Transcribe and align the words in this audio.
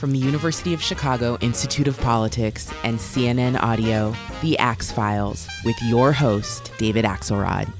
from 0.00 0.12
the 0.12 0.18
University 0.18 0.72
of 0.72 0.80
Chicago 0.80 1.36
Institute 1.42 1.86
of 1.86 2.00
Politics 2.00 2.72
and 2.84 2.98
CNN 2.98 3.62
Audio, 3.62 4.14
The 4.40 4.58
Axe 4.58 4.90
Files, 4.90 5.46
with 5.62 5.76
your 5.82 6.10
host, 6.10 6.72
David 6.78 7.04
Axelrod. 7.04 7.70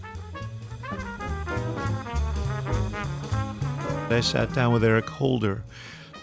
I 4.10 4.20
sat 4.20 4.52
down 4.52 4.74
with 4.74 4.84
Eric 4.84 5.08
Holder, 5.08 5.62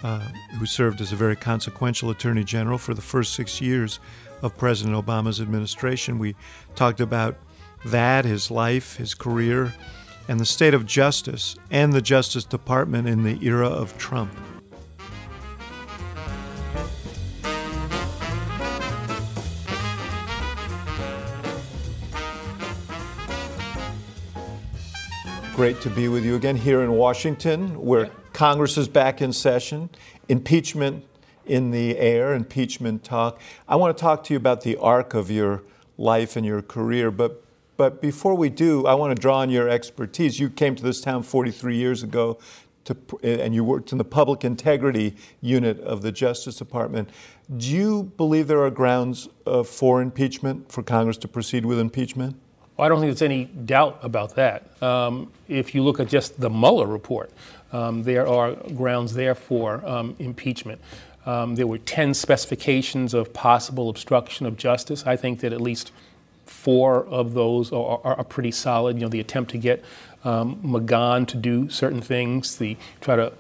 uh, 0.04 0.20
who 0.60 0.68
served 0.68 1.02
as 1.02 1.12
a 1.12 1.16
very 1.16 1.36
consequential 1.36 2.12
attorney 2.12 2.44
general 2.44 2.78
for 2.78 2.94
the 2.94 3.02
first 3.02 3.34
six 3.34 3.60
years 3.60 4.00
of 4.44 4.56
President 4.56 4.96
Obama's 4.96 5.42
administration. 5.42 6.20
We 6.20 6.36
talked 6.76 7.00
about 7.00 7.38
that, 7.86 8.24
his 8.24 8.52
life, 8.52 8.98
his 8.98 9.16
career, 9.16 9.74
and 10.28 10.40
the 10.40 10.46
state 10.46 10.76
of 10.76 10.86
justice 10.86 11.56
and 11.72 11.92
the 11.92 12.02
Justice 12.04 12.44
Department 12.44 13.08
in 13.08 13.24
the 13.24 13.44
era 13.44 13.68
of 13.68 13.98
Trump. 13.98 14.32
Great 25.58 25.82
to 25.82 25.90
be 25.90 26.08
with 26.08 26.24
you 26.24 26.36
again 26.36 26.56
here 26.56 26.84
in 26.84 26.92
Washington, 26.92 27.84
where 27.84 28.06
yeah. 28.06 28.12
Congress 28.32 28.78
is 28.78 28.88
back 28.88 29.24
in 29.24 29.34
session, 29.34 29.90
impeachment 30.30 31.04
in 31.48 31.72
the 31.72 31.98
air, 31.98 32.36
impeachment 32.36 33.04
talk. 33.04 33.42
I 33.68 33.76
want 33.76 33.98
to 33.98 34.00
talk 34.00 34.24
to 34.26 34.36
you 34.36 34.38
about 34.38 34.62
the 34.62 34.78
arc 34.78 35.16
of 35.16 35.32
your 35.32 35.64
life 35.98 36.36
and 36.36 36.46
your 36.46 36.62
career, 36.62 37.10
but 37.10 37.44
but 37.76 38.04
before 38.04 38.36
we 38.36 38.50
do, 38.50 38.86
I 38.86 38.94
want 38.94 39.16
to 39.16 39.20
draw 39.20 39.40
on 39.40 39.50
your 39.50 39.68
expertise. 39.68 40.40
You 40.40 40.52
came 40.52 40.76
to 40.76 40.84
this 40.84 41.02
town 41.02 41.24
43 41.24 41.76
years 41.76 42.04
ago, 42.04 42.38
to, 42.86 42.96
and 43.24 43.56
you 43.56 43.64
worked 43.64 43.92
in 43.92 43.98
the 43.98 44.06
public 44.06 44.46
integrity 44.46 45.16
unit 45.42 45.80
of 45.80 46.04
the 46.04 46.12
Justice 46.12 46.58
Department. 46.58 47.10
Do 47.58 47.76
you 47.76 48.04
believe 48.16 48.48
there 48.48 48.62
are 48.62 48.70
grounds 48.70 49.28
uh, 49.48 49.64
for 49.64 50.04
impeachment, 50.04 50.72
for 50.72 50.84
Congress 50.84 51.18
to 51.18 51.28
proceed 51.28 51.66
with 51.66 51.80
impeachment? 51.80 52.36
Well, 52.78 52.86
I 52.86 52.90
don't 52.90 53.00
think 53.00 53.10
there's 53.10 53.24
any 53.24 53.46
doubt 53.46 54.00
about 54.04 54.36
that. 54.36 54.82
Um, 54.84 55.32
if 55.48 55.74
you 55.74 55.84
look 55.84 56.00
at 56.00 56.08
just 56.08 56.40
the 56.40 56.50
Mueller 56.50 56.86
report, 56.86 57.32
um, 57.74 58.04
there 58.04 58.28
are 58.28 58.54
grounds 58.54 59.16
there 59.16 59.34
for 59.34 59.86
um, 59.86 60.16
impeachment. 60.20 60.80
Um, 61.26 61.56
there 61.56 61.66
were 61.66 61.80
10 61.80 62.14
specifications 62.14 63.16
of 63.16 63.34
possible 63.34 63.90
obstruction 63.90 64.46
of 64.46 64.58
justice. 64.58 65.06
I 65.08 65.16
think 65.16 65.40
that 65.40 65.54
at 65.54 65.60
least 65.60 65.92
four 66.46 67.06
of 67.06 67.34
those 67.34 67.72
are, 67.74 68.00
are, 68.04 68.18
are 68.20 68.24
pretty 68.24 68.52
solid. 68.52 68.98
You 68.98 69.04
know, 69.04 69.10
the 69.10 69.20
attempt 69.20 69.52
to 69.52 69.58
get 69.58 69.84
um, 70.28 70.58
McGahn 70.62 71.26
to 71.28 71.38
do 71.38 71.70
certain 71.70 72.02
things, 72.02 72.58
the 72.58 72.76
try 73.00 73.16
to 73.16 73.32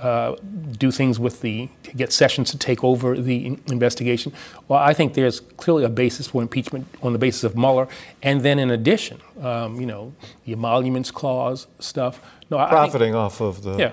uh, 0.00 0.36
do 0.78 0.90
things 0.90 1.18
with 1.18 1.42
the 1.42 1.68
to 1.82 1.92
get 1.92 2.12
Sessions 2.12 2.50
to 2.50 2.58
take 2.58 2.82
over 2.82 3.16
the 3.16 3.58
investigation. 3.68 4.32
Well, 4.66 4.80
I 4.80 4.94
think 4.94 5.14
there's 5.14 5.40
clearly 5.58 5.84
a 5.84 5.88
basis 5.88 6.28
for 6.28 6.40
impeachment 6.40 6.86
on 7.02 7.12
the 7.12 7.18
basis 7.18 7.44
of 7.44 7.56
Mueller, 7.56 7.88
and 8.22 8.40
then 8.40 8.58
in 8.58 8.70
addition, 8.70 9.20
um, 9.42 9.80
you 9.80 9.86
know, 9.86 10.12
the 10.44 10.52
emoluments 10.52 11.10
clause 11.10 11.66
stuff. 11.78 12.20
No, 12.50 12.56
profiting 12.66 13.12
think, 13.12 13.16
off 13.16 13.40
of 13.40 13.62
the 13.62 13.76
yeah. 13.76 13.92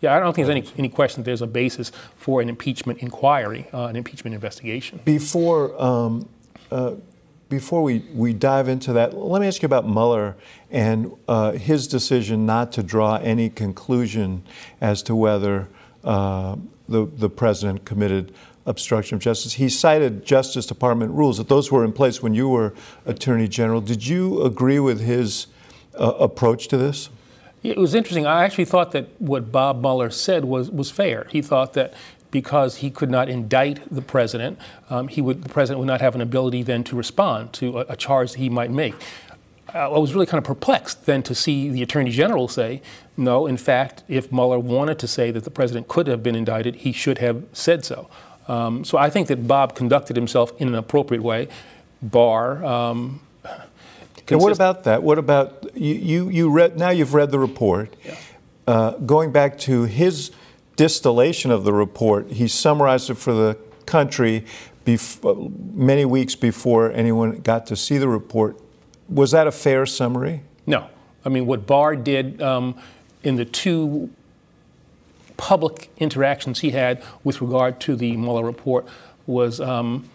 Yeah, 0.00 0.14
I 0.14 0.20
don't 0.20 0.32
think 0.32 0.46
there's 0.46 0.56
any, 0.56 0.78
any 0.78 0.88
question 0.88 1.22
that 1.22 1.24
there's 1.24 1.42
a 1.42 1.46
basis 1.48 1.90
for 2.16 2.40
an 2.40 2.48
impeachment 2.48 3.00
inquiry, 3.00 3.66
uh, 3.74 3.86
an 3.86 3.96
impeachment 3.96 4.32
investigation. 4.32 5.00
Before 5.04 5.62
um, 5.82 6.28
uh, 6.70 6.92
before 7.48 7.82
we, 7.82 8.00
we 8.14 8.32
dive 8.32 8.68
into 8.68 8.92
that, 8.92 9.16
let 9.16 9.40
me 9.40 9.46
ask 9.46 9.62
you 9.62 9.66
about 9.66 9.88
Mueller 9.88 10.36
and 10.70 11.12
uh, 11.26 11.52
his 11.52 11.86
decision 11.86 12.44
not 12.44 12.72
to 12.72 12.82
draw 12.82 13.16
any 13.16 13.48
conclusion 13.48 14.42
as 14.80 15.02
to 15.04 15.14
whether 15.16 15.68
uh, 16.04 16.56
the, 16.88 17.06
the 17.06 17.30
president 17.30 17.84
committed 17.84 18.34
obstruction 18.66 19.14
of 19.14 19.22
justice. 19.22 19.54
He 19.54 19.70
cited 19.70 20.26
Justice 20.26 20.66
Department 20.66 21.12
rules, 21.12 21.38
that 21.38 21.48
those 21.48 21.72
were 21.72 21.84
in 21.84 21.92
place 21.92 22.22
when 22.22 22.34
you 22.34 22.50
were 22.50 22.74
Attorney 23.06 23.48
General. 23.48 23.80
Did 23.80 24.06
you 24.06 24.42
agree 24.42 24.78
with 24.78 25.00
his 25.00 25.46
uh, 25.98 26.14
approach 26.18 26.68
to 26.68 26.76
this? 26.76 27.08
It 27.62 27.76
was 27.76 27.94
interesting. 27.94 28.26
I 28.26 28.44
actually 28.44 28.66
thought 28.66 28.92
that 28.92 29.08
what 29.20 29.50
Bob 29.50 29.80
Mueller 29.80 30.10
said 30.10 30.44
was, 30.44 30.70
was 30.70 30.90
fair. 30.90 31.26
He 31.30 31.42
thought 31.42 31.72
that 31.72 31.94
because 32.30 32.76
he 32.76 32.90
could 32.90 33.10
not 33.10 33.28
indict 33.28 33.80
the 33.94 34.02
president, 34.02 34.58
um, 34.90 35.08
he 35.08 35.20
would, 35.20 35.42
the 35.42 35.48
president 35.48 35.78
would 35.78 35.86
not 35.86 36.00
have 36.00 36.14
an 36.14 36.20
ability 36.20 36.62
then 36.62 36.84
to 36.84 36.96
respond 36.96 37.52
to 37.54 37.80
a, 37.80 37.86
a 37.90 37.96
charge 37.96 38.32
that 38.32 38.38
he 38.38 38.48
might 38.48 38.70
make. 38.70 38.94
I 39.74 39.88
was 39.88 40.14
really 40.14 40.26
kind 40.26 40.38
of 40.38 40.44
perplexed 40.44 41.04
then 41.04 41.22
to 41.24 41.34
see 41.34 41.68
the 41.68 41.82
Attorney 41.82 42.10
General 42.10 42.48
say, 42.48 42.80
no, 43.16 43.46
in 43.46 43.58
fact, 43.58 44.02
if 44.08 44.32
Mueller 44.32 44.58
wanted 44.58 44.98
to 45.00 45.08
say 45.08 45.30
that 45.30 45.44
the 45.44 45.50
president 45.50 45.88
could 45.88 46.06
have 46.06 46.22
been 46.22 46.34
indicted, 46.34 46.76
he 46.76 46.92
should 46.92 47.18
have 47.18 47.44
said 47.52 47.84
so. 47.84 48.08
Um, 48.46 48.82
so 48.82 48.96
I 48.96 49.10
think 49.10 49.28
that 49.28 49.46
Bob 49.46 49.74
conducted 49.74 50.16
himself 50.16 50.58
in 50.58 50.68
an 50.68 50.74
appropriate 50.74 51.22
way, 51.22 51.48
Barr. 52.00 52.64
Um, 52.64 53.20
and 54.30 54.40
what 54.40 54.52
about 54.52 54.84
that? 54.84 55.02
What 55.02 55.18
about 55.18 55.70
you? 55.74 55.94
You, 55.94 56.28
you 56.28 56.50
read 56.50 56.78
now. 56.78 56.90
You've 56.90 57.14
read 57.14 57.30
the 57.30 57.38
report. 57.38 57.94
Yeah. 58.04 58.16
Uh, 58.66 58.90
going 58.98 59.32
back 59.32 59.58
to 59.58 59.84
his 59.84 60.30
distillation 60.78 61.50
of 61.50 61.64
the 61.64 61.72
report, 61.72 62.30
he 62.30 62.48
summarized 62.48 63.10
it 63.10 63.16
for 63.16 63.32
the 63.32 63.58
country 63.84 64.46
bef- 64.86 65.74
many 65.74 66.04
weeks 66.04 66.34
before 66.34 66.92
anyone 66.92 67.40
got 67.40 67.66
to 67.66 67.76
see 67.76 67.98
the 67.98 68.08
report. 68.08 68.58
Was 69.08 69.32
that 69.32 69.46
a 69.46 69.52
fair 69.52 69.84
summary? 69.86 70.42
No. 70.66 70.88
I 71.24 71.30
mean, 71.30 71.46
what 71.46 71.66
Barr 71.66 71.96
did 71.96 72.40
um, 72.40 72.80
in 73.24 73.36
the 73.36 73.44
two 73.44 74.10
public 75.36 75.90
interactions 75.98 76.60
he 76.60 76.70
had 76.70 77.02
with 77.24 77.40
regard 77.40 77.80
to 77.80 77.96
the 77.96 78.16
Mueller 78.16 78.44
report 78.44 78.86
was 79.26 79.60
um, 79.60 80.08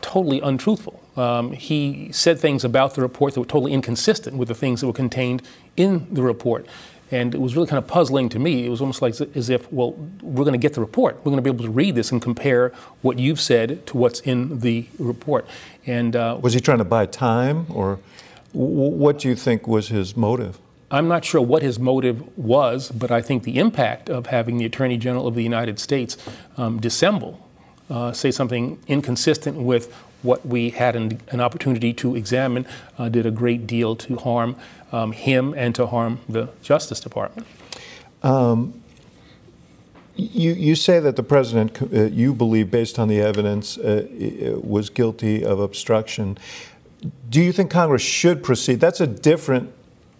totally 0.00 0.40
untruthful. 0.40 1.02
Um, 1.16 1.52
he 1.52 2.10
said 2.10 2.38
things 2.38 2.64
about 2.64 2.94
the 2.94 3.02
report 3.02 3.34
that 3.34 3.40
were 3.40 3.46
totally 3.46 3.72
inconsistent 3.74 4.36
with 4.38 4.48
the 4.48 4.54
things 4.54 4.80
that 4.80 4.86
were 4.86 4.92
contained 4.92 5.42
in 5.76 6.06
the 6.12 6.22
report. 6.22 6.66
And 7.10 7.34
it 7.34 7.40
was 7.40 7.56
really 7.56 7.66
kind 7.66 7.78
of 7.78 7.86
puzzling 7.86 8.28
to 8.30 8.38
me. 8.38 8.66
It 8.66 8.68
was 8.68 8.80
almost 8.80 9.00
like 9.00 9.18
as 9.20 9.48
if, 9.48 9.72
well, 9.72 9.92
we're 10.22 10.44
going 10.44 10.52
to 10.52 10.58
get 10.58 10.74
the 10.74 10.80
report. 10.80 11.16
We're 11.18 11.30
going 11.30 11.36
to 11.36 11.42
be 11.42 11.50
able 11.50 11.64
to 11.64 11.70
read 11.70 11.94
this 11.94 12.12
and 12.12 12.20
compare 12.20 12.72
what 13.02 13.18
you've 13.18 13.40
said 13.40 13.86
to 13.86 13.96
what's 13.96 14.20
in 14.20 14.60
the 14.60 14.86
report. 14.98 15.46
And 15.86 16.14
uh, 16.14 16.38
was 16.40 16.52
he 16.52 16.60
trying 16.60 16.78
to 16.78 16.84
buy 16.84 17.06
time, 17.06 17.66
or 17.70 17.98
w- 18.52 18.90
what 18.90 19.20
do 19.20 19.28
you 19.28 19.34
think 19.34 19.66
was 19.66 19.88
his 19.88 20.16
motive? 20.16 20.58
I'm 20.90 21.08
not 21.08 21.24
sure 21.24 21.40
what 21.40 21.62
his 21.62 21.78
motive 21.78 22.36
was, 22.38 22.90
but 22.90 23.10
I 23.10 23.20
think 23.20 23.42
the 23.42 23.58
impact 23.58 24.08
of 24.08 24.26
having 24.26 24.56
the 24.56 24.64
Attorney 24.64 24.96
General 24.96 25.26
of 25.26 25.34
the 25.34 25.42
United 25.42 25.78
States 25.78 26.16
um, 26.56 26.80
dissemble, 26.80 27.46
uh, 27.90 28.12
say 28.12 28.30
something 28.30 28.78
inconsistent 28.86 29.56
with 29.56 29.94
what 30.22 30.44
we 30.44 30.70
had 30.70 30.96
an, 30.96 31.20
an 31.28 31.40
opportunity 31.40 31.92
to 31.94 32.16
examine, 32.16 32.66
uh, 32.98 33.08
did 33.08 33.26
a 33.26 33.30
great 33.30 33.66
deal 33.66 33.94
to 33.96 34.16
harm 34.16 34.56
um, 34.92 35.12
him 35.12 35.54
and 35.56 35.74
to 35.74 35.86
harm 35.86 36.20
the 36.28 36.48
Justice 36.62 37.00
Department. 37.00 37.46
Um, 38.22 38.82
you, 40.16 40.52
you 40.52 40.74
say 40.74 40.98
that 40.98 41.14
the 41.14 41.22
president, 41.22 41.80
uh, 41.80 42.06
you 42.06 42.34
believe, 42.34 42.70
based 42.70 42.98
on 42.98 43.06
the 43.06 43.20
evidence, 43.20 43.78
uh, 43.78 44.58
was 44.60 44.90
guilty 44.90 45.44
of 45.44 45.60
obstruction. 45.60 46.36
Do 47.30 47.40
you 47.40 47.52
think 47.52 47.70
Congress 47.70 48.02
should 48.02 48.42
proceed? 48.42 48.80
That's 48.80 49.00
a 49.00 49.06
different 49.06 49.72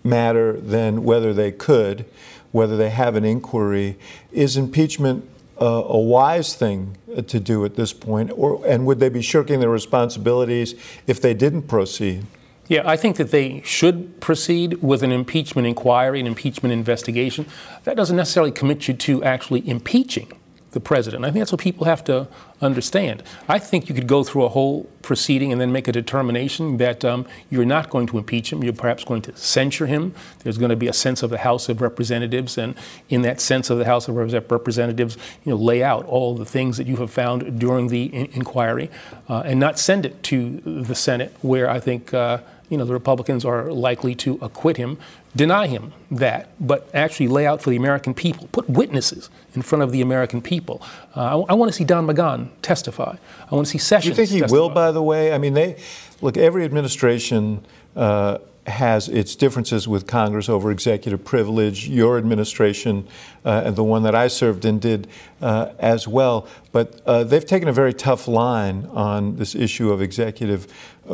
matter 0.05 0.53
than 0.53 1.03
whether 1.03 1.35
they 1.35 1.50
could, 1.50 2.05
whether 2.53 2.77
they 2.77 2.91
have 2.91 3.17
an 3.17 3.25
inquiry. 3.25 3.99
Is 4.31 4.56
impeachment 4.56 5.29
uh, 5.61 5.85
a 5.87 5.99
wise 5.99 6.55
thing 6.55 6.97
to 7.27 7.41
do 7.41 7.65
at 7.65 7.75
this 7.75 7.93
point, 7.93 8.31
or 8.35 8.65
and 8.67 8.87
would 8.87 9.01
they 9.01 9.09
be 9.09 9.23
shirking 9.23 9.61
their 9.61 9.71
responsibilities 9.71 10.75
if 11.07 11.21
they 11.21 11.35
didn't 11.35 11.63
proceed? 11.63 12.27
Yeah, 12.69 12.83
I 12.85 12.97
think 12.97 13.17
that 13.17 13.31
they 13.31 13.63
should 13.65 14.21
proceed 14.21 14.83
with 14.83 15.03
an 15.03 15.11
impeachment 15.11 15.67
inquiry, 15.67 16.21
an 16.21 16.27
impeachment 16.27 16.73
investigation. 16.73 17.47
That 17.85 17.97
doesn't 17.97 18.17
necessarily 18.17 18.53
commit 18.53 18.89
you 18.89 18.95
to 18.95 19.25
actually 19.25 19.67
impeaching 19.69 20.31
the 20.73 20.81
president. 20.81 21.25
I 21.25 21.31
think 21.31 21.41
that's 21.41 21.53
what 21.53 21.61
people 21.61 21.87
have 21.87 22.05
to 22.05 22.29
understand. 22.61 23.23
I 23.49 23.59
think 23.59 23.88
you 23.88 23.94
could 23.94 24.06
go 24.06 24.23
through 24.23 24.44
a 24.44 24.49
whole 24.49 24.85
proceeding 25.03 25.50
and 25.50 25.61
then 25.61 25.73
make 25.73 25.88
a 25.88 25.93
determination 25.93 26.76
that 26.76 27.05
um, 27.05 27.26
you're 27.49 27.65
not 27.65 27.88
going 27.88 28.06
to 28.09 28.19
impeach 28.19 28.53
him. 28.53 28.62
You're 28.62 28.75
perhaps 28.75 29.05
going 29.05 29.23
to 29.23 29.37
censure 29.37 29.87
him. 29.87 30.15
There's 30.41 30.59
going 30.59 30.70
to 30.70 30.76
be 30.76 30.88
a 30.88 30.93
sense 30.93 31.23
of 31.23 31.31
the 31.31 31.38
House 31.38 31.69
of 31.69 31.81
Representatives, 31.81 32.59
and 32.59 32.75
in 33.09 33.23
that 33.23 33.41
sense 33.41 33.70
of 33.70 33.79
the 33.79 33.87
House 33.87 34.09
of 34.09 34.17
Representatives, 34.17 35.17
you 35.44 35.53
know, 35.53 35.56
lay 35.56 35.82
out 35.82 36.05
all 36.05 36.35
the 36.35 36.44
things 36.44 36.76
that 36.76 36.87
you 36.87 36.97
have 36.97 37.11
found 37.11 37.59
during 37.59 37.88
the 37.88 38.05
in- 38.05 38.31
inquiry, 38.32 38.91
uh, 39.29 39.43
and 39.47 39.59
not 39.59 39.79
send 39.79 40.05
it 40.05 40.23
to 40.25 40.61
the 40.64 40.94
Senate, 40.94 41.35
where 41.43 41.71
I 41.71 41.81
think. 41.81 42.12
Uh, 42.12 42.38
you 42.69 42.76
know, 42.76 42.85
the 42.85 42.93
Republicans 42.93 43.47
are 43.47 43.73
likely 43.73 44.14
to 44.14 44.38
acquit 44.43 44.76
him, 44.76 44.99
deny 45.38 45.69
him 45.69 45.93
that, 46.11 46.50
but 46.61 46.90
actually 46.93 47.29
lay 47.29 47.46
out 47.46 47.62
for 47.62 47.70
the 47.70 47.76
American 47.76 48.12
people, 48.12 48.49
put 48.52 48.69
witnesses 48.69 49.31
in 49.55 49.62
front 49.62 49.82
of 49.82 49.93
the 49.93 50.02
American 50.02 50.43
people. 50.43 50.82
Uh, 51.17 51.40
I, 51.40 51.52
I 51.52 51.55
want 51.55 51.70
to 51.70 51.73
see 51.73 51.85
Don 51.85 52.06
McGahn 52.06 52.50
testify. 52.61 53.17
I 53.50 53.55
want 53.55 53.67
to 53.67 53.70
see 53.70 53.79
Sessions. 53.79 54.11
You 54.11 54.14
think 54.14 54.31
he 54.31 54.40
testify. 54.40 54.61
will, 54.61 54.69
by 54.69 54.93
the 54.93 55.02
way? 55.02 55.32
I 55.32 55.38
mean, 55.38 55.55
they 55.55 55.81
look. 56.20 56.37
Every 56.37 56.64
administration. 56.64 57.64
Uh, 57.96 58.38
has 58.69 59.08
its 59.08 59.35
differences 59.35 59.88
with 59.88 60.06
Congress 60.06 60.49
over 60.49 60.70
executive 60.70 61.25
privilege. 61.25 61.88
Your 61.88 62.19
administration 62.19 63.08
uh, 63.44 63.62
and 63.64 63.76
the 63.76 63.85
one 63.85 64.02
that 64.02 64.14
I 64.14 64.29
served 64.29 64.64
in 64.64 64.79
did 64.79 65.08
uh, 65.40 65.73
as 65.79 66.06
well. 66.06 66.46
But 66.70 67.00
uh, 67.06 67.25
they've 67.25 67.44
taken 67.44 67.69
a 67.69 67.73
very 67.73 67.94
tough 67.94 68.29
line 68.29 68.87
on 68.93 69.37
this 69.37 69.55
issue 69.55 69.90
of 69.90 70.02
executive 70.02 70.67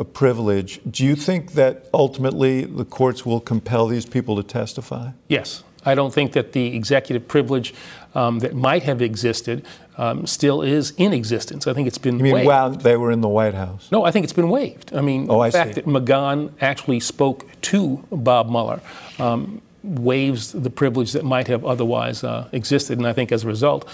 privilege. 0.03 0.79
Do 0.89 1.05
you 1.05 1.15
think 1.15 1.53
that 1.53 1.87
ultimately 1.93 2.65
the 2.65 2.85
courts 2.85 3.25
will 3.25 3.39
compel 3.39 3.87
these 3.87 4.05
people 4.05 4.35
to 4.35 4.43
testify? 4.43 5.11
Yes. 5.29 5.63
I 5.87 5.93
don't 5.93 6.11
think 6.11 6.31
that 6.33 6.53
the 6.53 6.75
executive 6.75 7.27
privilege 7.27 7.73
um, 8.15 8.39
that 8.39 8.55
might 8.55 8.83
have 8.83 9.01
existed 9.03 9.63
um, 9.97 10.25
still 10.25 10.63
is 10.63 10.91
in 10.97 11.13
existence. 11.13 11.67
I 11.67 11.73
think 11.73 11.87
it's 11.87 11.99
been 11.99 12.17
You 12.17 12.23
mean 12.23 12.33
waived. 12.33 12.47
while 12.47 12.69
they 12.71 12.97
were 12.97 13.11
in 13.11 13.21
the 13.21 13.27
White 13.29 13.53
House? 13.53 13.87
No, 13.91 14.03
I 14.03 14.09
think 14.11 14.23
it's 14.23 14.33
been 14.33 14.49
waived. 14.49 14.95
I 14.95 15.01
mean, 15.01 15.27
Oh, 15.29 15.35
the 15.35 15.39
I 15.41 15.51
fact 15.51 15.75
see. 15.75 15.81
that 15.81 15.85
McGahn 15.85 16.51
actually 16.59 16.99
spoke 16.99 17.45
to 17.61 18.03
Bob 18.11 18.49
Mueller 18.49 18.81
um, 19.19 19.61
waives 19.83 20.51
the 20.53 20.71
privilege 20.71 21.11
that 21.11 21.23
might 21.23 21.47
have 21.47 21.63
otherwise 21.63 22.23
uh, 22.23 22.49
existed. 22.51 22.97
And 22.97 23.07
I 23.07 23.13
think 23.13 23.31
as 23.31 23.43
a 23.43 23.47
result, 23.47 23.87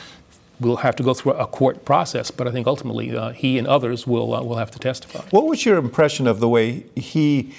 we'll 0.61 0.77
have 0.77 0.95
to 0.95 1.03
go 1.03 1.13
through 1.13 1.33
a 1.33 1.47
court 1.47 1.83
process. 1.83 2.31
But 2.31 2.47
I 2.47 2.51
think 2.51 2.67
ultimately 2.67 3.15
uh, 3.15 3.31
he 3.31 3.57
and 3.57 3.67
others 3.67 4.07
will, 4.07 4.33
uh, 4.33 4.43
will 4.43 4.57
have 4.57 4.71
to 4.71 4.79
testify. 4.79 5.25
What 5.31 5.47
was 5.47 5.65
your 5.65 5.77
impression 5.77 6.27
of 6.27 6.39
the 6.39 6.47
way 6.47 6.85
he, 6.95 7.53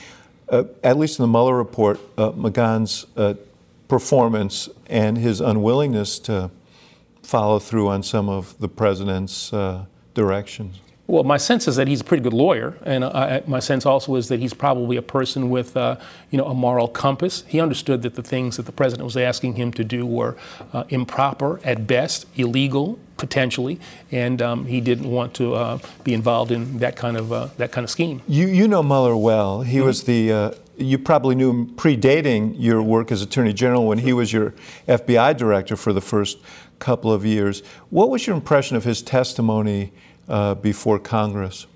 uh, 0.48 0.64
at 0.82 0.98
least 0.98 1.18
in 1.18 1.24
the 1.24 1.28
Mueller 1.28 1.56
report, 1.56 2.00
uh, 2.16 2.30
McGahn's 2.30 3.06
uh, 3.16 3.34
performance 3.88 4.68
and 4.86 5.18
his 5.18 5.40
unwillingness 5.40 6.18
to 6.20 6.50
follow 7.22 7.58
through 7.58 7.88
on 7.88 8.02
some 8.02 8.28
of 8.28 8.58
the 8.58 8.68
president's 8.68 9.52
uh, 9.52 9.84
directions? 10.14 10.80
Well, 11.08 11.24
my 11.24 11.36
sense 11.36 11.66
is 11.66 11.76
that 11.76 11.88
he's 11.88 12.00
a 12.00 12.04
pretty 12.04 12.22
good 12.22 12.32
lawyer, 12.32 12.78
and 12.84 13.04
I, 13.04 13.42
my 13.46 13.58
sense 13.58 13.84
also 13.84 14.14
is 14.14 14.28
that 14.28 14.38
he's 14.38 14.54
probably 14.54 14.96
a 14.96 15.02
person 15.02 15.50
with, 15.50 15.76
uh, 15.76 15.96
you 16.30 16.38
know, 16.38 16.46
a 16.46 16.54
moral 16.54 16.86
compass. 16.86 17.42
He 17.48 17.60
understood 17.60 18.02
that 18.02 18.14
the 18.14 18.22
things 18.22 18.56
that 18.56 18.66
the 18.66 18.72
president 18.72 19.04
was 19.04 19.16
asking 19.16 19.54
him 19.54 19.72
to 19.72 19.84
do 19.84 20.06
were 20.06 20.36
uh, 20.72 20.84
improper 20.90 21.60
at 21.64 21.88
best, 21.88 22.26
illegal 22.36 23.00
potentially, 23.16 23.80
and 24.12 24.40
um, 24.40 24.66
he 24.66 24.80
didn't 24.80 25.10
want 25.10 25.34
to 25.34 25.54
uh, 25.54 25.78
be 26.04 26.14
involved 26.14 26.52
in 26.52 26.78
that 26.78 26.96
kind 26.96 27.16
of 27.16 27.32
uh, 27.32 27.48
that 27.56 27.72
kind 27.72 27.84
of 27.84 27.90
scheme. 27.90 28.22
You, 28.28 28.46
you 28.46 28.68
know 28.68 28.82
Mueller 28.82 29.16
well. 29.16 29.62
He 29.62 29.80
was 29.80 30.04
the, 30.04 30.32
uh, 30.32 30.50
you 30.76 30.98
probably 30.98 31.34
knew 31.34 31.50
him 31.50 31.66
predating 31.74 32.54
your 32.58 32.80
work 32.80 33.10
as 33.12 33.22
Attorney 33.22 33.52
General 33.52 33.86
when 33.86 33.98
he 33.98 34.12
was 34.12 34.32
your 34.32 34.54
FBI 34.88 35.36
director 35.36 35.76
for 35.76 35.92
the 35.92 36.00
first 36.00 36.38
couple 36.78 37.12
of 37.12 37.24
years. 37.24 37.62
What 37.90 38.08
was 38.08 38.26
your 38.26 38.34
impression 38.34 38.76
of 38.76 38.84
his 38.84 39.02
testimony 39.02 39.92
uh, 40.28 40.54
before 40.54 40.98
Congress? 40.98 41.66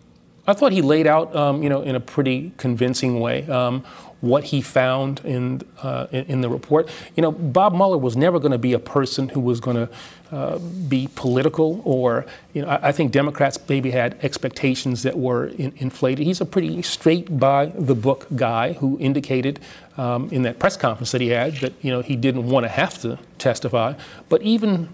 I 0.46 0.54
thought 0.54 0.72
he 0.72 0.82
laid 0.82 1.06
out, 1.06 1.34
um, 1.34 1.62
you 1.62 1.68
know, 1.68 1.82
in 1.82 1.96
a 1.96 2.00
pretty 2.00 2.52
convincing 2.56 3.18
way 3.18 3.48
um, 3.48 3.82
what 4.20 4.44
he 4.44 4.60
found 4.60 5.20
in, 5.24 5.62
uh, 5.82 6.06
in 6.12 6.40
the 6.40 6.48
report. 6.48 6.88
You 7.16 7.22
know, 7.22 7.32
Bob 7.32 7.74
Mueller 7.74 7.98
was 7.98 8.16
never 8.16 8.38
going 8.38 8.52
to 8.52 8.58
be 8.58 8.72
a 8.72 8.78
person 8.78 9.28
who 9.28 9.40
was 9.40 9.60
going 9.60 9.76
to 9.76 9.88
uh, 10.32 10.58
be 10.58 11.08
political, 11.14 11.82
or 11.84 12.26
you 12.52 12.62
know, 12.62 12.68
I, 12.68 12.88
I 12.88 12.92
think 12.92 13.12
Democrats 13.12 13.58
maybe 13.68 13.90
had 13.90 14.18
expectations 14.22 15.02
that 15.02 15.18
were 15.18 15.46
in, 15.46 15.72
inflated. 15.76 16.26
He's 16.26 16.40
a 16.40 16.46
pretty 16.46 16.80
straight 16.82 17.38
by 17.38 17.66
the 17.66 17.94
book 17.94 18.26
guy 18.34 18.74
who 18.74 18.98
indicated 19.00 19.60
um, 19.96 20.28
in 20.30 20.42
that 20.42 20.58
press 20.58 20.76
conference 20.76 21.12
that 21.12 21.20
he 21.20 21.28
had 21.28 21.56
that 21.56 21.72
you 21.80 21.90
know 21.90 22.02
he 22.02 22.16
didn't 22.16 22.48
want 22.48 22.64
to 22.64 22.68
have 22.68 23.00
to 23.02 23.18
testify, 23.38 23.94
but 24.28 24.42
even 24.42 24.88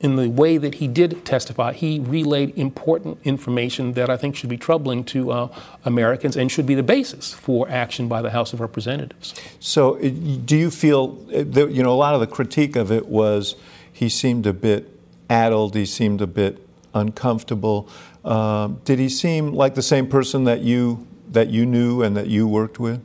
in 0.00 0.14
the 0.14 0.28
way 0.28 0.58
that 0.58 0.76
he 0.76 0.86
did 0.86 1.24
testify, 1.24 1.72
he 1.72 1.98
relayed 1.98 2.56
important 2.56 3.18
information 3.24 3.94
that 3.94 4.08
I 4.08 4.16
think 4.16 4.36
should 4.36 4.48
be 4.48 4.56
troubling 4.56 5.02
to 5.04 5.32
uh, 5.32 5.48
Americans 5.84 6.36
and 6.36 6.50
should 6.50 6.66
be 6.66 6.76
the 6.76 6.84
basis 6.84 7.34
for 7.34 7.68
action 7.68 8.06
by 8.06 8.22
the 8.22 8.30
House 8.30 8.52
of 8.52 8.60
Representatives. 8.60 9.34
So, 9.58 9.98
do 9.98 10.56
you 10.56 10.70
feel, 10.70 11.18
uh, 11.34 11.42
that, 11.46 11.72
you 11.72 11.82
know, 11.82 11.92
a 11.92 11.98
lot 11.98 12.14
of 12.14 12.20
the 12.20 12.28
critique 12.28 12.76
of 12.76 12.92
it 12.92 13.06
was 13.06 13.56
he 13.92 14.08
seemed 14.08 14.46
a 14.46 14.52
bit 14.52 14.88
addled, 15.28 15.74
he 15.74 15.84
seemed 15.84 16.20
a 16.20 16.26
bit 16.28 16.64
uncomfortable. 16.94 17.88
Um, 18.24 18.80
did 18.84 19.00
he 19.00 19.08
seem 19.08 19.52
like 19.52 19.74
the 19.74 19.82
same 19.82 20.06
person 20.06 20.44
that 20.44 20.60
you 20.60 21.06
that 21.30 21.48
you 21.48 21.66
knew 21.66 22.02
and 22.02 22.16
that 22.16 22.28
you 22.28 22.48
worked 22.48 22.78
with? 22.78 23.02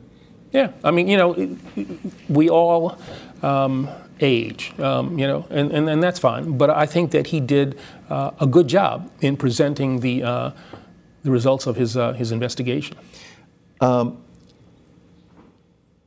Yeah, 0.52 0.72
I 0.82 0.92
mean, 0.92 1.08
you 1.08 1.16
know, 1.16 1.58
we 2.28 2.48
all 2.48 2.96
um, 3.42 3.88
age, 4.20 4.72
um, 4.78 5.18
you 5.18 5.26
know, 5.26 5.46
and, 5.50 5.72
and, 5.72 5.88
and 5.88 6.02
that's 6.02 6.18
fine. 6.18 6.56
But 6.56 6.70
I 6.70 6.86
think 6.86 7.10
that 7.12 7.28
he 7.28 7.40
did 7.40 7.78
uh, 8.10 8.30
a 8.40 8.46
good 8.46 8.68
job 8.68 9.10
in 9.20 9.36
presenting 9.36 10.00
the, 10.00 10.22
uh, 10.22 10.50
the 11.22 11.30
results 11.30 11.66
of 11.66 11.76
his, 11.76 11.96
uh, 11.96 12.12
his 12.12 12.32
investigation. 12.32 12.96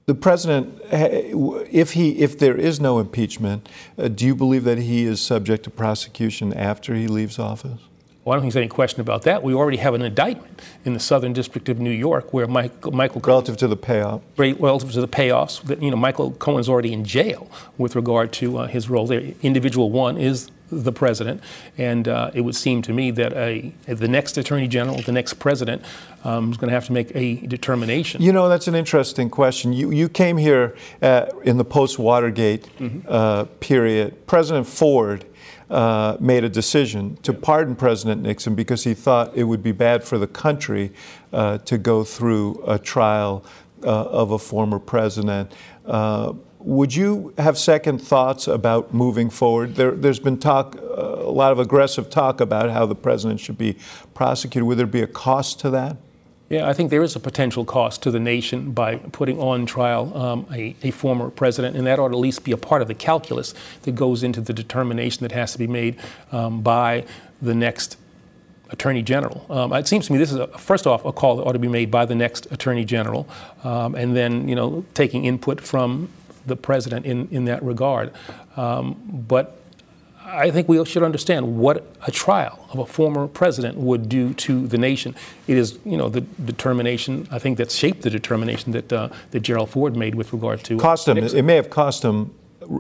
The 0.08 0.16
president, 0.16 0.82
if 0.90 1.92
he 1.92 2.12
if 2.20 2.40
there 2.40 2.56
is 2.56 2.80
no 2.80 3.00
impeachment, 3.00 3.68
uh, 3.98 4.08
do 4.08 4.26
you 4.26 4.36
believe 4.36 4.64
that 4.64 4.78
he 4.78 5.04
is 5.04 5.20
subject 5.20 5.66
to 5.66 5.70
prosecution 5.70 6.54
after 6.54 6.96
he 6.96 7.08
leaves 7.08 7.38
office? 7.38 7.82
Well, 8.28 8.34
I 8.34 8.36
don't 8.36 8.42
think 8.42 8.56
there's 8.56 8.64
any 8.64 8.68
question 8.68 9.00
about 9.00 9.22
that. 9.22 9.42
We 9.42 9.54
already 9.54 9.78
have 9.78 9.94
an 9.94 10.02
indictment 10.02 10.62
in 10.84 10.94
the 10.94 11.00
Southern 11.00 11.32
District 11.32 11.70
of 11.70 11.80
New 11.80 11.92
York 11.92 12.34
where 12.34 12.46
Michael, 12.46 12.92
Michael 12.92 13.22
Cohen, 13.22 13.36
Relative 13.36 13.56
to 13.56 13.70
the 13.70 13.78
payoff, 13.78 14.22
relative 14.36 14.92
to 14.92 15.00
the 15.00 15.08
payoffs, 15.08 15.64
that 15.64 15.82
you 15.82 15.90
know 15.90 15.96
Michael 15.96 16.32
Cohen's 16.32 16.68
already 16.68 16.92
in 16.92 17.06
jail 17.06 17.50
with 17.78 17.96
regard 17.96 18.34
to 18.34 18.58
uh, 18.58 18.68
his 18.68 18.90
role 18.90 19.08
there. 19.08 19.22
Individual 19.44 19.92
one 19.92 20.18
is 20.18 20.52
the 20.70 20.92
president, 20.92 21.42
and 21.78 22.10
uh, 22.10 22.32
it 22.34 22.42
would 22.42 22.56
seem 22.56 22.82
to 22.82 22.92
me 22.92 23.12
that 23.12 23.32
a, 23.32 23.72
the 23.86 24.10
next 24.10 24.38
attorney 24.38 24.68
general, 24.68 25.02
the 25.04 25.14
next 25.14 25.36
president, 25.36 25.82
um, 26.26 26.52
is 26.52 26.58
going 26.58 26.68
to 26.68 26.74
have 26.74 26.86
to 26.88 26.92
make 26.92 27.16
a 27.16 27.36
determination. 27.48 28.22
You 28.22 28.34
know, 28.34 28.50
that's 28.50 28.68
an 28.68 28.76
interesting 28.76 29.30
question. 29.30 29.72
You, 29.72 29.92
you 29.92 30.10
came 30.10 30.36
here 30.36 30.76
uh, 31.02 31.28
in 31.46 31.56
the 31.56 31.64
post 31.64 31.98
Watergate 31.98 32.68
uh, 33.08 33.46
period. 33.62 34.28
President 34.28 34.68
Ford 34.68 35.24
uh, 35.70 36.18
made 36.20 36.44
a 36.44 36.50
decision 36.50 37.18
to 37.24 37.34
pardon 37.34 37.76
President 37.76 38.22
Nixon 38.22 38.56
because 38.56 38.84
he 38.84 38.94
thought 38.94 39.36
it 39.36 39.44
would 39.44 39.62
be 39.62 39.72
bad 39.72 40.04
for 40.04 40.18
the 40.18 40.28
country 40.28 40.92
uh, 41.34 41.58
to 41.60 41.78
go 41.78 42.04
through 42.04 42.64
a 42.66 42.80
trial 42.80 43.44
uh, 43.84 43.88
of 43.88 44.32
a 44.32 44.40
former 44.40 44.80
president. 44.80 45.52
Uh, 45.86 46.34
would 46.60 46.96
you 46.96 47.34
have 47.38 47.58
second 47.58 48.00
thoughts 48.00 48.48
about 48.48 48.94
moving 48.94 49.30
forward? 49.30 49.76
There, 49.76 49.92
there's 49.92 50.20
been 50.20 50.40
talk, 50.40 50.76
uh, 50.76 50.80
a 50.80 51.32
lot 51.32 51.52
of 51.52 51.60
aggressive 51.60 52.10
talk 52.10 52.42
about 52.42 52.72
how 52.72 52.86
the 52.86 52.96
president 52.96 53.40
should 53.40 53.58
be 53.58 53.78
prosecuted. 54.14 54.68
Would 54.68 54.78
there 54.78 54.88
be 54.88 55.02
a 55.02 55.08
cost 55.08 55.60
to 55.62 55.70
that? 55.72 55.98
Yeah, 56.50 56.70
I 56.70 56.74
think 56.74 56.92
there 56.92 57.04
is 57.04 57.16
a 57.16 57.20
potential 57.20 57.66
cost 57.66 58.02
to 58.04 58.12
the 58.12 58.22
nation 58.22 58.72
by 58.72 58.96
putting 58.96 59.38
on 59.38 59.66
trial 59.66 60.16
um, 60.18 60.48
a, 60.52 60.76
a 60.82 60.92
former 60.92 61.30
president, 61.30 61.76
and 61.76 61.86
that 61.88 62.00
ought 62.00 62.10
to 62.10 62.14
at 62.14 62.20
least 62.20 62.46
be 62.46 62.54
a 62.54 62.58
part 62.58 62.82
of 62.82 62.88
the 62.88 62.94
calculus 62.94 63.54
that 63.82 63.96
goes 63.96 64.24
into 64.24 64.40
the 64.40 64.54
determination 64.54 65.24
that 65.24 65.34
has 65.34 65.52
to 65.52 65.58
be 65.58 65.68
made 65.68 65.98
um, 66.32 66.62
by 66.62 67.06
the 67.42 67.54
next 67.54 67.98
attorney 68.70 69.02
general. 69.02 69.46
Um, 69.50 69.74
it 69.74 69.88
seems 69.88 70.08
to 70.08 70.14
me 70.14 70.18
this 70.18 70.32
is 70.32 70.38
a, 70.38 70.48
first 70.58 70.88
off 70.88 71.04
a 71.04 71.12
call 71.12 71.36
that 71.38 71.44
ought 71.44 71.54
to 71.54 71.60
be 71.60 71.68
made 71.68 71.92
by 71.92 72.06
the 72.06 72.16
next 72.16 72.48
attorney 72.50 72.86
general, 72.86 73.28
um, 73.66 73.96
and 73.96 74.16
then 74.16 74.48
you 74.48 74.56
know 74.56 74.86
taking 74.94 75.26
input 75.26 75.60
from 75.60 76.08
the 76.46 76.56
president 76.56 77.06
in 77.06 77.28
in 77.30 77.44
that 77.46 77.62
regard. 77.62 78.14
Um, 78.56 78.96
but 79.28 79.60
I 80.28 80.52
think 80.52 80.68
we 80.68 80.84
should 80.84 81.04
understand 81.04 81.58
what 81.58 81.86
a 82.06 82.12
trial 82.12 82.68
of 82.72 82.80
a 82.80 82.86
former 82.86 83.28
president 83.28 83.78
would 83.78 84.10
do 84.10 84.34
to 84.34 84.68
the 84.68 84.78
nation. 84.78 85.16
It 85.48 85.58
is, 85.58 85.80
you 85.86 85.96
know, 85.96 86.10
the 86.10 86.22
determination 86.22 87.28
I 87.32 87.40
think 87.40 87.58
that 87.58 87.72
shaped 87.72 88.02
the 88.02 88.10
determination 88.10 88.74
that 88.74 88.92
uh, 88.92 89.10
that 89.32 89.40
Gerald 89.40 89.70
Ford 89.70 89.96
made 89.96 90.16
with 90.16 90.34
regard 90.34 90.64
to 90.66 90.78
cost 90.78 91.08
him. 91.08 91.16
Nixon. 91.16 91.40
It 91.40 91.44
may 91.44 91.56
have 91.56 91.70
cost 91.70 92.04
him 92.04 92.34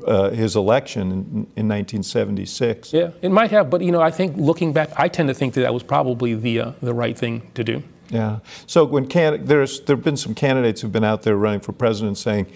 uh, 0.06 0.32
his 0.32 0.56
election 0.58 1.12
in, 1.12 1.18
in 1.56 1.68
1976. 1.70 2.92
Yeah, 2.92 3.12
it 3.22 3.30
might 3.30 3.52
have, 3.52 3.70
but 3.70 3.82
you 3.82 3.92
know, 3.92 4.02
I 4.02 4.12
think 4.12 4.36
looking 4.36 4.74
back, 4.74 4.90
I 4.98 5.08
tend 5.08 5.30
to 5.30 5.34
think 5.34 5.54
that 5.54 5.62
that 5.62 5.74
was 5.74 5.84
probably 5.84 6.34
the 6.36 6.60
uh, 6.60 6.72
the 6.82 6.94
right 6.94 7.18
thing 7.18 7.50
to 7.56 7.64
do. 7.64 7.82
Yeah. 8.10 8.40
So 8.66 8.84
when 8.84 9.08
can, 9.08 9.46
there's 9.46 9.82
there 9.82 9.96
have 9.96 10.04
been 10.04 10.18
some 10.18 10.36
candidates 10.36 10.82
who've 10.82 10.92
been 10.92 11.06
out 11.06 11.24
there 11.24 11.38
running 11.38 11.62
for 11.62 11.72
president 11.72 12.18
saying 12.18 12.48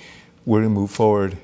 we're 0.45 0.61
going 0.61 0.73
to 0.73 0.79
move 0.79 0.91
forward 0.91 1.37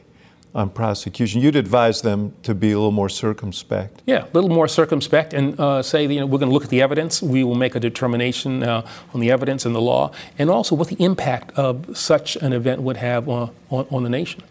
on 0.56 0.70
prosecution. 0.70 1.42
You'd 1.42 1.56
advise 1.56 2.02
them 2.02 2.34
to 2.44 2.56
be 2.56 2.72
a 2.72 2.78
little 2.78 2.92
more 2.92 3.10
circumspect. 3.10 4.02
Yeah, 4.06 4.26
a 4.26 4.32
little 4.34 4.50
more 4.50 4.68
circumspect 4.68 5.34
and 5.34 5.60
uh, 5.60 5.84
say, 5.84 6.06
you 6.06 6.20
know, 6.20 6.26
we're 6.26 6.40
going 6.40 6.50
to 6.50 6.54
look 6.54 6.64
at 6.64 6.70
the 6.70 6.82
evidence. 6.82 7.22
We 7.22 7.44
will 7.44 7.56
make 7.56 7.76
a 7.76 7.80
determination 7.80 8.64
uh, 8.64 8.88
on 9.14 9.20
the 9.20 9.32
evidence 9.32 9.66
and 9.66 9.76
the 9.76 9.82
law, 9.82 10.12
and 10.38 10.50
also 10.50 10.76
what 10.76 10.88
the 10.88 11.02
impact 11.04 11.52
of 11.58 11.96
such 11.96 12.36
an 12.38 12.54
event 12.54 12.82
would 12.82 12.98
have 12.98 13.30
uh, 13.30 13.50
on, 13.70 13.88
on, 13.92 14.04
the 14.04 14.10
nation. 14.10 14.42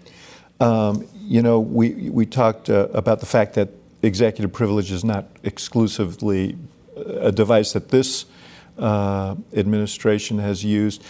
Um, 0.60 1.06
you 1.14 1.42
know, 1.42 1.58
we, 1.60 2.10
we 2.10 2.26
talked 2.26 2.70
uh, 2.70 2.88
about 2.92 3.20
the 3.20 3.26
fact 3.26 3.54
that 3.54 3.70
executive 4.02 4.52
privilege 4.52 4.92
is 4.92 5.04
not 5.04 5.26
exclusively 5.42 6.56
a 6.96 7.32
device 7.32 7.72
that 7.72 7.88
this 7.88 8.26
uh, 8.78 9.34
administration 9.54 10.38
has 10.38 10.64
used. 10.64 11.02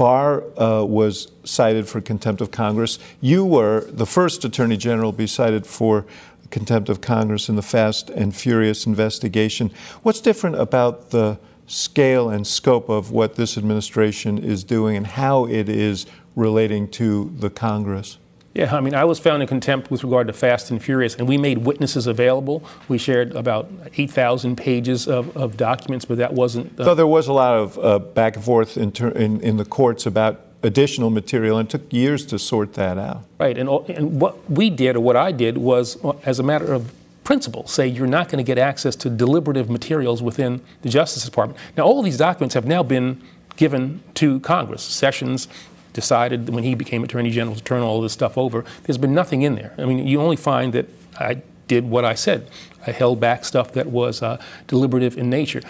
Barr 0.00 0.44
uh, 0.58 0.82
was 0.82 1.30
cited 1.44 1.86
for 1.86 2.00
contempt 2.00 2.40
of 2.40 2.50
Congress. 2.50 2.98
You 3.20 3.44
were 3.44 3.82
the 3.86 4.06
first 4.06 4.46
Attorney 4.46 4.78
General 4.78 5.12
to 5.12 5.18
be 5.18 5.26
cited 5.26 5.66
for 5.66 6.06
contempt 6.50 6.88
of 6.88 7.02
Congress 7.02 7.50
in 7.50 7.56
the 7.56 7.62
Fast 7.62 8.08
and 8.08 8.34
Furious 8.34 8.86
investigation. 8.86 9.70
What's 10.02 10.22
different 10.22 10.56
about 10.56 11.10
the 11.10 11.38
scale 11.66 12.30
and 12.30 12.46
scope 12.46 12.88
of 12.88 13.10
what 13.10 13.34
this 13.34 13.58
administration 13.58 14.38
is 14.38 14.64
doing 14.64 14.96
and 14.96 15.06
how 15.06 15.44
it 15.44 15.68
is 15.68 16.06
relating 16.34 16.88
to 16.92 17.30
the 17.36 17.50
Congress? 17.50 18.16
Yeah, 18.52 18.74
I 18.74 18.80
mean, 18.80 18.94
I 18.94 19.04
was 19.04 19.20
found 19.20 19.42
in 19.42 19.48
contempt 19.48 19.90
with 19.90 20.02
regard 20.02 20.26
to 20.26 20.32
Fast 20.32 20.70
and 20.70 20.82
Furious, 20.82 21.14
and 21.14 21.28
we 21.28 21.38
made 21.38 21.58
witnesses 21.58 22.08
available. 22.08 22.64
We 22.88 22.98
shared 22.98 23.34
about 23.36 23.70
8,000 23.96 24.56
pages 24.56 25.06
of, 25.06 25.36
of 25.36 25.56
documents, 25.56 26.04
but 26.04 26.18
that 26.18 26.32
wasn't. 26.32 26.78
Uh, 26.78 26.84
so 26.84 26.94
there 26.96 27.06
was 27.06 27.28
a 27.28 27.32
lot 27.32 27.54
of 27.54 27.78
uh, 27.78 28.00
back 28.00 28.34
and 28.34 28.44
forth 28.44 28.76
in, 28.76 28.90
ter- 28.90 29.10
in, 29.10 29.40
in 29.40 29.56
the 29.56 29.64
courts 29.64 30.04
about 30.04 30.40
additional 30.64 31.10
material, 31.10 31.58
and 31.58 31.68
it 31.68 31.70
took 31.70 31.92
years 31.92 32.26
to 32.26 32.38
sort 32.40 32.74
that 32.74 32.98
out. 32.98 33.22
Right, 33.38 33.56
and, 33.56 33.68
and 33.88 34.20
what 34.20 34.50
we 34.50 34.68
did, 34.68 34.96
or 34.96 35.00
what 35.00 35.16
I 35.16 35.30
did, 35.30 35.56
was 35.56 36.02
uh, 36.04 36.14
as 36.24 36.40
a 36.40 36.42
matter 36.42 36.72
of 36.72 36.92
principle, 37.22 37.68
say 37.68 37.86
you're 37.86 38.08
not 38.08 38.28
going 38.28 38.44
to 38.44 38.46
get 38.46 38.58
access 38.58 38.96
to 38.96 39.08
deliberative 39.08 39.70
materials 39.70 40.22
within 40.22 40.60
the 40.82 40.88
Justice 40.88 41.24
Department. 41.24 41.56
Now, 41.76 41.84
all 41.84 42.00
of 42.00 42.04
these 42.04 42.18
documents 42.18 42.54
have 42.54 42.66
now 42.66 42.82
been 42.82 43.22
given 43.56 44.02
to 44.14 44.40
Congress. 44.40 44.82
Sessions 44.82 45.46
decided 45.92 46.48
when 46.50 46.64
he 46.64 46.74
became 46.74 47.04
Attorney 47.04 47.30
General 47.30 47.56
to 47.56 47.62
turn 47.62 47.82
all 47.82 48.00
this 48.00 48.12
stuff 48.12 48.38
over. 48.38 48.64
There's 48.84 48.98
been 48.98 49.14
nothing 49.14 49.42
in 49.42 49.54
there. 49.54 49.74
I 49.78 49.84
mean, 49.84 50.06
you 50.06 50.20
only 50.20 50.36
find 50.36 50.72
that 50.72 50.88
I 51.18 51.42
did 51.68 51.88
what 51.88 52.04
I 52.04 52.14
said. 52.14 52.48
I 52.86 52.92
held 52.92 53.20
back 53.20 53.44
stuff 53.44 53.72
that 53.72 53.86
was 53.86 54.22
uh, 54.22 54.42
deliberative 54.66 55.16
in 55.16 55.30
nature. 55.30 55.62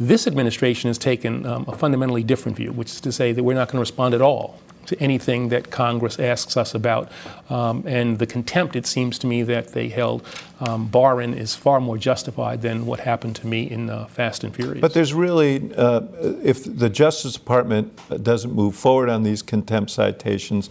This 0.00 0.26
administration 0.26 0.88
has 0.88 0.98
taken 0.98 1.44
um, 1.46 1.64
a 1.68 1.76
fundamentally 1.76 2.22
different 2.22 2.56
view, 2.56 2.72
which 2.72 2.90
is 2.90 3.00
to 3.02 3.12
say 3.12 3.32
that 3.32 3.42
we're 3.42 3.54
not 3.54 3.68
going 3.68 3.76
to 3.76 3.80
respond 3.80 4.14
at 4.14 4.22
all 4.22 4.58
to 4.86 5.00
anything 5.00 5.48
that 5.48 5.70
Congress 5.70 6.18
asks 6.18 6.56
us 6.56 6.74
about. 6.74 7.10
Um, 7.50 7.84
and 7.86 8.18
the 8.18 8.26
contempt, 8.26 8.76
it 8.76 8.86
seems 8.86 9.18
to 9.20 9.26
me, 9.26 9.42
that 9.42 9.68
they 9.72 9.88
held 9.88 10.26
um, 10.60 10.88
Barr 10.88 11.20
in 11.20 11.34
is 11.34 11.54
far 11.54 11.80
more 11.80 11.98
justified 11.98 12.62
than 12.62 12.86
what 12.86 13.00
happened 13.00 13.36
to 13.36 13.46
me 13.46 13.70
in 13.70 13.90
uh, 13.90 14.06
Fast 14.06 14.44
and 14.44 14.54
Furious. 14.54 14.80
But 14.80 14.94
there's 14.94 15.14
really, 15.14 15.74
uh, 15.76 16.02
if 16.42 16.64
the 16.64 16.88
Justice 16.88 17.34
Department 17.34 18.22
doesn't 18.22 18.54
move 18.54 18.74
forward 18.76 19.08
on 19.08 19.22
these 19.22 19.42
contempt 19.42 19.90
citations, 19.90 20.70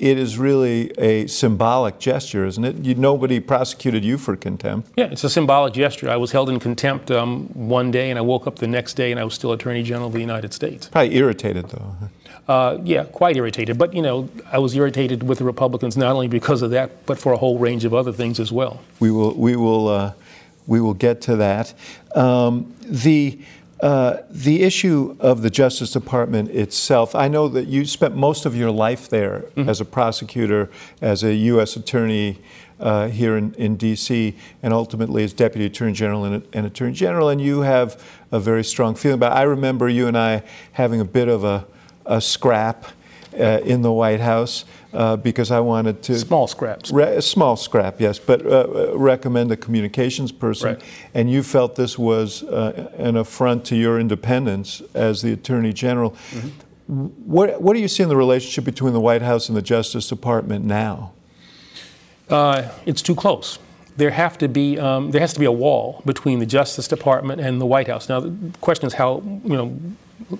it 0.00 0.16
is 0.16 0.38
really 0.38 0.90
a 0.92 1.26
symbolic 1.26 1.98
gesture, 1.98 2.46
isn't 2.46 2.64
it? 2.64 2.76
You, 2.76 2.94
nobody 2.94 3.38
prosecuted 3.38 4.02
you 4.02 4.16
for 4.16 4.34
contempt. 4.34 4.90
Yeah, 4.96 5.08
it's 5.12 5.24
a 5.24 5.28
symbolic 5.28 5.74
gesture. 5.74 6.08
I 6.08 6.16
was 6.16 6.32
held 6.32 6.48
in 6.48 6.58
contempt 6.58 7.10
um, 7.10 7.48
one 7.48 7.90
day, 7.90 8.08
and 8.08 8.18
I 8.18 8.22
woke 8.22 8.46
up 8.46 8.56
the 8.56 8.66
next 8.66 8.94
day, 8.94 9.10
and 9.10 9.20
I 9.20 9.24
was 9.24 9.34
still 9.34 9.52
Attorney 9.52 9.82
General 9.82 10.06
of 10.06 10.14
the 10.14 10.20
United 10.20 10.54
States. 10.54 10.88
Probably 10.88 11.14
irritated, 11.14 11.68
though. 11.68 11.94
Uh, 12.50 12.80
yeah, 12.82 13.04
quite 13.04 13.36
irritated. 13.36 13.78
But, 13.78 13.94
you 13.94 14.02
know, 14.02 14.28
I 14.50 14.58
was 14.58 14.74
irritated 14.74 15.22
with 15.22 15.38
the 15.38 15.44
Republicans 15.44 15.96
not 15.96 16.10
only 16.10 16.26
because 16.26 16.62
of 16.62 16.72
that, 16.72 17.06
but 17.06 17.16
for 17.16 17.32
a 17.32 17.36
whole 17.36 17.60
range 17.60 17.84
of 17.84 17.94
other 17.94 18.10
things 18.10 18.40
as 18.40 18.50
well. 18.50 18.80
We 18.98 19.12
will, 19.12 19.34
we 19.34 19.54
will, 19.54 19.86
uh, 19.86 20.14
we 20.66 20.80
will 20.80 20.94
get 20.94 21.20
to 21.22 21.36
that. 21.36 21.72
Um, 22.16 22.74
the, 22.82 23.38
uh, 23.80 24.16
the 24.28 24.64
issue 24.64 25.16
of 25.20 25.42
the 25.42 25.50
Justice 25.50 25.92
Department 25.92 26.50
itself, 26.50 27.14
I 27.14 27.28
know 27.28 27.46
that 27.46 27.68
you 27.68 27.84
spent 27.84 28.16
most 28.16 28.44
of 28.46 28.56
your 28.56 28.72
life 28.72 29.08
there 29.08 29.44
mm-hmm. 29.54 29.68
as 29.68 29.80
a 29.80 29.84
prosecutor, 29.84 30.70
as 31.00 31.22
a 31.22 31.32
U.S. 31.32 31.76
attorney. 31.76 32.38
Uh, 32.80 33.08
here 33.08 33.36
in, 33.36 33.52
in 33.56 33.76
D.C., 33.76 34.34
and 34.62 34.72
ultimately 34.72 35.22
as 35.22 35.34
Deputy 35.34 35.66
Attorney 35.66 35.92
General 35.92 36.24
and, 36.24 36.42
and, 36.54 36.64
Attorney 36.64 36.94
General, 36.94 37.28
and 37.28 37.38
you 37.38 37.60
have 37.60 38.02
a 38.32 38.40
very 38.40 38.64
strong 38.64 38.94
feeling 38.94 39.16
about. 39.16 39.32
It. 39.32 39.40
I 39.40 39.42
remember 39.42 39.86
you 39.86 40.08
and 40.08 40.16
I 40.16 40.42
having 40.72 40.98
a 40.98 41.04
bit 41.04 41.28
of 41.28 41.44
a 41.44 41.66
a 42.10 42.20
scrap 42.20 42.86
uh, 43.32 43.60
in 43.64 43.82
the 43.82 43.92
White 43.92 44.20
House 44.20 44.64
uh, 44.92 45.16
because 45.16 45.50
I 45.50 45.60
wanted 45.60 46.02
to 46.02 46.18
small 46.18 46.48
scraps, 46.48 46.90
re- 46.90 47.20
small 47.20 47.56
scrap, 47.56 48.00
yes, 48.00 48.18
but 48.18 48.44
uh, 48.44 48.98
recommend 48.98 49.52
a 49.52 49.56
communications 49.56 50.32
person, 50.32 50.74
right. 50.74 50.82
and 51.14 51.30
you 51.30 51.42
felt 51.42 51.76
this 51.76 51.96
was 51.96 52.42
uh, 52.42 52.90
an 52.98 53.16
affront 53.16 53.64
to 53.66 53.76
your 53.76 54.00
independence 54.00 54.82
as 54.94 55.22
the 55.22 55.32
Attorney 55.32 55.72
General. 55.72 56.10
Mm-hmm. 56.10 57.04
What 57.24 57.62
what 57.62 57.74
do 57.74 57.80
you 57.80 57.86
see 57.86 58.02
in 58.02 58.08
the 58.08 58.16
relationship 58.16 58.64
between 58.64 58.92
the 58.92 59.00
White 59.00 59.22
House 59.22 59.48
and 59.48 59.56
the 59.56 59.62
Justice 59.62 60.08
Department 60.08 60.64
now? 60.64 61.12
Uh, 62.28 62.68
it's 62.84 63.02
too 63.02 63.14
close 63.14 63.60
there 64.00 64.10
have 64.10 64.38
to 64.38 64.48
be 64.48 64.78
um, 64.78 65.10
there 65.10 65.20
has 65.20 65.34
to 65.34 65.38
be 65.38 65.44
a 65.44 65.52
wall 65.52 66.02
between 66.06 66.38
the 66.38 66.46
Justice 66.46 66.88
Department 66.88 67.38
and 67.40 67.60
the 67.60 67.66
White 67.66 67.86
House. 67.86 68.08
Now 68.08 68.20
the 68.20 68.34
question 68.62 68.86
is 68.86 68.94
how 68.94 69.22
you 69.44 69.56
know 69.56 69.78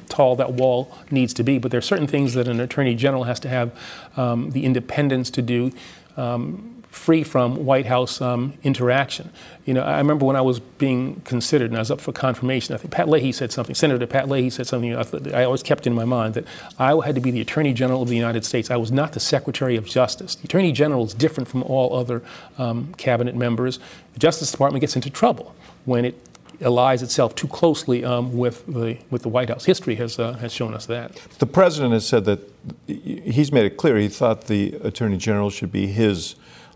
tall 0.09 0.35
that 0.37 0.55
wall 0.55 0.97
needs 1.11 1.35
to 1.35 1.43
be. 1.43 1.59
But 1.59 1.71
there 1.71 1.79
are 1.79 1.83
certain 1.83 2.07
things 2.07 2.33
that 2.35 2.49
an 2.49 2.59
attorney 2.59 2.95
general 2.95 3.25
has 3.25 3.39
to 3.41 3.49
have 3.49 3.71
um, 4.17 4.51
the 4.53 4.65
independence 4.65 5.31
to 5.33 5.43
do. 5.43 5.73
Um, 6.17 6.80
free 6.91 7.23
from 7.23 7.65
White 7.65 7.87
House 7.87 8.21
um, 8.21 8.55
interaction. 8.65 9.31
You 9.65 9.75
know, 9.75 9.83
I 9.83 9.99
remember 9.99 10.27
when 10.27 10.35
I 10.35 10.41
was 10.41 10.59
being 10.59 11.21
considered 11.25 11.71
and 11.71 11.77
I 11.77 11.81
was 11.81 11.91
up 11.91 12.01
for 12.01 12.13
confirmation, 12.13 12.75
I 12.75 12.79
think 12.79 12.93
Pat 12.93 13.09
Leahy 13.09 13.33
said 13.33 13.53
something, 13.53 13.75
Senator 13.75 14.07
Pat 14.07 14.29
Leahy 14.29 14.51
said 14.51 14.67
something 14.67 14.95
I, 15.33 15.45
always 15.45 15.63
kept 15.63 15.87
in 15.87 15.95
my 15.95 16.05
mind 16.05 16.35
that 16.35 16.45
I 16.79 16.95
had 17.05 17.15
to 17.15 17.21
be 17.21 17.31
the 17.31 17.41
Attorney 17.41 17.73
General 17.73 18.03
of 18.03 18.09
the 18.09 18.17
United 18.17 18.45
States. 18.45 18.71
I 18.71 18.77
was 18.77 18.91
not 18.91 19.13
the 19.13 19.21
Secretary 19.21 19.77
of 19.77 19.87
Justice. 19.87 20.35
The 20.35 20.45
Attorney 20.45 20.73
General 20.73 21.05
is 21.05 21.15
different 21.15 21.49
from 21.49 21.63
all 21.63 21.97
other 21.97 22.23
um, 22.59 22.93
cabinet 22.95 23.37
members. 23.37 23.79
The 24.15 24.19
Justice 24.19 24.51
Department 24.51 24.81
gets 24.81 24.97
into 24.97 25.11
trouble 25.11 25.55
when 25.85 26.05
it 26.05 26.27
allies 26.61 27.03
itself 27.03 27.35
too 27.35 27.49
closely 27.49 28.05
um, 28.05 28.37
with 28.37 28.67
the 28.67 28.99
with 29.11 29.23
the 29.23 29.29
White 29.29 29.49
House. 29.49 29.65
History 29.65 29.95
has 29.95 30.19
uh, 30.19 30.35
has 30.35 30.53
shown 30.53 30.75
us 30.75 30.87
that. 30.87 31.15
The 31.39 31.47
president 31.47 31.93
has 31.93 32.07
said 32.07 32.25
that 32.25 32.41
he's 32.87 33.53
made 33.53 33.65
it 33.65 33.77
clear 33.77 33.97
he 33.97 34.09
thought 34.09 34.47
the 34.47 34.75
attorney 34.83 35.17
general 35.17 35.51
should 35.51 35.73
be 35.73 35.87
his 35.87 36.35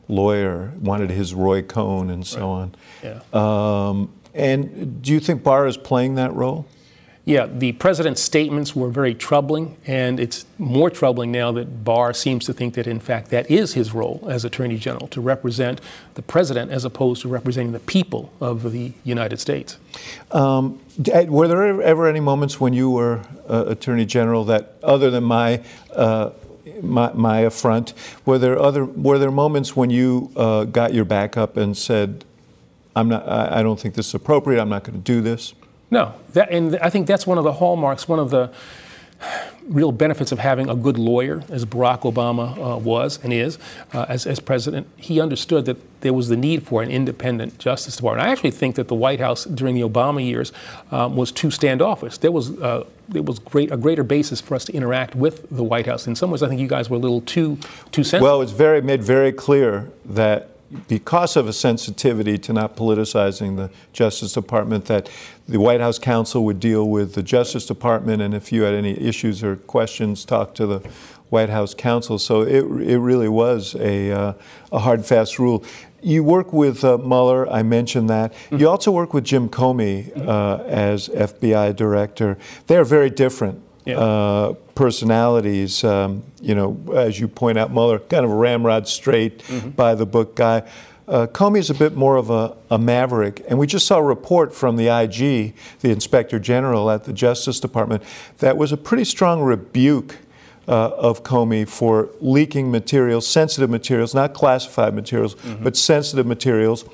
lawyer, 0.08 0.72
wanted 0.80 1.10
his 1.10 1.34
Roy 1.34 1.62
Cohn, 1.62 2.10
and 2.10 2.26
so 2.26 2.38
right. 2.38 2.46
on. 2.46 2.74
Yeah. 3.02 3.20
Um, 3.32 4.12
and 4.34 5.02
do 5.02 5.12
you 5.12 5.20
think 5.20 5.42
Barr 5.42 5.66
is 5.66 5.76
playing 5.76 6.16
that 6.16 6.34
role? 6.34 6.66
Yeah, 7.26 7.46
the 7.46 7.72
president's 7.72 8.20
statements 8.20 8.76
were 8.76 8.90
very 8.90 9.14
troubling, 9.14 9.78
and 9.86 10.20
it's 10.20 10.44
more 10.58 10.90
troubling 10.90 11.32
now 11.32 11.52
that 11.52 11.82
Barr 11.82 12.12
seems 12.12 12.44
to 12.44 12.52
think 12.52 12.74
that, 12.74 12.86
in 12.86 13.00
fact, 13.00 13.30
that 13.30 13.50
is 13.50 13.72
his 13.72 13.94
role 13.94 14.26
as 14.28 14.44
Attorney 14.44 14.76
General 14.76 15.08
to 15.08 15.22
represent 15.22 15.80
the 16.14 16.22
president 16.22 16.70
as 16.70 16.84
opposed 16.84 17.22
to 17.22 17.28
representing 17.28 17.72
the 17.72 17.80
people 17.80 18.30
of 18.40 18.72
the 18.72 18.92
United 19.04 19.40
States. 19.40 19.78
Um, 20.32 20.80
were 21.28 21.48
there 21.48 21.80
ever 21.80 22.08
any 22.08 22.20
moments 22.20 22.60
when 22.60 22.74
you 22.74 22.90
were 22.90 23.22
uh, 23.48 23.64
Attorney 23.68 24.04
General 24.04 24.44
that, 24.44 24.74
other 24.82 25.10
than 25.10 25.24
my 25.24 25.62
uh, 25.94 26.30
my, 26.82 27.12
my, 27.12 27.40
affront, 27.40 27.94
were 28.24 28.38
there 28.38 28.58
other 28.58 28.84
were 28.84 29.18
there 29.18 29.30
moments 29.30 29.76
when 29.76 29.90
you 29.90 30.30
uh, 30.36 30.64
got 30.64 30.94
your 30.94 31.04
back 31.04 31.36
up 31.36 31.56
and 31.56 31.76
said, 31.76 32.24
"I'm 32.96 33.08
not. 33.08 33.28
I, 33.28 33.60
I 33.60 33.62
don't 33.62 33.78
think 33.78 33.94
this 33.94 34.08
is 34.08 34.14
appropriate. 34.14 34.60
I'm 34.60 34.68
not 34.68 34.84
going 34.84 34.98
to 34.98 35.04
do 35.04 35.20
this." 35.20 35.54
No, 35.90 36.14
that, 36.32 36.50
and 36.50 36.76
I 36.78 36.90
think 36.90 37.06
that's 37.06 37.26
one 37.26 37.38
of 37.38 37.44
the 37.44 37.52
hallmarks, 37.52 38.08
one 38.08 38.18
of 38.18 38.30
the 38.30 38.50
real 39.68 39.92
benefits 39.92 40.32
of 40.32 40.38
having 40.38 40.68
a 40.68 40.74
good 40.74 40.98
lawyer, 40.98 41.42
as 41.48 41.64
Barack 41.64 42.00
Obama 42.00 42.56
uh, 42.58 42.78
was 42.78 43.18
and 43.22 43.32
is, 43.32 43.58
uh, 43.92 44.04
as, 44.08 44.26
as 44.26 44.40
president. 44.40 44.86
He 44.96 45.20
understood 45.20 45.64
that 45.64 45.78
there 46.02 46.12
was 46.12 46.28
the 46.28 46.36
need 46.36 46.66
for 46.66 46.82
an 46.82 46.90
independent 46.90 47.58
Justice 47.58 47.96
Department. 47.96 48.28
I 48.28 48.30
actually 48.30 48.50
think 48.50 48.76
that 48.76 48.88
the 48.88 48.94
White 48.94 49.20
House 49.20 49.44
during 49.44 49.74
the 49.74 49.80
Obama 49.80 50.24
years 50.24 50.52
um, 50.90 51.16
was 51.16 51.32
too 51.32 51.50
standoffish. 51.50 52.18
There 52.18 52.32
was 52.32 52.50
uh, 52.60 52.84
there 53.08 53.22
was 53.22 53.38
great 53.38 53.70
a 53.72 53.76
greater 53.76 54.02
basis 54.02 54.40
for 54.40 54.54
us 54.54 54.64
to 54.66 54.72
interact 54.72 55.14
with 55.14 55.48
the 55.50 55.64
White 55.64 55.86
House. 55.86 56.06
In 56.06 56.14
some 56.14 56.30
ways, 56.30 56.42
I 56.42 56.48
think 56.48 56.60
you 56.60 56.68
guys 56.68 56.90
were 56.90 56.96
a 56.96 57.00
little 57.00 57.22
too 57.22 57.56
too 57.90 58.04
sensitive. 58.04 58.22
Well, 58.22 58.42
it's 58.42 58.52
very 58.52 58.82
made 58.82 59.02
very 59.02 59.32
clear 59.32 59.90
that 60.04 60.53
because 60.88 61.36
of 61.36 61.48
a 61.48 61.52
sensitivity 61.52 62.38
to 62.38 62.52
not 62.52 62.76
politicizing 62.76 63.56
the 63.56 63.70
Justice 63.92 64.32
Department, 64.32 64.86
that 64.86 65.10
the 65.48 65.58
White 65.58 65.80
House 65.80 65.98
counsel 65.98 66.44
would 66.44 66.60
deal 66.60 66.88
with 66.88 67.14
the 67.14 67.22
Justice 67.22 67.66
Department, 67.66 68.22
and 68.22 68.34
if 68.34 68.52
you 68.52 68.62
had 68.62 68.74
any 68.74 68.98
issues 69.00 69.42
or 69.42 69.56
questions, 69.56 70.24
talk 70.24 70.54
to 70.54 70.66
the 70.66 70.78
White 71.30 71.50
House 71.50 71.74
counsel. 71.74 72.18
So 72.18 72.42
it, 72.42 72.64
it 72.88 72.98
really 72.98 73.28
was 73.28 73.74
a, 73.76 74.12
uh, 74.12 74.32
a 74.72 74.78
hard, 74.78 75.04
fast 75.04 75.38
rule. 75.38 75.64
You 76.02 76.22
work 76.22 76.52
with 76.52 76.84
uh, 76.84 76.98
Mueller, 76.98 77.48
I 77.50 77.62
mentioned 77.62 78.10
that. 78.10 78.32
Mm-hmm. 78.32 78.58
You 78.58 78.68
also 78.68 78.92
work 78.92 79.14
with 79.14 79.24
Jim 79.24 79.48
Comey 79.48 80.16
uh, 80.16 80.62
as 80.64 81.08
FBI 81.08 81.74
director. 81.74 82.36
They're 82.66 82.84
very 82.84 83.10
different 83.10 83.62
yeah. 83.84 83.98
uh, 83.98 84.52
personalities. 84.74 85.84
Um, 85.84 86.22
you 86.40 86.54
know, 86.54 86.78
as 86.94 87.18
you 87.18 87.28
point 87.28 87.58
out, 87.58 87.72
Mueller, 87.72 87.98
kind 87.98 88.24
of 88.24 88.30
a 88.30 88.34
ramrod 88.34 88.88
straight 88.88 89.38
mm-hmm. 89.38 89.70
by 89.70 89.94
the 89.94 90.06
book 90.06 90.34
guy. 90.36 90.68
Uh, 91.06 91.26
Comey 91.26 91.58
is 91.58 91.68
a 91.68 91.74
bit 91.74 91.94
more 91.94 92.16
of 92.16 92.30
a, 92.30 92.56
a, 92.70 92.78
maverick, 92.78 93.44
and 93.46 93.58
we 93.58 93.66
just 93.66 93.86
saw 93.86 93.98
a 93.98 94.02
report 94.02 94.54
from 94.54 94.76
the 94.76 94.88
IG, 94.88 95.54
the 95.80 95.90
Inspector 95.90 96.38
General 96.38 96.90
at 96.90 97.04
the 97.04 97.12
Justice 97.12 97.60
Department, 97.60 98.02
that 98.38 98.56
was 98.56 98.72
a 98.72 98.78
pretty 98.78 99.04
strong 99.04 99.42
rebuke 99.42 100.16
uh, 100.66 100.88
of 100.92 101.22
Comey 101.22 101.68
for 101.68 102.08
leaking 102.20 102.70
materials, 102.70 103.26
sensitive 103.26 103.68
materials, 103.68 104.14
not 104.14 104.32
classified 104.32 104.94
materials, 104.94 105.34
mm-hmm. 105.34 105.62
but 105.62 105.76
sensitive 105.76 106.26
materials, 106.26 106.86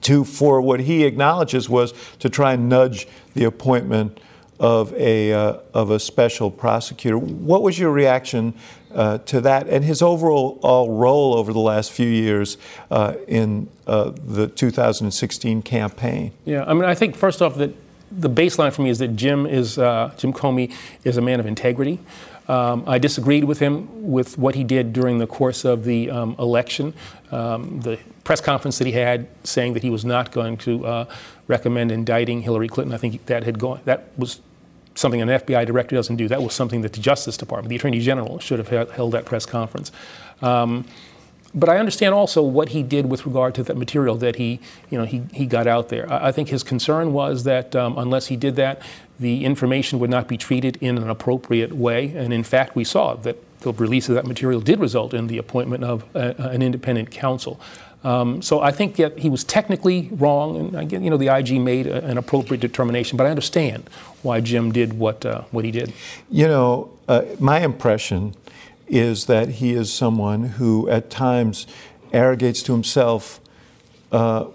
to 0.00 0.24
for 0.24 0.62
what 0.62 0.80
he 0.80 1.04
acknowledges 1.04 1.68
was 1.68 1.92
to 2.20 2.30
try 2.30 2.54
and 2.54 2.68
nudge 2.68 3.06
the 3.34 3.44
appointment 3.44 4.18
of 4.60 4.92
a 4.94 5.32
uh, 5.32 5.58
of 5.72 5.90
a 5.90 5.98
special 5.98 6.50
prosecutor. 6.50 7.18
What 7.18 7.62
was 7.62 7.78
your 7.78 7.90
reaction 7.90 8.54
uh, 8.94 9.18
to 9.18 9.40
that 9.40 9.68
and 9.68 9.84
his 9.84 10.02
overall 10.02 10.58
role 10.96 11.34
over 11.34 11.52
the 11.52 11.60
last 11.60 11.92
few 11.92 12.08
years 12.08 12.56
uh, 12.90 13.14
in 13.26 13.68
uh, 13.86 14.12
the 14.14 14.48
2016 14.48 15.62
campaign? 15.62 16.32
Yeah, 16.44 16.64
I 16.64 16.74
mean, 16.74 16.84
I 16.84 16.94
think 16.94 17.16
first 17.16 17.42
off 17.42 17.56
that 17.56 17.74
the 18.10 18.30
baseline 18.30 18.72
for 18.72 18.82
me 18.82 18.90
is 18.90 18.98
that 19.00 19.16
Jim 19.16 19.46
is 19.46 19.78
uh, 19.78 20.12
Jim 20.16 20.32
Comey 20.32 20.72
is 21.02 21.16
a 21.16 21.22
man 21.22 21.40
of 21.40 21.46
integrity. 21.46 21.98
Um, 22.46 22.84
I 22.86 22.98
disagreed 22.98 23.44
with 23.44 23.58
him 23.58 24.10
with 24.10 24.36
what 24.36 24.54
he 24.54 24.64
did 24.64 24.92
during 24.92 25.18
the 25.18 25.26
course 25.26 25.64
of 25.64 25.84
the 25.84 26.10
um, 26.10 26.36
election. 26.38 26.92
Um, 27.30 27.80
the 27.80 27.98
press 28.24 28.40
conference 28.40 28.78
that 28.78 28.86
he 28.86 28.92
had 28.92 29.28
saying 29.44 29.74
that 29.74 29.82
he 29.82 29.90
was 29.90 30.04
not 30.04 30.32
going 30.32 30.56
to 30.56 30.86
uh, 30.86 31.04
recommend 31.46 31.92
indicting 31.92 32.42
Hillary 32.42 32.68
Clinton, 32.68 32.94
I 32.94 32.98
think 32.98 33.24
that 33.26 33.44
had 33.44 33.58
gone, 33.58 33.80
that 33.84 34.08
was 34.16 34.40
something 34.94 35.20
an 35.20 35.28
FBI 35.28 35.66
director 35.66 35.96
doesn't 35.96 36.16
do. 36.16 36.28
That 36.28 36.42
was 36.42 36.54
something 36.54 36.82
that 36.82 36.92
the 36.92 37.00
Justice 37.00 37.36
Department, 37.36 37.68
the 37.68 37.76
Attorney 37.76 38.00
General, 38.00 38.38
should 38.38 38.58
have 38.58 38.90
held 38.90 39.12
that 39.12 39.24
press 39.24 39.44
conference. 39.44 39.92
Um, 40.40 40.86
but 41.54 41.68
I 41.68 41.78
understand 41.78 42.14
also 42.14 42.42
what 42.42 42.70
he 42.70 42.82
did 42.82 43.06
with 43.06 43.26
regard 43.26 43.54
to 43.56 43.62
that 43.64 43.76
material 43.76 44.16
that 44.16 44.36
he, 44.36 44.60
you 44.90 44.98
know, 44.98 45.04
he, 45.04 45.22
he 45.32 45.46
got 45.46 45.66
out 45.66 45.88
there. 45.88 46.10
I, 46.12 46.28
I 46.28 46.32
think 46.32 46.48
his 46.48 46.62
concern 46.62 47.12
was 47.12 47.44
that 47.44 47.76
um, 47.76 47.96
unless 47.96 48.26
he 48.26 48.36
did 48.36 48.56
that, 48.56 48.82
the 49.20 49.44
information 49.44 50.00
would 50.00 50.10
not 50.10 50.26
be 50.26 50.36
treated 50.36 50.76
in 50.80 50.98
an 50.98 51.08
appropriate 51.08 51.72
way. 51.72 52.12
And 52.16 52.32
in 52.32 52.42
fact, 52.42 52.74
we 52.74 52.82
saw 52.82 53.14
that 53.14 53.36
the 53.60 53.72
release 53.72 54.08
of 54.08 54.16
that 54.16 54.26
material 54.26 54.60
did 54.60 54.80
result 54.80 55.14
in 55.14 55.28
the 55.28 55.38
appointment 55.38 55.84
of 55.84 56.04
a, 56.14 56.34
an 56.50 56.60
independent 56.60 57.12
counsel. 57.12 57.60
Um, 58.04 58.42
so 58.42 58.60
I 58.60 58.70
think 58.70 58.96
that 58.96 59.18
he 59.18 59.30
was 59.30 59.44
technically 59.44 60.10
wrong, 60.12 60.74
and 60.76 60.92
you 60.92 61.10
know 61.10 61.16
the 61.16 61.34
IG 61.34 61.58
made 61.60 61.86
a, 61.86 62.04
an 62.04 62.18
appropriate 62.18 62.60
determination. 62.60 63.16
But 63.16 63.26
I 63.26 63.30
understand 63.30 63.88
why 64.22 64.40
Jim 64.40 64.72
did 64.72 64.98
what 64.98 65.24
uh, 65.24 65.42
what 65.50 65.64
he 65.64 65.70
did. 65.70 65.92
You 66.30 66.46
know, 66.46 66.90
uh, 67.08 67.22
my 67.40 67.60
impression 67.60 68.34
is 68.86 69.24
that 69.26 69.48
he 69.48 69.72
is 69.72 69.90
someone 69.92 70.44
who 70.44 70.88
at 70.90 71.08
times 71.08 71.66
arrogates 72.12 72.62
to 72.64 72.72
himself 72.72 73.40
uh, 74.14 74.48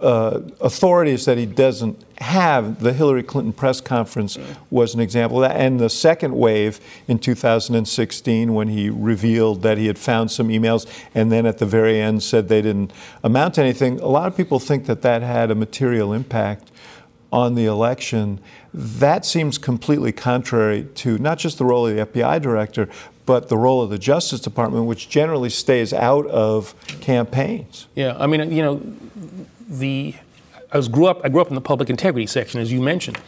uh, 0.00 0.40
authorities 0.62 1.26
that 1.26 1.36
he 1.36 1.44
doesn't 1.44 2.02
have. 2.18 2.80
The 2.80 2.94
Hillary 2.94 3.22
Clinton 3.22 3.52
press 3.52 3.82
conference 3.82 4.38
was 4.70 4.94
an 4.94 5.00
example 5.00 5.44
of 5.44 5.50
that. 5.50 5.60
And 5.60 5.78
the 5.78 5.90
second 5.90 6.34
wave 6.34 6.80
in 7.06 7.18
2016, 7.18 8.54
when 8.54 8.68
he 8.68 8.88
revealed 8.88 9.60
that 9.60 9.76
he 9.76 9.88
had 9.88 9.98
found 9.98 10.30
some 10.30 10.48
emails 10.48 10.86
and 11.14 11.30
then 11.30 11.44
at 11.44 11.58
the 11.58 11.66
very 11.66 12.00
end 12.00 12.22
said 12.22 12.48
they 12.48 12.62
didn't 12.62 12.94
amount 13.22 13.54
to 13.54 13.60
anything, 13.60 14.00
a 14.00 14.08
lot 14.08 14.26
of 14.26 14.34
people 14.34 14.58
think 14.58 14.86
that 14.86 15.02
that 15.02 15.20
had 15.20 15.50
a 15.50 15.54
material 15.54 16.14
impact 16.14 16.70
on 17.32 17.54
the 17.54 17.64
election. 17.64 18.38
That 18.74 19.24
seems 19.24 19.58
completely 19.58 20.12
contrary 20.12 20.86
to 20.96 21.18
not 21.18 21.38
just 21.38 21.58
the 21.58 21.64
role 21.64 21.86
of 21.86 21.96
the 21.96 22.06
FBI 22.06 22.40
director, 22.42 22.88
but 23.24 23.48
the 23.48 23.56
role 23.56 23.82
of 23.82 23.90
the 23.90 23.98
Justice 23.98 24.40
Department, 24.40 24.86
which 24.86 25.08
generally 25.08 25.50
stays 25.50 25.92
out 25.92 26.26
of 26.26 26.74
campaigns. 27.00 27.86
Yeah, 27.94 28.16
I 28.18 28.26
mean, 28.26 28.52
you 28.52 28.62
know, 28.62 28.82
the 29.68 30.14
I 30.72 30.76
was 30.76 30.88
grew 30.88 31.06
up 31.06 31.20
I 31.24 31.28
grew 31.28 31.40
up 31.40 31.48
in 31.48 31.54
the 31.54 31.60
public 31.60 31.88
integrity 31.90 32.26
section, 32.26 32.60
as 32.60 32.72
you 32.72 32.80
mentioned. 32.80 33.18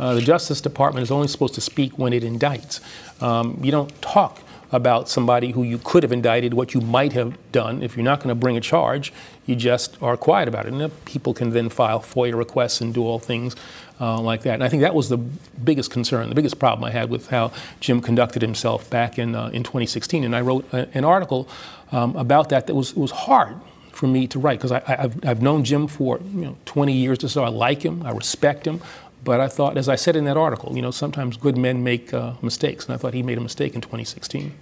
Uh, 0.00 0.14
the 0.14 0.22
Justice 0.22 0.60
Department 0.60 1.02
is 1.02 1.10
only 1.10 1.28
supposed 1.28 1.54
to 1.54 1.60
speak 1.60 1.98
when 1.98 2.12
it 2.12 2.22
indicts. 2.22 2.80
Um, 3.22 3.60
you 3.62 3.70
don't 3.70 4.00
talk 4.02 4.40
about 4.72 5.08
somebody 5.08 5.52
who 5.52 5.62
you 5.62 5.78
could 5.78 6.02
have 6.02 6.12
indicted, 6.12 6.54
what 6.54 6.72
you 6.72 6.80
might 6.80 7.12
have 7.12 7.36
done. 7.52 7.82
If 7.82 7.94
you're 7.94 8.04
not 8.04 8.18
going 8.20 8.30
to 8.30 8.34
bring 8.34 8.56
a 8.56 8.60
charge, 8.60 9.12
you 9.44 9.54
just 9.54 10.02
are 10.02 10.16
quiet 10.16 10.48
about 10.48 10.66
it. 10.66 10.72
And 10.72 11.04
people 11.04 11.34
can 11.34 11.50
then 11.50 11.68
file 11.68 12.00
FOIA 12.00 12.36
requests 12.36 12.80
and 12.80 12.94
do 12.94 13.04
all 13.04 13.18
things 13.18 13.54
uh, 14.00 14.18
like 14.20 14.42
that. 14.42 14.54
And 14.54 14.64
I 14.64 14.68
think 14.68 14.80
that 14.80 14.94
was 14.94 15.10
the 15.10 15.18
biggest 15.18 15.90
concern, 15.90 16.28
the 16.30 16.34
biggest 16.34 16.58
problem 16.58 16.84
I 16.84 16.90
had 16.90 17.10
with 17.10 17.28
how 17.28 17.52
Jim 17.80 18.00
conducted 18.00 18.40
himself 18.40 18.88
back 18.88 19.18
in, 19.18 19.34
uh, 19.34 19.48
in 19.48 19.62
2016. 19.62 20.24
And 20.24 20.34
I 20.34 20.40
wrote 20.40 20.66
a, 20.72 20.88
an 20.96 21.04
article 21.04 21.48
um, 21.92 22.16
about 22.16 22.48
that 22.48 22.66
that 22.66 22.74
was, 22.74 22.94
was 22.94 23.10
hard 23.10 23.56
for 23.90 24.06
me 24.06 24.26
to 24.26 24.38
write 24.38 24.58
because 24.58 24.72
I've, 24.72 25.24
I've 25.24 25.42
known 25.42 25.64
Jim 25.64 25.86
for 25.86 26.18
you 26.34 26.46
know, 26.46 26.56
20 26.64 26.94
years 26.94 27.22
or 27.22 27.28
so. 27.28 27.44
I 27.44 27.48
like 27.48 27.82
him, 27.82 28.02
I 28.04 28.10
respect 28.10 28.66
him. 28.66 28.80
But 29.24 29.40
I 29.40 29.48
thought, 29.48 29.78
as 29.78 29.88
I 29.88 29.94
said 29.94 30.16
in 30.16 30.24
that 30.24 30.36
article, 30.36 30.74
you 30.74 30.82
know, 30.82 30.90
sometimes 30.90 31.36
good 31.36 31.56
men 31.56 31.84
make 31.84 32.12
uh, 32.12 32.32
mistakes, 32.42 32.86
and 32.86 32.94
I 32.94 32.96
thought 32.96 33.14
he 33.14 33.22
made 33.22 33.38
a 33.38 33.40
mistake 33.40 33.74
in 33.74 33.80
2016. 33.80 34.52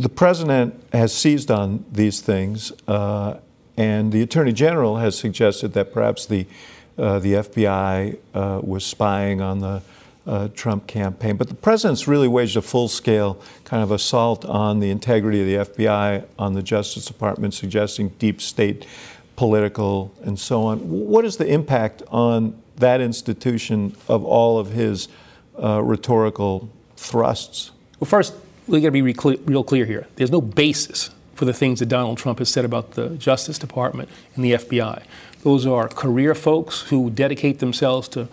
The 0.00 0.08
president 0.08 0.82
has 0.94 1.12
seized 1.12 1.50
on 1.50 1.84
these 1.92 2.22
things, 2.22 2.72
uh, 2.88 3.36
and 3.76 4.10
the 4.10 4.22
attorney 4.22 4.54
general 4.54 4.96
has 4.96 5.18
suggested 5.18 5.74
that 5.74 5.92
perhaps 5.92 6.24
the 6.24 6.46
uh, 6.96 7.18
the 7.18 7.34
FBI 7.34 8.16
uh, 8.32 8.60
was 8.62 8.84
spying 8.84 9.42
on 9.42 9.58
the 9.58 9.82
uh, 10.26 10.48
Trump 10.54 10.86
campaign. 10.86 11.36
But 11.36 11.48
the 11.48 11.54
president's 11.54 12.08
really 12.08 12.28
waged 12.28 12.56
a 12.56 12.62
full 12.62 12.88
scale 12.88 13.42
kind 13.64 13.82
of 13.82 13.90
assault 13.90 14.46
on 14.46 14.80
the 14.80 14.88
integrity 14.88 15.54
of 15.54 15.74
the 15.74 15.84
FBI, 15.84 16.24
on 16.38 16.54
the 16.54 16.62
Justice 16.62 17.04
Department, 17.04 17.52
suggesting 17.52 18.08
deep 18.18 18.40
state 18.40 18.86
political 19.36 20.14
and 20.22 20.38
so 20.38 20.62
on. 20.62 20.78
What 20.78 21.26
is 21.26 21.36
the 21.36 21.46
impact 21.46 22.02
on 22.08 22.58
that 22.76 23.02
institution 23.02 23.94
of 24.08 24.24
all 24.24 24.58
of 24.58 24.70
his 24.70 25.08
uh, 25.62 25.82
rhetorical 25.82 26.70
thrusts? 26.96 27.72
Well, 27.98 28.08
first, 28.08 28.34
we 28.70 28.80
got 28.80 28.88
to 28.88 28.90
be 28.92 29.02
real 29.02 29.64
clear 29.64 29.84
here. 29.84 30.06
There's 30.16 30.30
no 30.30 30.40
basis 30.40 31.10
for 31.34 31.44
the 31.44 31.52
things 31.52 31.80
that 31.80 31.86
Donald 31.86 32.18
Trump 32.18 32.38
has 32.38 32.48
said 32.48 32.64
about 32.64 32.92
the 32.92 33.10
Justice 33.10 33.58
Department 33.58 34.08
and 34.36 34.44
the 34.44 34.52
FBI. 34.52 35.02
Those 35.42 35.66
are 35.66 35.88
career 35.88 36.34
folks 36.34 36.82
who 36.82 37.10
dedicate 37.10 37.58
themselves 37.58 38.06
to 38.08 38.28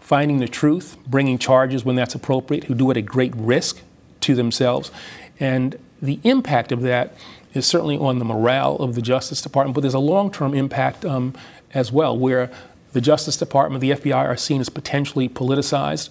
finding 0.00 0.38
the 0.38 0.48
truth, 0.48 0.96
bringing 1.06 1.38
charges 1.38 1.84
when 1.84 1.96
that's 1.96 2.14
appropriate, 2.14 2.64
who 2.64 2.74
do 2.74 2.90
it 2.90 2.96
at 2.96 3.06
great 3.06 3.34
risk 3.36 3.82
to 4.22 4.34
themselves. 4.34 4.90
And 5.38 5.78
the 6.02 6.18
impact 6.24 6.72
of 6.72 6.82
that 6.82 7.14
is 7.54 7.66
certainly 7.66 7.96
on 7.96 8.18
the 8.18 8.24
morale 8.24 8.76
of 8.76 8.94
the 8.94 9.02
Justice 9.02 9.40
Department, 9.40 9.74
but 9.74 9.82
there's 9.82 9.94
a 9.94 9.98
long 9.98 10.32
term 10.32 10.54
impact 10.54 11.04
um, 11.04 11.34
as 11.74 11.92
well, 11.92 12.16
where 12.16 12.50
the 12.92 13.00
Justice 13.00 13.36
Department, 13.36 13.80
the 13.80 13.90
FBI 13.90 14.16
are 14.16 14.36
seen 14.36 14.60
as 14.60 14.68
potentially 14.68 15.28
politicized 15.28 16.08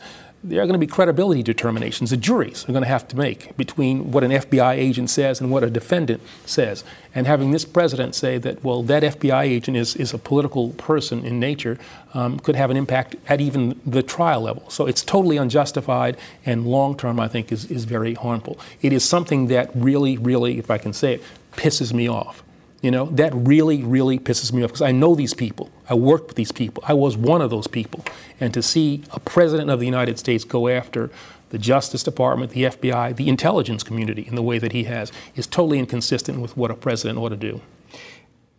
there 0.47 0.61
are 0.61 0.65
going 0.65 0.79
to 0.79 0.79
be 0.79 0.87
credibility 0.87 1.41
determinations 1.41 2.11
the 2.11 2.17
juries 2.17 2.63
are 2.69 2.71
going 2.71 2.83
to 2.83 2.87
have 2.87 3.07
to 3.07 3.17
make 3.17 3.55
between 3.57 4.11
what 4.11 4.23
an 4.23 4.31
FBI 4.31 4.75
agent 4.75 5.09
says 5.09 5.41
and 5.41 5.49
what 5.49 5.63
a 5.63 5.69
defendant 5.69 6.21
says. 6.45 6.83
And 7.15 7.25
having 7.25 7.51
this 7.51 7.65
president 7.65 8.13
say 8.13 8.37
that, 8.39 8.63
well, 8.63 8.83
that 8.83 9.03
FBI 9.03 9.43
agent 9.43 9.77
is, 9.77 9.95
is 9.95 10.13
a 10.13 10.17
political 10.17 10.69
person 10.71 11.25
in 11.25 11.39
nature 11.39 11.77
um, 12.13 12.39
could 12.39 12.55
have 12.55 12.69
an 12.69 12.77
impact 12.77 13.15
at 13.27 13.41
even 13.41 13.79
the 13.85 14.03
trial 14.03 14.41
level. 14.41 14.69
So 14.69 14.85
it's 14.85 15.03
totally 15.03 15.37
unjustified 15.37 16.17
and 16.45 16.67
long 16.67 16.95
term, 16.95 17.19
I 17.19 17.27
think, 17.27 17.51
is, 17.51 17.65
is 17.71 17.85
very 17.85 18.13
harmful. 18.13 18.59
It 18.81 18.93
is 18.93 19.03
something 19.03 19.47
that 19.47 19.71
really, 19.73 20.17
really, 20.17 20.59
if 20.59 20.69
I 20.69 20.77
can 20.77 20.93
say 20.93 21.15
it, 21.15 21.23
pisses 21.53 21.91
me 21.91 22.07
off. 22.07 22.43
You 22.85 22.91
know, 22.91 23.05
that 23.13 23.33
really, 23.33 23.81
really 23.81 24.19
pisses 24.19 24.53
me 24.53 24.61
off 24.61 24.69
because 24.69 24.83
I 24.83 24.91
know 24.91 25.15
these 25.15 25.33
people. 25.33 25.71
I 25.89 25.95
worked 25.95 26.27
with 26.27 26.35
these 26.35 26.51
people. 26.51 26.83
I 26.87 26.93
was 26.93 27.17
one 27.17 27.41
of 27.41 27.49
those 27.49 27.65
people. 27.65 28.05
And 28.39 28.53
to 28.53 28.61
see 28.61 29.01
a 29.09 29.19
president 29.19 29.71
of 29.71 29.79
the 29.79 29.87
United 29.87 30.19
States 30.19 30.43
go 30.43 30.67
after 30.67 31.09
the 31.49 31.57
Justice 31.57 32.03
Department, 32.03 32.51
the 32.51 32.65
FBI, 32.65 33.15
the 33.15 33.27
intelligence 33.27 33.81
community 33.81 34.27
in 34.27 34.35
the 34.35 34.43
way 34.43 34.59
that 34.59 34.71
he 34.71 34.83
has 34.83 35.11
is 35.35 35.47
totally 35.47 35.79
inconsistent 35.79 36.39
with 36.39 36.55
what 36.55 36.69
a 36.69 36.75
president 36.75 37.17
ought 37.17 37.29
to 37.29 37.35
do. 37.35 37.59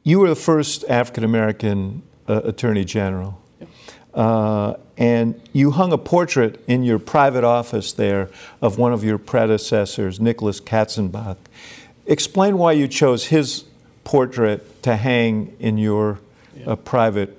You 0.02 0.18
were 0.18 0.28
the 0.28 0.34
first 0.34 0.84
African 0.88 1.22
American 1.22 2.02
uh, 2.26 2.40
Attorney 2.42 2.84
General. 2.84 3.40
Uh, 4.12 4.74
and 4.96 5.40
you 5.52 5.70
hung 5.70 5.92
a 5.92 5.98
portrait 5.98 6.60
in 6.66 6.82
your 6.82 6.98
private 6.98 7.44
office 7.44 7.92
there 7.92 8.30
of 8.60 8.76
one 8.76 8.92
of 8.92 9.04
your 9.04 9.18
predecessors, 9.18 10.18
Nicholas 10.18 10.60
Katzenbach. 10.60 11.36
Explain 12.06 12.58
why 12.58 12.72
you 12.72 12.88
chose 12.88 13.26
his 13.26 13.66
portrait 14.06 14.84
to 14.84 14.94
hang 14.94 15.54
in 15.58 15.76
your 15.76 16.20
uh, 16.64 16.76
private 16.76 17.36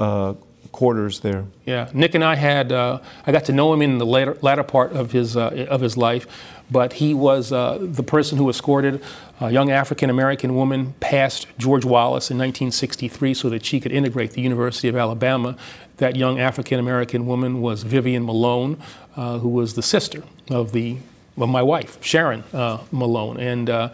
uh, 0.00 0.32
quarters 0.72 1.20
there. 1.20 1.44
Yeah, 1.66 1.90
Nick 1.92 2.14
and 2.14 2.24
I 2.24 2.34
had 2.34 2.72
uh, 2.72 3.00
I 3.26 3.30
got 3.30 3.44
to 3.44 3.52
know 3.52 3.74
him 3.74 3.82
in 3.82 3.98
the 3.98 4.06
later, 4.06 4.38
latter 4.40 4.62
part 4.62 4.92
of 4.92 5.12
his 5.12 5.36
uh, 5.36 5.66
of 5.68 5.82
his 5.82 5.98
life, 5.98 6.26
but 6.70 6.94
he 6.94 7.12
was 7.12 7.52
uh, 7.52 7.76
the 7.78 8.02
person 8.02 8.38
who 8.38 8.48
escorted 8.48 9.02
a 9.38 9.50
young 9.50 9.70
African 9.70 10.08
American 10.08 10.54
woman 10.54 10.94
past 10.98 11.46
George 11.58 11.84
Wallace 11.84 12.30
in 12.30 12.38
1963 12.38 13.34
so 13.34 13.50
that 13.50 13.66
she 13.66 13.78
could 13.78 13.92
integrate 13.92 14.30
the 14.32 14.40
University 14.40 14.88
of 14.88 14.96
Alabama. 14.96 15.58
That 15.98 16.16
young 16.16 16.40
African 16.40 16.80
American 16.80 17.26
woman 17.26 17.60
was 17.60 17.82
Vivian 17.82 18.24
Malone, 18.24 18.80
uh, 19.14 19.40
who 19.40 19.50
was 19.50 19.74
the 19.74 19.82
sister 19.82 20.22
of 20.48 20.72
the 20.72 20.96
of 21.36 21.50
my 21.50 21.62
wife 21.62 22.02
Sharon 22.02 22.44
uh, 22.54 22.78
Malone, 22.92 23.38
and 23.38 23.68
uh, 23.68 23.90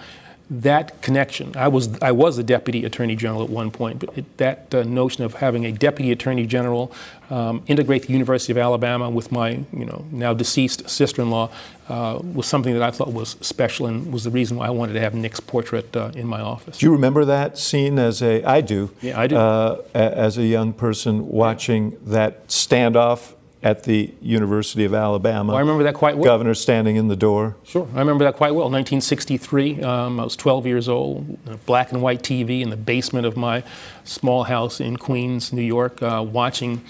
that 0.51 1.01
connection. 1.01 1.53
I 1.57 1.69
was 1.69 1.99
I 2.03 2.13
was 2.13 2.37
a 2.37 2.43
deputy 2.43 2.85
attorney 2.85 3.17
general 3.17 3.43
at 3.43 3.49
one 3.49 3.71
point, 3.71 3.99
but 3.99 4.17
it, 4.17 4.37
that 4.37 4.75
uh, 4.75 4.83
notion 4.83 5.25
of 5.25 5.35
having 5.35 5.65
a 5.65 5.73
deputy 5.73 6.13
attorney 6.13 6.47
general 6.47 6.93
um, 7.31 7.63
integrate 7.67 8.03
the 8.03 8.13
University 8.13 8.53
of 8.53 8.59
Alabama 8.59 9.09
with 9.09 9.33
my 9.33 9.65
you 9.73 9.87
know 9.87 10.05
now 10.11 10.35
deceased 10.35 10.89
sister-in-law 10.89 11.51
uh, 11.89 12.19
was 12.23 12.47
something 12.47 12.75
that 12.75 12.83
I 12.83 12.91
thought 12.91 13.13
was 13.13 13.37
special 13.41 13.87
and 13.87 14.13
was 14.13 14.25
the 14.25 14.31
reason 14.31 14.59
why 14.59 14.67
I 14.67 14.71
wanted 14.71 14.93
to 14.95 15.01
have 15.01 15.15
Nick's 15.15 15.41
portrait 15.41 15.97
uh, 15.97 16.11
in 16.15 16.27
my 16.27 16.41
office. 16.41 16.79
Do 16.79 16.87
you 16.87 16.93
remember 16.93 17.25
that 17.25 17.57
scene 17.57 17.99
as 17.99 18.23
a? 18.23 18.45
I 18.45 18.61
do. 18.61 18.91
Yeah, 19.01 19.19
I 19.19 19.27
do. 19.27 19.37
Uh, 19.37 19.83
as 19.95 20.37
a 20.37 20.45
young 20.45 20.75
person 20.75 21.29
watching 21.29 21.97
that 22.05 22.49
standoff 22.49 23.33
at 23.64 23.85
the 23.85 24.12
University 24.20 24.85
of 24.85 24.92
Alabama. 24.92 25.48
Well, 25.48 25.57
I 25.57 25.61
remember 25.61 25.85
that 25.85 25.94
quite 25.94 26.18
well. 26.18 26.27
Governor 26.27 26.53
standing 26.55 26.96
in 26.96 27.09
the 27.09 27.16
door. 27.16 27.57
Sure, 27.64 27.88
I 27.94 27.98
remember 27.98 28.24
that 28.24 28.37
quite 28.37 28.50
well. 28.50 28.70
1963, 28.70 29.83
um, 29.83 30.20
I 30.20 30.24
was 30.24 30.37
12 30.37 30.66
years 30.66 30.87
old, 30.87 31.64
black 31.64 31.90
and 31.90 32.03
white 32.03 32.22
TV 32.22 32.61
in 32.61 32.68
the 32.68 32.77
basement 32.77 33.27
of 33.27 33.38
my 33.38 33.64
small 34.05 34.44
house 34.44 34.81
in 34.81 34.98
Queens, 34.98 35.50
New 35.50 35.62
York, 35.62 36.03
uh, 36.03 36.22
watching 36.31 36.85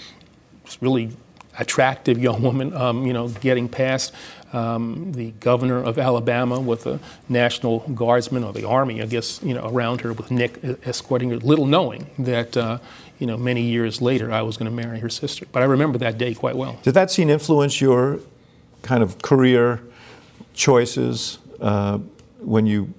this 0.65 0.81
really 0.81 1.11
attractive 1.57 2.19
young 2.19 2.41
woman, 2.41 2.73
um, 2.73 3.07
you 3.07 3.13
know, 3.13 3.29
getting 3.29 3.69
past 3.69 4.13
um, 4.51 5.13
the 5.13 5.31
governor 5.31 5.81
of 5.81 5.97
Alabama 5.97 6.59
with 6.59 6.85
a 6.87 6.99
National 7.29 7.79
Guardsman 7.93 8.43
or 8.43 8.51
the 8.51 8.67
Army, 8.67 9.01
I 9.01 9.05
guess, 9.05 9.41
you 9.41 9.53
know, 9.53 9.69
around 9.69 10.01
her 10.01 10.11
with 10.11 10.29
Nick 10.29 10.59
escorting 10.85 11.29
her, 11.29 11.37
little 11.37 11.65
knowing 11.65 12.09
that, 12.19 12.57
uh, 12.57 12.79
you 13.19 13.27
know, 13.27 13.37
many 13.37 13.61
years 13.61 14.01
later 14.01 14.31
I 14.31 14.41
was 14.41 14.57
going 14.57 14.69
to 14.69 14.75
marry 14.75 14.99
her 14.99 15.09
sister. 15.09 15.45
But 15.51 15.61
I 15.61 15.65
remember 15.65 15.97
that 15.99 16.17
day 16.17 16.33
quite 16.33 16.55
well. 16.55 16.79
Did 16.83 16.93
that 16.93 17.11
scene 17.11 17.29
influence 17.29 17.79
your 17.81 18.19
kind 18.81 19.01
of 19.01 19.21
career 19.21 19.81
choices 20.53 21.39
uh, 21.59 21.99
when 22.39 22.65
you 22.65 22.93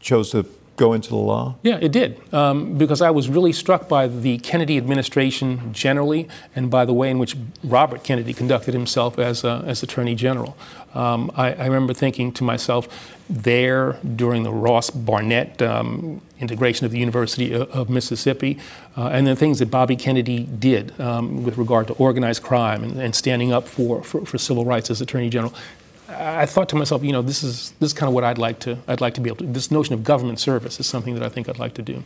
chose 0.00 0.30
to 0.30 0.44
go 0.76 0.92
into 0.92 1.10
the 1.10 1.16
law? 1.16 1.56
Yeah, 1.62 1.78
it 1.80 1.92
did. 1.92 2.20
Um, 2.32 2.78
because 2.78 3.00
I 3.00 3.10
was 3.10 3.28
really 3.28 3.52
struck 3.52 3.88
by 3.88 4.06
the 4.08 4.38
Kennedy 4.38 4.76
administration 4.76 5.72
generally 5.72 6.28
and 6.56 6.70
by 6.70 6.84
the 6.84 6.92
way 6.92 7.10
in 7.10 7.18
which 7.18 7.36
Robert 7.62 8.04
Kennedy 8.04 8.32
conducted 8.32 8.74
himself 8.74 9.18
as, 9.18 9.44
uh, 9.44 9.62
as 9.66 9.82
Attorney 9.82 10.14
General. 10.14 10.56
Um, 10.94 11.30
I, 11.36 11.54
I, 11.54 11.66
remember 11.66 11.94
thinking 11.94 12.32
to 12.32 12.44
myself, 12.44 12.86
there 13.30 13.94
during 14.14 14.42
the 14.42 14.52
Ross 14.52 14.90
Barnett 14.90 15.62
um, 15.62 16.20
integration 16.38 16.84
of 16.84 16.92
the 16.92 16.98
University 16.98 17.54
of, 17.54 17.70
of 17.70 17.88
Mississippi, 17.88 18.58
uh, 18.94 19.06
and 19.06 19.26
the 19.26 19.34
things 19.34 19.58
that 19.60 19.70
Bobby 19.70 19.96
Kennedy 19.96 20.44
did 20.44 20.98
um, 21.00 21.44
with 21.44 21.56
regard 21.56 21.86
to 21.86 21.94
organized 21.94 22.42
crime 22.42 22.84
and, 22.84 23.00
and 23.00 23.14
standing 23.14 23.52
up 23.52 23.66
for, 23.66 24.02
for, 24.04 24.26
for 24.26 24.36
civil 24.36 24.66
rights 24.66 24.90
as 24.90 25.00
Attorney 25.00 25.30
General. 25.30 25.54
I 26.18 26.46
thought 26.46 26.68
to 26.70 26.76
myself, 26.76 27.02
you 27.02 27.12
know, 27.12 27.22
this 27.22 27.42
is 27.42 27.72
this 27.80 27.88
is 27.88 27.92
kind 27.92 28.08
of 28.08 28.14
what 28.14 28.24
I'd 28.24 28.38
like 28.38 28.58
to 28.60 28.78
I'd 28.88 29.00
like 29.00 29.14
to 29.14 29.20
be 29.20 29.28
able 29.28 29.38
to. 29.38 29.46
This 29.46 29.70
notion 29.70 29.94
of 29.94 30.04
government 30.04 30.40
service 30.40 30.78
is 30.80 30.86
something 30.86 31.14
that 31.14 31.22
I 31.22 31.28
think 31.28 31.48
I'd 31.48 31.58
like 31.58 31.74
to 31.74 31.82
do. 31.82 32.04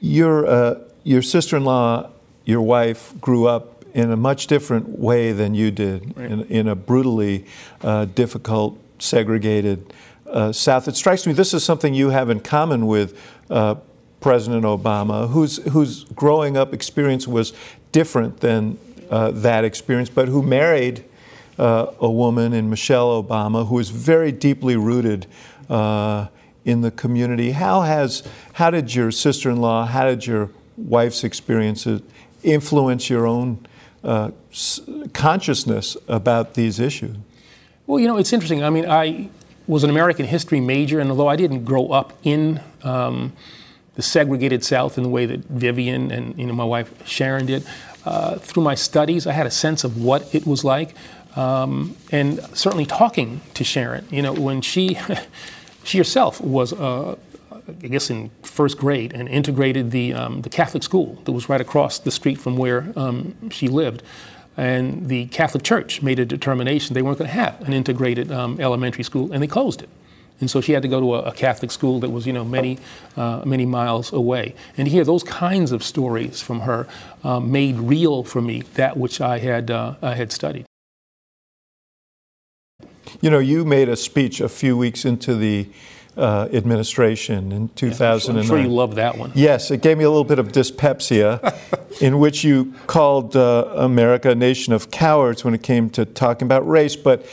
Your 0.00 0.46
uh, 0.46 0.80
your 1.04 1.22
sister-in-law, 1.22 2.10
your 2.44 2.62
wife, 2.62 3.12
grew 3.20 3.46
up 3.46 3.84
in 3.94 4.10
a 4.10 4.16
much 4.16 4.46
different 4.46 4.98
way 4.98 5.32
than 5.32 5.54
you 5.54 5.70
did, 5.70 6.16
right. 6.16 6.30
in, 6.30 6.42
in, 6.44 6.68
a 6.68 6.74
brutally 6.74 7.46
uh, 7.82 8.04
difficult, 8.04 8.78
segregated 8.98 9.92
uh, 10.26 10.52
South. 10.52 10.86
It 10.88 10.96
strikes 10.96 11.26
me 11.26 11.32
this 11.32 11.54
is 11.54 11.64
something 11.64 11.94
you 11.94 12.10
have 12.10 12.30
in 12.30 12.40
common 12.40 12.86
with 12.86 13.18
uh, 13.50 13.76
President 14.20 14.64
Obama, 14.64 15.28
whose 15.30 15.58
whose 15.68 16.04
growing 16.04 16.56
up 16.56 16.74
experience 16.74 17.26
was 17.26 17.52
different 17.92 18.40
than 18.40 18.78
uh, 19.10 19.30
that 19.30 19.64
experience, 19.64 20.10
but 20.10 20.28
who 20.28 20.42
married 20.42 21.04
uh, 21.58 21.92
a 22.00 22.10
woman 22.10 22.52
in 22.52 22.70
Michelle 22.70 23.22
Obama 23.22 23.66
who 23.66 23.78
is 23.78 23.90
very 23.90 24.32
deeply 24.32 24.76
rooted 24.76 25.26
uh, 25.68 26.28
in 26.64 26.80
the 26.82 26.90
community. 26.90 27.52
How 27.52 27.82
has 27.82 28.22
how 28.54 28.70
did 28.70 28.94
your 28.94 29.10
sister-in-law, 29.10 29.86
how 29.86 30.04
did 30.04 30.26
your 30.26 30.50
wife's 30.76 31.24
experiences 31.24 32.00
influence 32.42 33.10
your 33.10 33.26
own 33.26 33.66
uh, 34.04 34.30
consciousness 35.12 35.96
about 36.06 36.54
these 36.54 36.78
issues? 36.78 37.16
Well, 37.86 37.98
you 37.98 38.06
know, 38.06 38.18
it's 38.18 38.32
interesting. 38.32 38.62
I 38.62 38.70
mean, 38.70 38.88
I 38.88 39.30
was 39.66 39.84
an 39.84 39.90
American 39.90 40.26
history 40.26 40.60
major, 40.60 41.00
and 41.00 41.10
although 41.10 41.28
I 41.28 41.36
didn't 41.36 41.64
grow 41.64 41.88
up 41.88 42.12
in 42.22 42.60
um, 42.82 43.32
the 43.94 44.02
segregated 44.02 44.62
South 44.64 44.96
in 44.96 45.02
the 45.02 45.08
way 45.08 45.26
that 45.26 45.40
Vivian 45.46 46.10
and 46.10 46.38
you 46.38 46.46
know 46.46 46.52
my 46.52 46.64
wife 46.64 47.06
Sharon 47.06 47.46
did, 47.46 47.66
uh, 48.04 48.36
through 48.36 48.62
my 48.62 48.74
studies, 48.74 49.26
I 49.26 49.32
had 49.32 49.46
a 49.46 49.50
sense 49.50 49.84
of 49.84 50.02
what 50.02 50.34
it 50.34 50.46
was 50.46 50.64
like. 50.64 50.94
Um, 51.38 51.94
and 52.10 52.40
certainly 52.52 52.84
talking 52.84 53.40
to 53.54 53.62
Sharon, 53.62 54.08
you 54.10 54.22
know, 54.22 54.32
when 54.32 54.60
she, 54.60 54.98
she 55.84 55.98
herself 55.98 56.40
was, 56.40 56.72
uh, 56.72 57.14
I 57.52 57.86
guess, 57.86 58.10
in 58.10 58.30
first 58.42 58.76
grade 58.76 59.12
and 59.12 59.28
integrated 59.28 59.92
the, 59.92 60.14
um, 60.14 60.42
the 60.42 60.48
Catholic 60.50 60.82
school 60.82 61.14
that 61.24 61.32
was 61.32 61.48
right 61.48 61.60
across 61.60 62.00
the 62.00 62.10
street 62.10 62.40
from 62.40 62.56
where 62.56 62.92
um, 62.96 63.36
she 63.52 63.68
lived. 63.68 64.02
And 64.56 65.08
the 65.08 65.26
Catholic 65.26 65.62
Church 65.62 66.02
made 66.02 66.18
a 66.18 66.26
determination 66.26 66.94
they 66.94 67.02
weren't 67.02 67.18
going 67.18 67.30
to 67.30 67.36
have 67.36 67.60
an 67.60 67.72
integrated 67.72 68.32
um, 68.32 68.60
elementary 68.60 69.04
school, 69.04 69.32
and 69.32 69.40
they 69.40 69.46
closed 69.46 69.80
it. 69.80 69.88
And 70.40 70.50
so 70.50 70.60
she 70.60 70.72
had 70.72 70.82
to 70.82 70.88
go 70.88 70.98
to 70.98 71.14
a, 71.14 71.18
a 71.30 71.32
Catholic 71.32 71.70
school 71.70 72.00
that 72.00 72.10
was, 72.10 72.26
you 72.26 72.32
know, 72.32 72.44
many, 72.44 72.80
uh, 73.16 73.42
many 73.44 73.64
miles 73.64 74.12
away. 74.12 74.56
And 74.76 74.86
to 74.86 74.90
hear 74.90 75.04
those 75.04 75.22
kinds 75.22 75.70
of 75.70 75.84
stories 75.84 76.40
from 76.40 76.60
her 76.60 76.88
uh, 77.22 77.38
made 77.38 77.76
real 77.76 78.24
for 78.24 78.42
me 78.42 78.62
that 78.74 78.96
which 78.96 79.20
I 79.20 79.38
had, 79.38 79.70
uh, 79.70 79.94
I 80.02 80.16
had 80.16 80.32
studied. 80.32 80.64
You 83.20 83.30
know, 83.30 83.38
you 83.38 83.64
made 83.64 83.88
a 83.88 83.96
speech 83.96 84.40
a 84.40 84.48
few 84.48 84.76
weeks 84.76 85.04
into 85.04 85.34
the 85.34 85.68
uh, 86.16 86.48
administration 86.52 87.52
in 87.52 87.68
2009. 87.70 88.34
Yeah, 88.34 88.40
I'm 88.40 88.46
sure 88.46 88.58
you 88.58 88.74
love 88.74 88.96
that 88.96 89.16
one. 89.16 89.32
Yes, 89.34 89.70
it 89.70 89.82
gave 89.82 89.98
me 89.98 90.04
a 90.04 90.10
little 90.10 90.24
bit 90.24 90.38
of 90.38 90.52
dyspepsia, 90.52 91.54
in 92.00 92.18
which 92.18 92.44
you 92.44 92.74
called 92.86 93.36
uh, 93.36 93.72
America 93.76 94.30
a 94.30 94.34
nation 94.34 94.72
of 94.72 94.90
cowards 94.90 95.44
when 95.44 95.54
it 95.54 95.62
came 95.62 95.90
to 95.90 96.04
talking 96.04 96.46
about 96.46 96.68
race. 96.68 96.96
But 96.96 97.24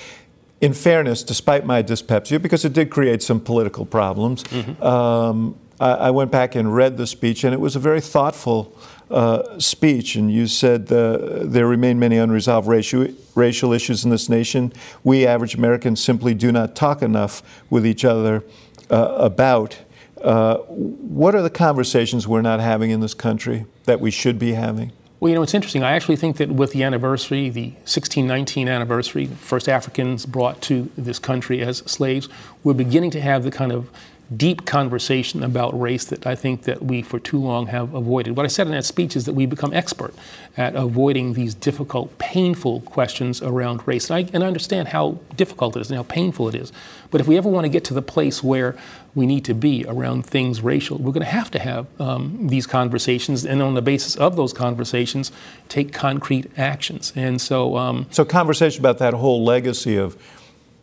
in 0.62 0.74
fairness, 0.74 1.24
despite 1.24 1.66
my 1.66 1.82
dyspepsia, 1.82 2.40
because 2.40 2.64
it 2.64 2.74
did 2.74 2.90
create 2.90 3.22
some 3.24 3.40
political 3.40 3.86
problems, 3.86 4.44
mm-hmm. 4.44 4.82
um, 4.84 5.58
I, 5.80 5.92
I, 5.92 6.12
went 6.12 6.32
back 6.32 6.56
and 6.56 6.74
read 6.74 6.98
the 6.98 7.08
speech, 7.08 7.44
and 7.44 7.54
it 7.54 7.60
was 7.60 7.76
a 7.76 7.80
very 7.80 8.02
thoughtful 8.02 8.78
uh, 9.10 9.60
speech, 9.60 10.16
and 10.16 10.32
you 10.32 10.48
said 10.48 10.92
uh, 10.92 11.40
there 11.44 11.68
remain 11.68 12.00
many 12.00 12.18
unresolved 12.18 12.68
racial, 12.68 13.08
racial 13.36 13.74
issues 13.74 14.04
in 14.04 14.10
this 14.10 14.30
nation. 14.30 14.74
We 15.04 15.28
average 15.28 15.56
Americans 15.56 16.04
simply 16.04 16.34
do 16.34 16.52
not 16.52 16.76
talk 16.76 17.02
enough 17.02 17.44
with 17.70 17.86
each 17.86 18.04
other 18.04 18.44
uh, 18.90 19.16
about. 19.18 19.78
Uh, 20.22 20.58
what 20.58 21.36
are 21.36 21.42
the 21.42 21.50
conversations 21.50 22.28
we're 22.28 22.42
not 22.42 22.60
having 22.60 22.90
in 22.90 23.00
this 23.00 23.14
country 23.14 23.66
that 23.84 24.00
we 24.00 24.10
should 24.10 24.40
be 24.40 24.54
having? 24.54 24.92
Well, 25.20 25.30
you 25.30 25.36
know, 25.36 25.44
it's 25.44 25.54
interesting. 25.54 25.84
I 25.84 25.94
actually 25.94 26.18
think 26.18 26.38
that 26.38 26.50
with 26.50 26.72
the 26.72 26.84
anniversary, 26.84 27.50
the 27.50 27.70
1619 27.70 28.68
anniversary, 28.68 29.28
first 29.28 29.70
Africans 29.70 30.26
brought 30.26 30.62
to 30.64 30.92
this 30.98 31.20
country 31.20 31.62
as 31.62 31.78
slaves, 31.80 32.28
we're 32.64 32.74
beginning 32.74 33.12
to 33.12 33.22
have 33.22 33.44
the 33.44 33.52
kind 33.52 33.72
of 33.72 33.90
deep 34.36 34.66
conversation 34.66 35.44
about 35.44 35.80
race 35.80 36.06
that 36.06 36.26
I 36.26 36.36
think 36.36 36.64
that 36.64 36.82
we 36.82 37.02
for 37.02 37.20
too 37.20 37.40
long 37.40 37.68
have 37.68 37.94
avoided. 37.94 38.36
What 38.36 38.46
I 38.46 38.48
said 38.48 38.66
in 38.66 38.74
that 38.74 38.86
speech 38.86 39.16
is 39.16 39.26
that 39.26 39.34
we 39.34 39.46
become 39.46 39.74
expert 39.74 40.14
at 40.58 40.76
avoiding 40.76 41.34
these 41.34 41.54
difficult, 41.54 42.18
painful 42.18 42.82
questions 42.82 43.42
around 43.42 43.88
race. 43.88 44.10
And 44.10 44.18
I, 44.18 44.30
and 44.34 44.44
I 44.44 44.48
understand 44.48 44.88
how 44.88 45.20
difficult 45.36 45.76
it 45.76 45.82
is 45.82 45.92
and 45.92 45.98
how 45.98 46.04
painful 46.04 46.50
it 46.50 46.56
is. 46.56 46.74
But 47.12 47.22
if 47.22 47.28
we 47.28 47.38
ever 47.38 47.50
want 47.50 47.66
to 47.66 47.70
get 47.70 47.84
to 47.86 47.94
the 47.94 48.02
place 48.02 48.44
where 48.44 48.76
we 49.14 49.26
need 49.28 49.46
to 49.46 49.54
be 49.54 49.86
around 49.88 50.26
things 50.26 50.62
racial, 50.62 50.98
we're 50.98 51.14
going 51.14 51.24
to 51.24 51.30
have 51.30 51.52
to 51.52 51.60
have 51.60 51.86
um, 52.02 52.48
these 52.48 52.66
conversations, 52.66 53.46
and 53.46 53.62
on 53.62 53.76
the 53.76 53.82
basis 53.82 54.16
of 54.16 54.36
those 54.36 54.54
conversations, 54.54 55.32
take 55.70 55.94
concrete 55.94 56.52
actions. 56.58 57.14
And 57.16 57.40
so, 57.40 57.78
um, 57.78 58.08
so 58.10 58.26
conversation 58.26 58.82
about 58.82 58.98
that 58.98 59.14
whole 59.14 59.44
legacy 59.44 59.98
of 59.98 60.18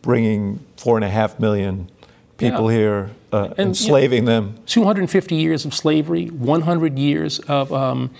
bringing 0.01 0.65
four 0.77 0.97
and 0.97 1.03
a 1.03 1.09
half 1.09 1.39
million 1.39 1.89
people 2.37 2.71
yeah. 2.71 2.77
here, 2.77 3.09
uh, 3.31 3.53
and, 3.57 3.69
enslaving 3.69 4.23
you 4.23 4.29
know, 4.29 4.41
them. 4.41 4.59
250 4.65 5.35
years 5.35 5.65
of 5.65 5.73
slavery, 5.73 6.27
100 6.27 6.97
years 6.97 7.39
of 7.39 7.71
um, 7.73 8.11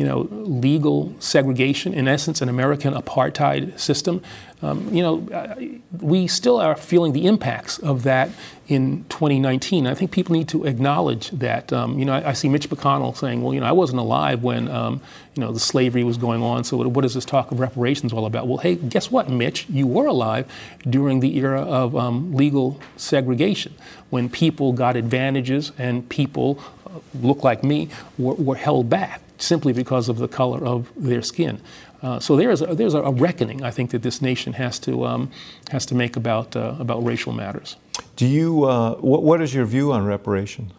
you 0.00 0.06
know, 0.06 0.26
legal 0.30 1.14
segregation, 1.18 1.92
in 1.92 2.08
essence, 2.08 2.40
an 2.40 2.48
American 2.48 2.94
apartheid 2.94 3.78
system. 3.78 4.22
Um, 4.62 4.88
you 4.94 5.02
know, 5.02 5.78
we 6.00 6.26
still 6.26 6.56
are 6.58 6.74
feeling 6.74 7.12
the 7.12 7.26
impacts 7.26 7.78
of 7.80 8.04
that 8.04 8.30
in 8.66 9.04
2019. 9.10 9.86
I 9.86 9.92
think 9.92 10.10
people 10.10 10.34
need 10.34 10.48
to 10.48 10.64
acknowledge 10.64 11.28
that. 11.32 11.70
Um, 11.70 11.98
you 11.98 12.06
know, 12.06 12.14
I, 12.14 12.30
I, 12.30 12.32
see 12.32 12.48
Mitch 12.48 12.70
McConnell 12.70 13.14
saying, 13.14 13.42
"Well, 13.42 13.52
you 13.52 13.60
know, 13.60 13.66
I 13.66 13.72
wasn't 13.72 13.98
alive 13.98 14.42
when 14.42 14.68
um, 14.68 15.02
you 15.34 15.42
know 15.42 15.52
the 15.52 15.60
slavery 15.60 16.02
was 16.02 16.16
going 16.16 16.42
on. 16.42 16.64
So 16.64 16.78
what, 16.88 17.04
is 17.04 17.12
this 17.12 17.26
talk 17.26 17.52
of 17.52 17.60
reparations 17.60 18.10
all 18.14 18.24
about?" 18.24 18.48
Well, 18.48 18.56
hey, 18.56 18.76
guess 18.76 19.10
what, 19.10 19.28
Mitch? 19.28 19.68
You 19.68 19.86
were 19.86 20.06
alive 20.06 20.50
during 20.88 21.20
the 21.20 21.36
era 21.36 21.60
of 21.60 21.94
um, 21.94 22.34
legal 22.34 22.80
segregation, 22.96 23.74
when 24.08 24.30
people 24.30 24.72
got 24.72 24.96
advantages 24.96 25.72
and 25.76 26.08
people, 26.08 26.58
uh, 26.86 27.00
look 27.20 27.44
like 27.44 27.62
me, 27.62 27.90
were, 28.16 28.34
were 28.34 28.56
held 28.56 28.88
back 28.88 29.20
simply 29.42 29.72
because 29.72 30.08
of 30.08 30.18
the 30.18 30.28
color 30.28 30.64
of 30.64 30.90
their 30.96 31.22
skin. 31.22 31.60
Uh, 32.02 32.18
so 32.18 32.36
there 32.36 32.50
is 32.50 32.62
a, 32.62 32.74
there's 32.74 32.94
a 32.94 33.02
reckoning 33.02 33.62
I 33.62 33.70
think 33.70 33.90
that 33.90 34.02
this 34.02 34.22
nation 34.22 34.54
has 34.54 34.78
to 34.80 35.04
um, 35.04 35.30
has 35.70 35.84
to 35.86 35.94
make 35.94 36.16
about 36.16 36.56
uh, 36.56 36.76
about 36.78 37.04
racial 37.04 37.32
matters. 37.32 37.76
Do 38.16 38.26
you 38.26 38.64
uh, 38.64 38.94
what, 38.96 39.22
what 39.22 39.42
is 39.42 39.54
your 39.54 39.66
view 39.66 39.92
on 39.92 40.06
reparations? 40.06 40.72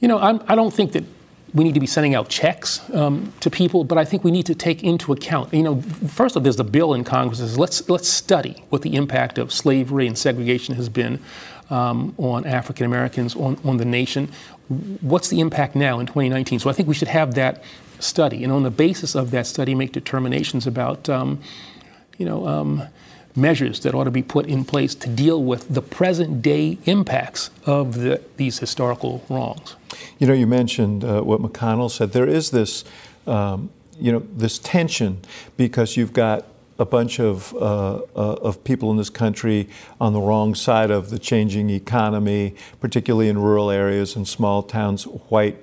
You 0.00 0.08
know, 0.08 0.18
I'm, 0.18 0.42
I 0.46 0.54
do 0.54 0.62
not 0.62 0.74
think 0.74 0.92
that 0.92 1.04
we 1.54 1.64
need 1.64 1.72
to 1.74 1.80
be 1.80 1.86
sending 1.86 2.14
out 2.14 2.28
checks 2.28 2.82
um, 2.92 3.32
to 3.40 3.48
people, 3.48 3.82
but 3.84 3.96
I 3.96 4.04
think 4.04 4.24
we 4.24 4.30
need 4.30 4.44
to 4.46 4.54
take 4.54 4.84
into 4.84 5.12
account. 5.12 5.54
You 5.54 5.62
know, 5.62 5.80
first 5.80 6.36
of 6.36 6.40
all, 6.40 6.44
there's 6.44 6.60
a 6.60 6.64
bill 6.64 6.92
in 6.92 7.02
Congress 7.02 7.38
that 7.38 7.48
says 7.48 7.58
let's 7.58 7.88
let's 7.88 8.08
study 8.08 8.62
what 8.68 8.82
the 8.82 8.94
impact 8.94 9.38
of 9.38 9.52
slavery 9.52 10.06
and 10.06 10.18
segregation 10.18 10.74
has 10.74 10.90
been 10.90 11.18
um, 11.70 12.14
on 12.18 12.46
African 12.46 12.86
Americans 12.86 13.34
on 13.34 13.58
on 13.64 13.76
the 13.76 13.84
nation. 13.84 14.30
What's 15.00 15.28
the 15.28 15.40
impact 15.40 15.76
now 15.76 16.00
in 16.00 16.06
2019? 16.06 16.58
So 16.60 16.70
I 16.70 16.72
think 16.72 16.88
we 16.88 16.94
should 16.94 17.08
have 17.08 17.34
that 17.34 17.62
study, 17.98 18.44
and 18.44 18.52
on 18.52 18.62
the 18.62 18.70
basis 18.70 19.14
of 19.14 19.30
that 19.30 19.46
study, 19.46 19.74
make 19.74 19.92
determinations 19.92 20.66
about, 20.66 21.08
um, 21.08 21.40
you 22.18 22.26
know, 22.26 22.46
um, 22.46 22.82
measures 23.36 23.80
that 23.80 23.94
ought 23.94 24.04
to 24.04 24.10
be 24.10 24.22
put 24.22 24.46
in 24.46 24.64
place 24.64 24.94
to 24.94 25.08
deal 25.08 25.42
with 25.42 25.68
the 25.72 25.82
present 25.82 26.40
day 26.42 26.78
impacts 26.86 27.50
of 27.66 27.94
the, 27.94 28.20
these 28.38 28.58
historical 28.58 29.24
wrongs. 29.28 29.76
You 30.18 30.26
know, 30.26 30.32
you 30.32 30.46
mentioned 30.46 31.04
uh, 31.04 31.20
what 31.20 31.40
McConnell 31.40 31.90
said. 31.90 32.12
There 32.12 32.26
is 32.26 32.50
this, 32.50 32.84
um, 33.26 33.70
you 34.00 34.10
know, 34.10 34.26
this 34.34 34.58
tension 34.58 35.20
because 35.56 35.96
you've 35.96 36.14
got 36.14 36.46
a 36.78 36.84
bunch 36.84 37.18
of, 37.20 37.54
uh, 37.54 37.96
uh, 37.96 38.00
of 38.16 38.62
people 38.64 38.90
in 38.90 38.96
this 38.96 39.10
country 39.10 39.68
on 40.00 40.12
the 40.12 40.20
wrong 40.20 40.54
side 40.54 40.90
of 40.90 41.10
the 41.10 41.18
changing 41.18 41.70
economy, 41.70 42.54
particularly 42.80 43.28
in 43.28 43.38
rural 43.38 43.70
areas 43.70 44.16
and 44.16 44.28
small 44.28 44.62
towns, 44.62 45.04
white 45.04 45.56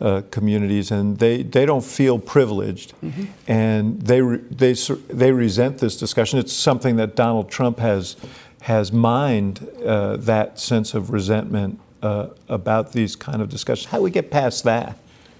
uh, 0.00 0.22
communities, 0.30 0.90
and 0.90 1.18
they, 1.18 1.42
they 1.42 1.66
don't 1.66 1.84
feel 1.84 2.18
privileged, 2.18 2.92
mm-hmm. 3.02 3.24
and 3.48 4.00
they, 4.02 4.22
re, 4.22 4.38
they, 4.50 4.72
they 5.08 5.32
resent 5.32 5.78
this 5.78 5.96
discussion. 5.96 6.38
It's 6.38 6.52
something 6.52 6.96
that 6.96 7.16
Donald 7.16 7.50
Trump 7.50 7.78
has, 7.78 8.16
has 8.62 8.92
mined 8.92 9.66
uh, 9.84 10.16
that 10.18 10.60
sense 10.60 10.94
of 10.94 11.10
resentment 11.10 11.80
uh, 12.02 12.28
about 12.48 12.92
these 12.92 13.16
kind 13.16 13.42
of 13.42 13.48
discussions. 13.48 13.90
How 13.90 13.98
do 13.98 14.04
we 14.04 14.10
get 14.10 14.30
past 14.30 14.64
that? 14.64 14.98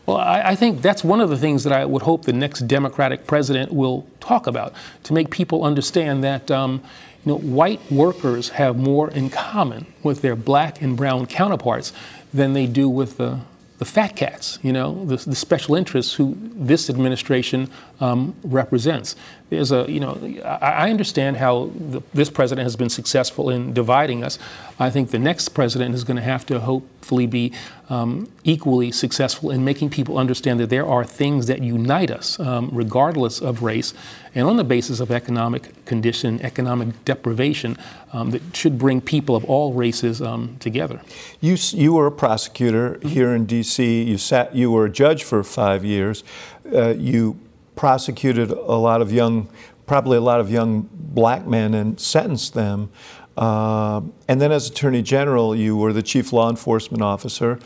Well, 0.09 0.16
I, 0.16 0.40
I, 0.40 0.55
think 0.55 0.81
that's 0.81 1.05
one 1.05 1.21
of 1.21 1.29
the 1.29 1.37
things 1.37 1.64
that 1.64 1.73
I 1.75 1.85
would 1.85 2.01
hope 2.01 2.25
the 2.25 2.33
next 2.33 2.61
Democratic 2.61 3.27
president 3.27 3.71
will 3.71 4.07
talk 4.21 4.47
about 4.47 4.73
to 5.03 5.12
make 5.12 5.31
people 5.31 5.64
understand 5.64 6.25
that. 6.25 6.51
Um, 6.51 6.83
you 7.27 7.33
know, 7.33 7.38
white 7.40 7.81
workers 7.90 8.49
have 8.51 8.79
more 8.79 9.11
in 9.11 9.29
common 9.29 9.85
with 10.03 10.23
their 10.23 10.35
black 10.35 10.81
and 10.81 10.97
brown 10.97 11.27
counterparts 11.27 11.92
than 12.33 12.55
they 12.55 12.66
do 12.66 12.88
with 12.88 13.18
the 13.18 13.40
the 13.77 13.85
fat 13.85 14.16
cats, 14.16 14.59
you 14.62 14.73
know, 14.73 15.05
the, 15.05 15.16
the 15.16 15.37
special 15.37 15.75
interests 15.75 16.14
who 16.14 16.37
this 16.40 16.88
administration 16.88 17.71
um, 18.00 18.34
represents. 18.44 19.16
There's 19.50 19.72
a, 19.72 19.87
you 19.90 19.98
know, 19.98 20.18
I, 20.44 20.90
understand 20.90 21.38
how 21.38 21.70
the, 21.74 22.02
this 22.12 22.28
president 22.28 22.64
has 22.66 22.76
been 22.76 22.90
successful 22.90 23.48
in 23.48 23.72
dividing 23.72 24.22
us. 24.22 24.38
I 24.78 24.90
think 24.90 25.11
the 25.11 25.18
next 25.18 25.48
president 25.50 25.94
is 25.94 26.04
going 26.04 26.18
to 26.18 26.22
have 26.22 26.44
to 26.46 26.61
hopefully 26.61 27.26
be 27.26 27.52
um, 27.88 28.30
equally 28.44 28.92
successful 28.92 29.50
in 29.50 29.64
making 29.64 29.88
people 29.88 30.18
understand 30.18 30.61
that 30.61 30.68
there 30.68 30.87
are 30.87 31.02
things 31.02 31.46
that 31.46 31.62
unite 31.62 32.11
us, 32.11 32.38
um, 32.38 32.68
regardless 32.72 33.40
of 33.40 33.62
race, 33.62 33.94
and 34.34 34.46
on 34.46 34.58
the 34.58 34.64
basis 34.64 35.00
of 35.00 35.11
economic 35.11 35.84
condition, 35.87 36.40
economic 36.42 37.04
deprivation, 37.06 37.78
um, 38.12 38.30
that 38.30 38.42
should 38.54 38.78
bring 38.78 39.00
people 39.00 39.34
of 39.34 39.44
all 39.46 39.72
races 39.72 40.20
um, 40.20 40.56
together. 40.61 41.00
You, 41.40 41.56
you 41.70 41.94
were 41.94 42.06
a 42.06 42.12
prosecutor 42.12 42.90
mm-hmm. 42.90 43.08
here 43.08 43.34
in 43.34 43.46
D.C. 43.46 44.02
You 44.02 44.18
sat. 44.18 44.54
You 44.54 44.70
were 44.70 44.84
a 44.84 44.90
judge 44.90 45.24
for 45.24 45.42
five 45.42 45.87
years. 45.87 46.22
Uh, 46.70 46.90
you 46.90 47.38
prosecuted 47.79 48.51
a 48.51 48.75
lot 48.75 49.01
of 49.01 49.12
young, 49.12 49.49
probably 49.87 50.17
a 50.17 50.21
lot 50.21 50.41
of 50.41 50.51
young 50.51 50.88
black 50.93 51.47
men, 51.47 51.75
and 51.75 51.99
sentenced 51.99 52.53
them. 52.53 52.91
Uh, 53.37 54.01
and 54.27 54.41
then, 54.41 54.51
as 54.51 54.69
Attorney 54.69 55.01
General, 55.01 55.55
you 55.55 55.77
were 55.77 55.93
the 55.93 56.03
chief 56.03 56.33
law 56.33 56.51
enforcement 56.51 57.03
officer, 57.03 57.61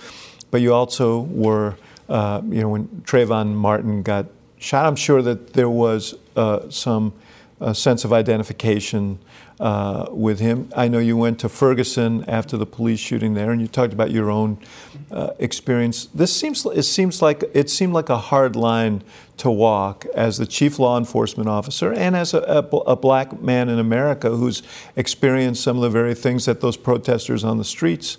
but 0.50 0.60
you 0.60 0.74
also 0.74 1.20
were, 1.20 1.76
uh, 2.10 2.42
you 2.44 2.60
know, 2.60 2.68
when 2.68 2.88
Trayvon 3.06 3.54
Martin 3.54 4.02
got 4.02 4.26
shot, 4.58 4.84
I'm 4.84 4.96
sure 4.96 5.22
that 5.22 5.54
there 5.54 5.70
was 5.70 6.14
uh, 6.36 6.68
some 6.68 7.14
uh, 7.62 7.72
sense 7.72 8.04
of 8.04 8.12
identification 8.12 9.18
uh, 9.60 10.06
with 10.10 10.40
him. 10.40 10.68
I 10.76 10.88
know 10.88 10.98
you 10.98 11.16
went 11.16 11.38
to 11.40 11.48
Ferguson 11.48 12.24
after 12.28 12.56
the 12.56 12.66
police 12.66 13.00
shooting 13.00 13.34
there, 13.34 13.50
and 13.50 13.60
you 13.60 13.68
talked 13.68 13.92
about 13.92 14.10
your 14.10 14.30
own 14.30 14.58
uh, 15.10 15.30
experience. 15.38 16.06
This 16.06 16.34
seems 16.34 16.64
it 16.66 16.84
seems 16.84 17.22
like 17.22 17.44
it 17.54 17.70
seemed 17.70 17.92
like 17.92 18.08
a 18.08 18.18
hard 18.18 18.56
line 18.56 19.02
to 19.38 19.50
walk 19.50 20.06
as 20.14 20.38
the 20.38 20.46
chief 20.46 20.78
law 20.78 20.98
enforcement 20.98 21.48
officer 21.48 21.92
and 21.92 22.14
as 22.16 22.34
a, 22.34 22.38
a, 22.38 22.76
a 22.76 22.96
black 22.96 23.40
man 23.40 23.68
in 23.68 23.78
America 23.78 24.30
who's 24.30 24.62
experienced 24.96 25.62
some 25.62 25.76
of 25.76 25.82
the 25.82 25.90
very 25.90 26.14
things 26.14 26.44
that 26.44 26.60
those 26.60 26.76
protesters 26.76 27.42
on 27.42 27.58
the 27.58 27.64
streets 27.64 28.18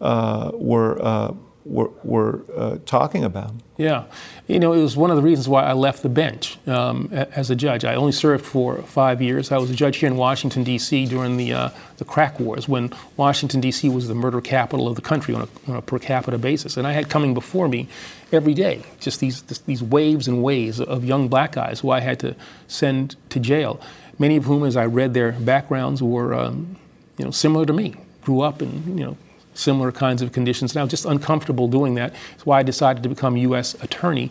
uh, 0.00 0.50
were 0.54 1.00
uh, 1.02 1.32
were, 1.64 1.90
were 2.02 2.42
uh, 2.56 2.78
talking 2.86 3.24
about. 3.24 3.52
Yeah. 3.76 4.04
You 4.48 4.58
know, 4.58 4.72
it 4.72 4.82
was 4.82 4.96
one 4.96 5.10
of 5.10 5.16
the 5.16 5.22
reasons 5.22 5.48
why 5.48 5.62
I 5.62 5.72
left 5.72 6.02
the 6.02 6.08
bench 6.08 6.58
um, 6.68 7.08
as 7.12 7.50
a 7.50 7.56
judge. 7.56 7.84
I 7.84 7.94
only 7.94 8.12
served 8.12 8.44
for 8.44 8.82
five 8.82 9.22
years. 9.22 9.50
I 9.50 9.58
was 9.58 9.70
a 9.70 9.74
judge 9.74 9.96
here 9.96 10.08
in 10.08 10.16
Washington, 10.16 10.64
D.C. 10.64 11.06
during 11.06 11.36
the, 11.36 11.52
uh, 11.52 11.70
the 11.96 12.04
crack 12.04 12.38
wars 12.38 12.68
when 12.68 12.92
Washington, 13.16 13.60
D.C. 13.60 13.88
was 13.88 14.08
the 14.08 14.14
murder 14.14 14.40
capital 14.40 14.88
of 14.88 14.96
the 14.96 15.02
country 15.02 15.34
on 15.34 15.42
a, 15.42 15.70
on 15.70 15.76
a, 15.76 15.82
per 15.82 15.98
capita 15.98 16.38
basis. 16.38 16.76
And 16.76 16.86
I 16.86 16.92
had 16.92 17.08
coming 17.08 17.34
before 17.34 17.68
me 17.68 17.88
every 18.30 18.54
day 18.54 18.82
just 19.00 19.20
these, 19.20 19.42
these 19.42 19.82
waves 19.82 20.28
and 20.28 20.42
waves 20.42 20.80
of 20.80 21.04
young 21.04 21.28
black 21.28 21.52
guys 21.52 21.80
who 21.80 21.90
I 21.90 22.00
had 22.00 22.20
to 22.20 22.36
send 22.68 23.16
to 23.30 23.40
jail, 23.40 23.80
many 24.18 24.36
of 24.36 24.44
whom, 24.44 24.64
as 24.64 24.76
I 24.76 24.86
read 24.86 25.14
their 25.14 25.32
backgrounds, 25.32 26.02
were 26.02 26.34
um, 26.34 26.76
you 27.18 27.24
know, 27.24 27.30
similar 27.30 27.66
to 27.66 27.72
me, 27.72 27.94
grew 28.22 28.40
up 28.40 28.62
in, 28.62 28.98
you 28.98 29.04
know, 29.04 29.16
similar 29.54 29.92
kinds 29.92 30.22
of 30.22 30.32
conditions. 30.32 30.72
And 30.72 30.80
I 30.80 30.84
was 30.84 30.90
just 30.90 31.04
uncomfortable 31.04 31.68
doing 31.68 31.94
that. 31.94 32.14
That's 32.30 32.46
why 32.46 32.60
I 32.60 32.62
decided 32.62 33.02
to 33.02 33.08
become 33.08 33.36
U.S. 33.36 33.74
attorney 33.82 34.30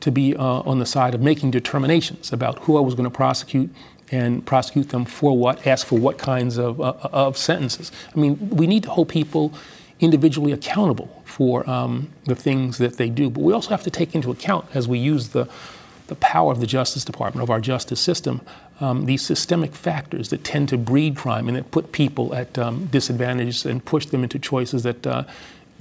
to 0.00 0.12
be 0.12 0.36
uh, 0.36 0.42
on 0.42 0.78
the 0.78 0.86
side 0.86 1.14
of 1.14 1.20
making 1.20 1.50
determinations 1.50 2.32
about 2.32 2.60
who 2.60 2.76
I 2.76 2.80
was 2.80 2.94
going 2.94 3.04
to 3.04 3.10
prosecute 3.10 3.70
and 4.10 4.44
prosecute 4.46 4.88
them 4.90 5.04
for 5.04 5.36
what, 5.36 5.66
ask 5.66 5.86
for 5.86 5.98
what 5.98 6.18
kinds 6.18 6.56
of, 6.58 6.80
uh, 6.80 6.94
of 7.12 7.36
sentences. 7.36 7.92
I 8.14 8.18
mean, 8.18 8.50
we 8.50 8.66
need 8.66 8.84
to 8.84 8.90
hold 8.90 9.08
people 9.08 9.52
individually 10.00 10.52
accountable 10.52 11.22
for 11.24 11.68
um, 11.68 12.10
the 12.24 12.34
things 12.34 12.78
that 12.78 12.96
they 12.96 13.10
do, 13.10 13.28
but 13.28 13.42
we 13.42 13.52
also 13.52 13.70
have 13.70 13.82
to 13.82 13.90
take 13.90 14.14
into 14.14 14.30
account 14.30 14.64
as 14.74 14.86
we 14.88 14.98
use 14.98 15.30
the, 15.30 15.48
the 16.08 16.16
power 16.16 16.50
of 16.50 16.60
the 16.60 16.66
Justice 16.66 17.04
Department, 17.04 17.42
of 17.42 17.50
our 17.50 17.60
justice 17.60 18.00
system, 18.00 18.40
um, 18.80 19.06
these 19.06 19.22
systemic 19.22 19.74
factors 19.74 20.30
that 20.30 20.44
tend 20.44 20.68
to 20.70 20.78
breed 20.78 21.16
crime 21.16 21.48
and 21.48 21.56
that 21.56 21.70
put 21.70 21.92
people 21.92 22.34
at 22.34 22.58
um, 22.58 22.86
disadvantages 22.86 23.64
and 23.64 23.84
push 23.84 24.06
them 24.06 24.22
into 24.22 24.38
choices 24.38 24.82
that, 24.82 25.06
uh, 25.06 25.24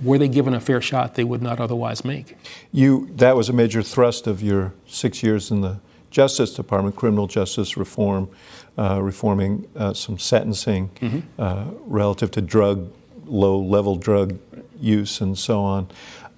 were 0.04 0.18
they 0.18 0.28
given 0.28 0.54
a 0.54 0.60
fair 0.60 0.82
shot, 0.82 1.16
they 1.16 1.24
would 1.24 1.42
not 1.42 1.60
otherwise 1.60 2.06
make. 2.06 2.36
You, 2.72 3.10
that 3.16 3.36
was 3.36 3.50
a 3.50 3.54
major 3.54 3.82
thrust 3.82 4.28
of 4.28 4.42
your 4.42 4.74
six 4.86 5.24
years 5.24 5.50
in 5.50 5.62
the 5.62 5.80
Justice 6.12 6.54
Department, 6.54 6.96
criminal 6.96 7.28
justice 7.28 7.78
reform, 7.78 8.30
uh, 8.78 9.02
reforming 9.02 9.68
uh, 9.76 9.94
some 9.94 10.18
sentencing 10.20 10.90
mm-hmm. 11.02 11.20
Uh, 11.40 11.66
relative 11.86 12.32
to 12.32 12.42
drug, 12.42 12.92
low 13.26 13.60
level 13.60 13.96
drug 13.96 14.38
use, 14.80 15.20
and 15.22 15.38
so 15.38 15.62
on. 15.62 15.88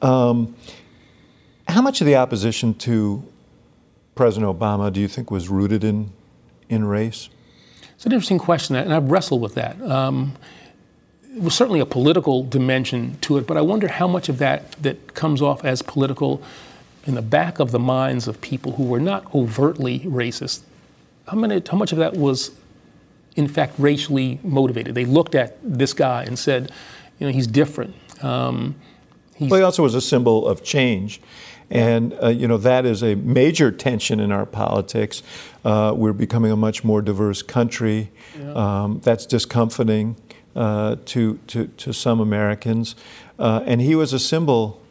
Um, 0.02 0.56
how 1.68 1.82
much 1.82 2.02
of 2.02 2.08
the 2.08 2.16
opposition 2.16 2.74
to 2.76 3.24
President 4.20 4.60
Obama 4.60 4.92
do 4.92 5.00
you 5.00 5.08
think 5.08 5.32
was 5.32 5.48
rooted 5.48 5.82
in 5.82 6.12
in 6.68 6.84
race? 6.84 7.30
It's 7.96 8.06
an 8.06 8.12
interesting 8.12 8.38
question, 8.38 8.76
and 8.76 8.94
I've 8.94 9.10
wrestled 9.10 9.42
with 9.42 9.56
that. 9.56 9.82
Um, 9.82 10.36
it 11.34 11.42
was 11.42 11.56
certainly 11.56 11.80
a 11.80 11.86
political 11.86 12.44
dimension 12.44 13.18
to 13.22 13.38
it, 13.38 13.48
but 13.48 13.56
I 13.56 13.62
wonder 13.62 13.88
how 13.88 14.10
much 14.10 14.28
of 14.28 14.38
that 14.40 14.74
that 14.82 15.14
comes 15.14 15.42
off 15.42 15.64
as 15.64 15.82
political 15.82 16.42
in 17.06 17.16
the 17.16 17.22
back 17.22 17.60
of 17.60 17.72
the 17.72 17.80
minds 17.80 18.28
of 18.28 18.42
people 18.42 18.74
who 18.74 18.84
were 18.84 19.00
not 19.00 19.34
overtly 19.34 20.00
racist. 20.00 20.64
How, 21.26 21.38
many, 21.38 21.64
how 21.72 21.78
much 21.78 21.94
of 21.94 21.98
that 22.00 22.16
was, 22.16 22.52
in 23.38 23.48
fact, 23.48 23.76
racially 23.78 24.42
motivated? 24.44 24.96
They 24.96 25.06
looked 25.06 25.34
at 25.34 25.58
this 25.64 25.94
guy 25.94 26.24
and 26.24 26.38
said, 26.38 26.74
you 27.20 27.28
know, 27.28 27.32
he's 27.32 27.48
different. 27.48 27.96
Um, 28.22 28.76
he's 29.38 29.50
well, 29.50 29.62
he 29.62 29.64
also 29.64 29.84
was 29.84 29.96
a 29.96 30.02
symbol 30.02 30.46
of 30.46 30.62
change 30.62 31.22
And, 31.70 32.18
uh, 32.22 32.30
you 32.30 32.48
know, 32.48 32.58
that 32.58 32.86
is 32.86 33.04
a 33.04 33.16
major 33.16 33.72
tension 33.72 34.20
in 34.20 34.32
our 34.32 34.46
politics. 34.46 35.22
Uh, 35.64 35.94
we're 35.96 36.14
becoming 36.14 36.52
a 36.52 36.56
much 36.56 36.84
more 36.84 37.02
diverse 37.02 37.42
country. 37.42 38.12
Yeah. 38.38 38.54
Um, 38.54 39.02
that's 39.04 39.26
discomforting 39.26 40.16
uh, 40.56 40.96
to, 41.06 41.40
to, 41.48 41.68
to 41.68 41.94
some 41.94 42.20
Americans. 42.20 42.96
Uh, 43.38 43.64
and 43.66 43.82
he 43.82 43.96
was 43.96 44.14
a 44.14 44.20
symbol 44.20 44.82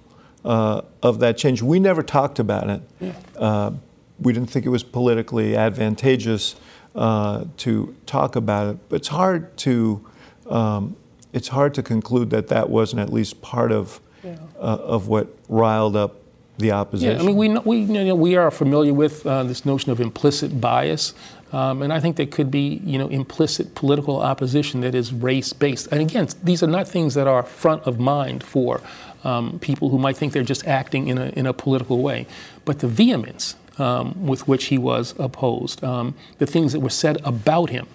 uh, 0.45 0.83
of 1.03 1.19
that 1.19 1.37
change. 1.37 1.63
We 1.63 1.81
never 1.81 2.03
talked 2.03 2.39
about 2.39 2.71
it. 2.71 2.83
Yeah. 3.01 3.13
Uh, 3.37 3.73
we 4.21 4.33
didn't 4.33 4.51
think 4.51 4.67
it 4.67 4.71
was 4.71 4.83
politically 4.83 5.57
advantageous 5.57 6.57
to 6.95 7.97
talk 8.07 8.35
about 8.37 8.75
it. 8.75 8.89
But 8.89 8.97
it's 8.97 9.09
hard 9.09 9.57
to 9.59 10.05
um, 10.49 10.97
it's 11.33 11.49
hard 11.49 11.75
to 11.75 11.83
conclude 11.83 12.31
that 12.31 12.49
that 12.49 12.71
wasn't 12.71 13.01
at 13.01 13.13
least 13.13 13.43
part 13.43 13.73
of 13.73 14.01
yeah. 14.25 14.37
uh, 14.57 14.79
of 14.81 15.09
what 15.09 15.37
riled 15.49 15.97
up 15.97 16.23
the 16.59 16.73
opposition. 16.73 17.17
Yeah, 17.17 17.23
I 17.23 17.27
mean, 17.27 17.37
we 17.37 17.49
we 17.59 17.79
you 17.79 18.05
know, 18.05 18.15
we 18.15 18.37
are 18.37 18.51
familiar 18.51 18.93
with 18.93 19.27
uh, 19.27 19.45
this 19.45 19.65
notion 19.65 19.91
of 19.93 20.01
implicit 20.01 20.61
bias. 20.61 21.15
Um, 21.51 21.81
and 21.81 21.95
I 21.95 22.01
think 22.01 22.17
there 22.17 22.27
could 22.27 22.51
be, 22.51 22.83
you 22.85 22.99
know, 22.99 23.09
implicit 23.09 23.75
political 23.75 24.21
opposition 24.21 24.83
that 24.83 24.95
is 24.95 25.15
race-based. 25.15 25.89
And 25.91 26.03
again, 26.03 26.29
these 26.45 26.63
are 26.63 26.67
not 26.67 26.87
things 26.87 27.15
that 27.15 27.27
are 27.27 27.43
front 27.43 27.85
of 27.85 27.99
mind 27.99 28.45
for 28.45 28.83
um, 29.25 29.59
people 29.59 29.89
who 29.89 29.99
might 29.99 30.15
think 30.19 30.35
they're 30.35 30.43
just 30.43 30.67
acting 30.67 31.09
in 31.09 31.17
a, 31.17 31.29
in 31.31 31.47
a 31.47 31.55
political 31.55 32.03
way. 32.03 32.27
But 32.67 32.81
the 32.81 32.87
vehemence 32.87 33.57
um, 33.79 34.27
with 34.27 34.47
which 34.47 34.67
he 34.67 34.77
was 34.77 35.15
opposed, 35.19 35.83
um, 35.83 36.15
the 36.37 36.47
things 36.47 36.75
that 36.75 36.81
were 36.81 36.91
said 36.91 37.17
about 37.25 37.71
him, 37.71 37.87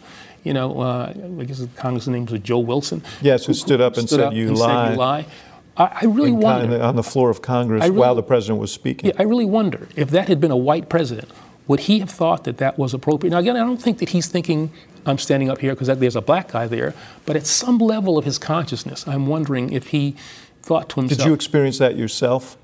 you 0.43 0.53
know, 0.53 0.81
uh, 0.81 1.13
I 1.39 1.43
guess 1.43 1.59
the 1.59 1.67
congressman's 1.75 2.07
name 2.07 2.25
was 2.25 2.41
Joe 2.41 2.57
Wilson. 2.57 3.03
Yes, 3.21 3.45
who, 3.45 3.51
who 3.51 3.53
stood 3.53 3.81
up 3.81 3.97
and, 3.97 4.07
stood 4.07 4.19
said, 4.19 4.27
up 4.29 4.33
you 4.33 4.47
and 4.47 4.57
lie. 4.57 4.87
said, 4.87 4.91
you 4.93 4.97
lie. 4.97 5.25
I, 5.77 5.99
I 6.01 6.05
really 6.05 6.31
wonder. 6.31 6.81
On 6.81 6.95
the 6.95 7.03
floor 7.03 7.29
of 7.29 7.41
Congress 7.41 7.83
really, 7.83 7.97
while 7.97 8.15
the 8.15 8.23
president 8.23 8.59
was 8.59 8.71
speaking. 8.71 9.09
Yeah, 9.09 9.15
I 9.19 9.23
really 9.23 9.45
wonder 9.45 9.87
if 9.95 10.11
that 10.11 10.27
had 10.27 10.39
been 10.39 10.51
a 10.51 10.57
white 10.57 10.89
president, 10.89 11.29
would 11.67 11.81
he 11.81 11.99
have 11.99 12.09
thought 12.09 12.43
that 12.43 12.57
that 12.57 12.77
was 12.77 12.93
appropriate? 12.93 13.31
Now, 13.31 13.39
again, 13.39 13.55
I 13.55 13.59
don't 13.59 13.81
think 13.81 13.99
that 13.99 14.09
he's 14.09 14.27
thinking, 14.27 14.71
I'm 15.05 15.17
standing 15.17 15.49
up 15.49 15.59
here 15.59 15.73
because 15.73 15.87
there's 15.97 16.15
a 16.15 16.21
black 16.21 16.51
guy 16.51 16.67
there, 16.67 16.93
but 17.25 17.35
at 17.35 17.47
some 17.47 17.77
level 17.77 18.17
of 18.17 18.25
his 18.25 18.37
consciousness, 18.37 19.07
I'm 19.07 19.27
wondering 19.27 19.71
if 19.71 19.87
he 19.87 20.15
thought 20.61 20.89
to 20.89 21.01
himself. 21.01 21.19
Did 21.19 21.25
you 21.27 21.33
experience 21.33 21.77
that 21.79 21.95
yourself? 21.95 22.57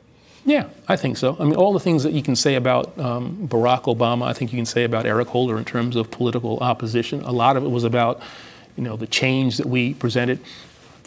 Yeah, 0.45 0.67
I 0.87 0.95
think 0.95 1.17
so. 1.17 1.35
I 1.39 1.43
mean, 1.43 1.55
all 1.55 1.73
the 1.73 1.79
things 1.79 2.03
that 2.03 2.13
you 2.13 2.23
can 2.23 2.35
say 2.35 2.55
about 2.55 2.97
um, 2.97 3.47
Barack 3.47 3.83
Obama, 3.83 4.25
I 4.25 4.33
think 4.33 4.51
you 4.53 4.57
can 4.57 4.65
say 4.65 4.83
about 4.83 5.05
Eric 5.05 5.27
Holder 5.27 5.57
in 5.57 5.65
terms 5.65 5.95
of 5.95 6.09
political 6.09 6.59
opposition. 6.59 7.21
A 7.21 7.31
lot 7.31 7.57
of 7.57 7.63
it 7.63 7.69
was 7.69 7.83
about, 7.83 8.21
you 8.77 8.83
know, 8.83 8.95
the 8.95 9.07
change 9.07 9.57
that 9.57 9.67
we 9.67 9.93
presented. 9.93 10.39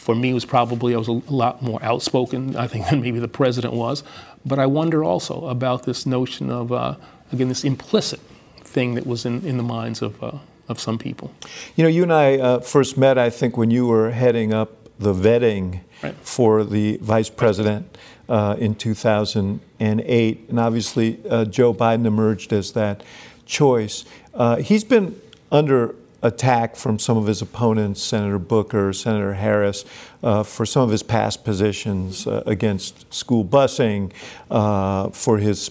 For 0.03 0.17
me, 0.17 0.35
was 0.35 0.45
probably 0.45 0.97
I 0.97 0.99
was 0.99 1.07
a 1.07 1.23
lot 1.33 1.63
more 1.63 1.81
outspoken, 1.81 2.57
I 2.57 2.67
think, 2.67 2.87
than 2.91 3.01
maybe 3.01 3.21
the 3.21 3.29
president 3.29 3.73
was. 3.73 4.03
But 4.45 4.59
I 4.59 4.67
wonder 4.67 5.05
also 5.05 5.47
about 5.47 5.85
this 5.85 6.07
notion 6.07 6.51
of, 6.51 6.73
uh, 6.73 6.97
again, 7.33 7.49
this 7.49 7.63
implicit 7.63 8.19
thing 8.59 8.95
that 8.97 9.07
was 9.07 9.25
in, 9.25 9.47
in 9.47 9.59
the 9.59 9.63
minds 9.63 10.03
of, 10.03 10.21
uh, 10.21 10.39
of 10.69 10.81
some 10.81 10.99
people. 10.99 11.33
You 11.77 11.85
know, 11.85 11.89
you 11.89 12.03
and 12.03 12.13
I 12.13 12.37
uh, 12.37 12.59
first 12.59 12.99
met, 12.99 13.17
I 13.17 13.31
think, 13.31 13.57
when 13.57 13.71
you 13.71 13.87
were 13.87 14.11
heading 14.11 14.53
up 14.53 14.71
the 14.99 15.15
vetting 15.15 15.83
right. 16.03 16.17
for 16.17 16.65
the 16.65 16.97
vice 16.97 17.31
president 17.31 17.97
uh, 18.29 18.57
in 18.59 18.75
2008. 18.75 20.49
And 20.49 20.59
obviously, 20.59 21.21
uh, 21.31 21.45
Joe 21.45 21.73
Biden 21.73 22.07
emerged 22.07 22.53
as 22.53 22.73
that 22.73 23.05
choice. 23.47 24.05
Uh, 24.35 24.57
he's 24.57 24.83
been 24.83 25.21
under 25.53 25.95
attack 26.23 26.77
from 26.77 26.99
some 26.99 27.17
of 27.17 27.27
his 27.27 27.43
opponents, 27.43 28.03
Senator 28.03 28.39
Booker, 28.39 28.93
Senator 28.93 29.35
Harris, 29.35 29.85
uh, 30.23 30.43
for 30.43 30.65
some 30.65 30.83
of 30.83 30.91
his 30.91 31.03
past 31.03 31.45
positions 31.45 32.27
uh, 32.27 32.43
against 32.47 33.13
school 33.13 33.45
busing, 33.45 34.13
uh, 34.51 35.11
for 35.11 35.39
his 35.39 35.71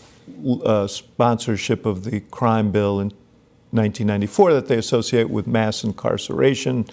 uh, 0.63 0.87
sponsorship 0.87 1.85
of 1.85 2.03
the 2.03 2.19
crime 2.19 2.71
bill 2.71 2.99
in 2.99 3.07
1994 3.71 4.53
that 4.53 4.67
they 4.67 4.77
associate 4.77 5.29
with 5.29 5.47
mass 5.47 5.83
incarceration, 5.83 6.85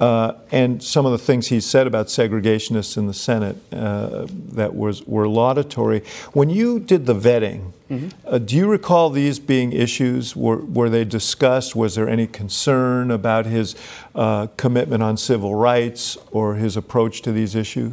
uh, 0.00 0.32
and 0.50 0.82
some 0.82 1.04
of 1.04 1.12
the 1.12 1.18
things 1.18 1.48
he 1.48 1.60
said 1.60 1.86
about 1.86 2.06
segregationists 2.06 2.96
in 2.96 3.06
the 3.06 3.14
Senate 3.14 3.56
uh, 3.70 4.26
that 4.52 4.74
was 4.74 5.06
were 5.06 5.28
laudatory. 5.28 6.02
When 6.32 6.48
you 6.48 6.80
did 6.80 7.04
the 7.04 7.14
vetting, 7.14 7.72
mm-hmm. 7.90 8.08
uh, 8.26 8.38
do 8.38 8.56
you 8.56 8.66
recall 8.66 9.10
these 9.10 9.38
being 9.38 9.72
issues? 9.72 10.34
Were, 10.34 10.56
were 10.56 10.88
they 10.88 11.04
discussed? 11.04 11.76
Was 11.76 11.96
there 11.96 12.08
any 12.08 12.26
concern 12.26 13.10
about 13.10 13.44
his 13.44 13.76
uh, 14.14 14.46
commitment 14.56 15.02
on 15.02 15.18
civil 15.18 15.54
rights 15.54 16.16
or 16.32 16.54
his 16.54 16.78
approach 16.78 17.20
to 17.22 17.32
these 17.32 17.54
issues? 17.54 17.92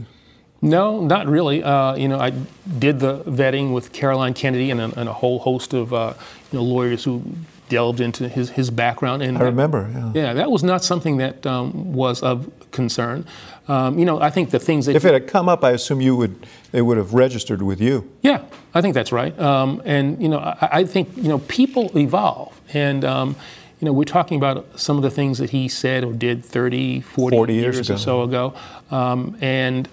No, 0.62 1.02
not 1.02 1.28
really. 1.28 1.62
Uh, 1.62 1.96
you 1.96 2.08
know, 2.08 2.20
I 2.20 2.32
did 2.80 3.00
the 3.00 3.20
vetting 3.26 3.74
with 3.74 3.91
Caroline 3.91 4.34
Kennedy 4.34 4.72
and 4.72 4.80
a, 4.80 5.00
and 5.00 5.10
a 5.10 5.13
whole 5.13 5.39
host 5.39 5.74
of 5.74 5.93
uh, 5.93 6.13
you 6.52 6.58
know, 6.58 6.63
lawyers 6.63 7.04
who 7.04 7.22
delved 7.70 8.00
into 8.00 8.30
his, 8.30 8.52
his 8.52 8.70
background. 8.70 9.22
And 9.22 9.38
I 9.38 9.42
remember, 9.42 9.90
yeah. 9.94 10.12
Yeah, 10.14 10.34
that 10.34 10.52
was 10.52 10.64
not 10.64 10.84
something 10.84 11.18
that 11.18 11.46
um, 11.46 11.94
was 11.94 12.22
of 12.22 12.52
concern. 12.72 13.26
Um, 13.68 14.00
you 14.00 14.06
know, 14.06 14.22
I 14.22 14.30
think 14.30 14.52
the 14.52 14.60
things 14.60 14.86
that. 14.86 14.96
If 14.96 15.06
it 15.06 15.14
had 15.14 15.28
come 15.28 15.50
up, 15.50 15.64
I 15.64 15.72
assume 15.72 16.00
you 16.00 16.16
would, 16.16 16.46
they 16.72 16.82
would 16.82 16.98
have 16.98 17.14
registered 17.14 17.62
with 17.62 17.82
you. 17.82 18.10
Yeah, 18.22 18.44
I 18.74 18.82
think 18.82 18.94
that's 18.94 19.12
right. 19.12 19.38
Um, 19.40 19.82
and, 19.86 20.22
you 20.22 20.30
know, 20.30 20.40
I, 20.40 20.70
I, 20.72 20.84
think, 20.86 21.16
you 21.18 21.28
know, 21.28 21.40
people 21.40 21.96
evolve. 21.98 22.60
And, 22.74 23.04
um, 23.04 23.36
you 23.80 23.86
know, 23.86 23.94
we're 23.94 24.06
talking 24.06 24.38
about 24.38 24.80
some 24.80 24.98
of 24.98 25.04
the 25.04 25.12
things 25.12 25.38
that 25.40 25.50
he 25.50 25.68
said 25.68 26.04
or 26.04 26.14
did 26.14 26.44
30, 26.44 27.02
40, 27.02 27.36
40 27.36 27.54
years, 27.54 27.76
years 27.76 27.90
or 27.92 27.98
so 27.98 28.24
ago. 28.24 28.54
Um, 28.90 29.38
and 29.42 29.88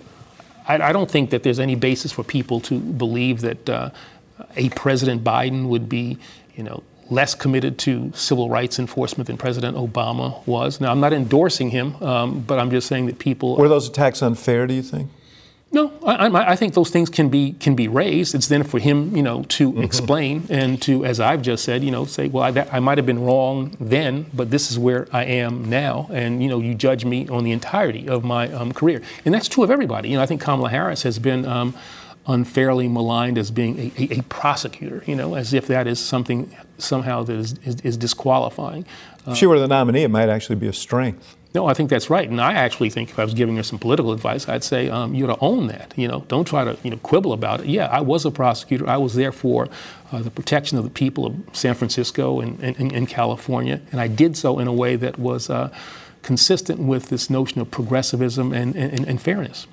I, 0.66 0.78
I, 0.78 0.92
don't 0.92 1.10
think 1.10 1.30
that 1.30 1.42
there's 1.42 1.58
any 1.58 1.74
basis 1.74 2.12
for 2.12 2.22
people 2.22 2.60
to 2.60 2.78
believe 2.78 3.42
that 3.42 3.68
uh, 3.68 3.90
a 4.56 4.70
President 4.70 5.22
Biden 5.22 5.68
would 5.68 5.88
be, 5.88 6.18
you 6.54 6.62
know, 6.62 6.82
less 7.10 7.34
committed 7.34 7.78
to 7.78 8.12
civil 8.14 8.48
rights 8.48 8.78
enforcement 8.78 9.26
than 9.26 9.36
President 9.36 9.76
Obama 9.76 10.46
was. 10.46 10.80
Now, 10.80 10.90
I'm 10.90 11.00
not 11.00 11.12
endorsing 11.12 11.70
him, 11.70 12.02
um, 12.02 12.40
but 12.40 12.58
I'm 12.58 12.70
just 12.70 12.86
saying 12.88 13.06
that 13.06 13.18
people. 13.18 13.56
Were 13.56 13.68
those 13.68 13.88
attacks 13.88 14.22
unfair, 14.22 14.66
do 14.66 14.74
you 14.74 14.82
think? 14.82 15.10
No, 15.74 15.92
I, 16.06 16.52
I, 16.52 16.54
think 16.54 16.74
those 16.74 16.90
things 16.90 17.10
can 17.10 17.30
be 17.30 17.52
can 17.54 17.74
be 17.74 17.88
raised. 17.88 18.32
It's 18.36 18.46
then 18.46 18.62
for 18.62 18.78
him, 18.78 19.16
you 19.16 19.24
know, 19.24 19.42
to 19.42 19.72
mm-hmm. 19.72 19.82
explain 19.82 20.46
and 20.48 20.80
to, 20.82 21.04
as 21.04 21.18
I've 21.18 21.42
just 21.42 21.64
said, 21.64 21.82
you 21.82 21.90
know, 21.90 22.04
say, 22.04 22.28
well, 22.28 22.44
I, 22.44 22.66
I 22.70 22.78
might 22.78 22.96
have 22.96 23.06
been 23.06 23.24
wrong 23.24 23.76
then, 23.80 24.26
but 24.32 24.52
this 24.52 24.70
is 24.70 24.78
where 24.78 25.08
I 25.12 25.24
am 25.24 25.68
now, 25.68 26.08
and 26.12 26.40
you 26.40 26.48
know, 26.48 26.60
you 26.60 26.76
judge 26.76 27.04
me 27.04 27.26
on 27.26 27.42
the 27.42 27.50
entirety 27.50 28.08
of 28.08 28.22
my 28.22 28.52
um, 28.52 28.70
career, 28.70 29.02
and 29.24 29.34
that's 29.34 29.48
true 29.48 29.64
of 29.64 29.70
everybody. 29.72 30.10
You 30.10 30.16
know, 30.16 30.22
I 30.22 30.26
think 30.26 30.40
Kamala 30.40 30.70
Harris 30.70 31.02
has 31.02 31.18
been. 31.18 31.44
Um, 31.44 31.74
unfairly 32.26 32.88
maligned 32.88 33.36
as 33.36 33.50
being 33.50 33.78
a, 33.78 33.92
a, 33.98 34.18
a, 34.18 34.22
prosecutor, 34.24 35.02
you 35.06 35.14
know, 35.14 35.34
as 35.34 35.52
if 35.52 35.66
that 35.66 35.86
is 35.86 36.00
something 36.00 36.54
somehow 36.78 37.22
that 37.22 37.36
is, 37.36 37.58
is, 37.64 37.80
is 37.82 37.96
disqualifying. 37.96 38.86
Uh, 39.26 39.32
if 39.32 39.36
she 39.36 39.46
were 39.46 39.58
the 39.58 39.68
nominee, 39.68 40.02
it 40.02 40.10
might 40.10 40.28
actually 40.28 40.56
be 40.56 40.66
a 40.66 40.72
strength. 40.72 41.36
No, 41.54 41.66
I 41.66 41.74
think 41.74 41.88
that's 41.88 42.10
right, 42.10 42.28
and 42.28 42.40
I 42.40 42.54
actually 42.54 42.90
think 42.90 43.10
if 43.10 43.18
I 43.18 43.24
was 43.24 43.32
giving 43.32 43.56
her 43.56 43.62
some 43.62 43.78
political 43.78 44.12
advice, 44.12 44.48
I'd 44.48 44.64
say 44.64 44.88
um, 44.88 45.14
you 45.14 45.24
ought 45.24 45.36
to 45.36 45.40
own 45.40 45.68
that. 45.68 45.92
You 45.94 46.08
know, 46.08 46.24
don't 46.26 46.46
try 46.46 46.64
to 46.64 46.76
you 46.82 46.90
know 46.90 46.96
quibble 46.96 47.32
about 47.32 47.60
it. 47.60 47.66
Yeah, 47.66 47.86
I 47.86 48.00
was 48.00 48.24
a 48.24 48.32
prosecutor. 48.32 48.88
I 48.88 48.96
was 48.96 49.14
there 49.14 49.30
for 49.30 49.68
uh, 50.10 50.20
the 50.20 50.32
protection 50.32 50.78
of 50.78 50.84
the 50.84 50.90
people 50.90 51.26
of 51.26 51.36
San 51.52 51.74
Francisco 51.74 52.40
and, 52.40 52.60
and, 52.60 52.92
and, 52.92 53.08
California, 53.08 53.80
and 53.92 54.00
I 54.00 54.08
did 54.08 54.36
so 54.36 54.58
in 54.58 54.66
a 54.66 54.72
way 54.72 54.96
that 54.96 55.16
was 55.16 55.48
uh, 55.48 55.72
consistent 56.22 56.80
with 56.80 57.08
this 57.08 57.30
notion 57.30 57.60
of 57.60 57.70
progressivism 57.70 58.52
and, 58.52 58.74
and, 58.74 59.06
and 59.06 59.22
fairness. 59.22 59.68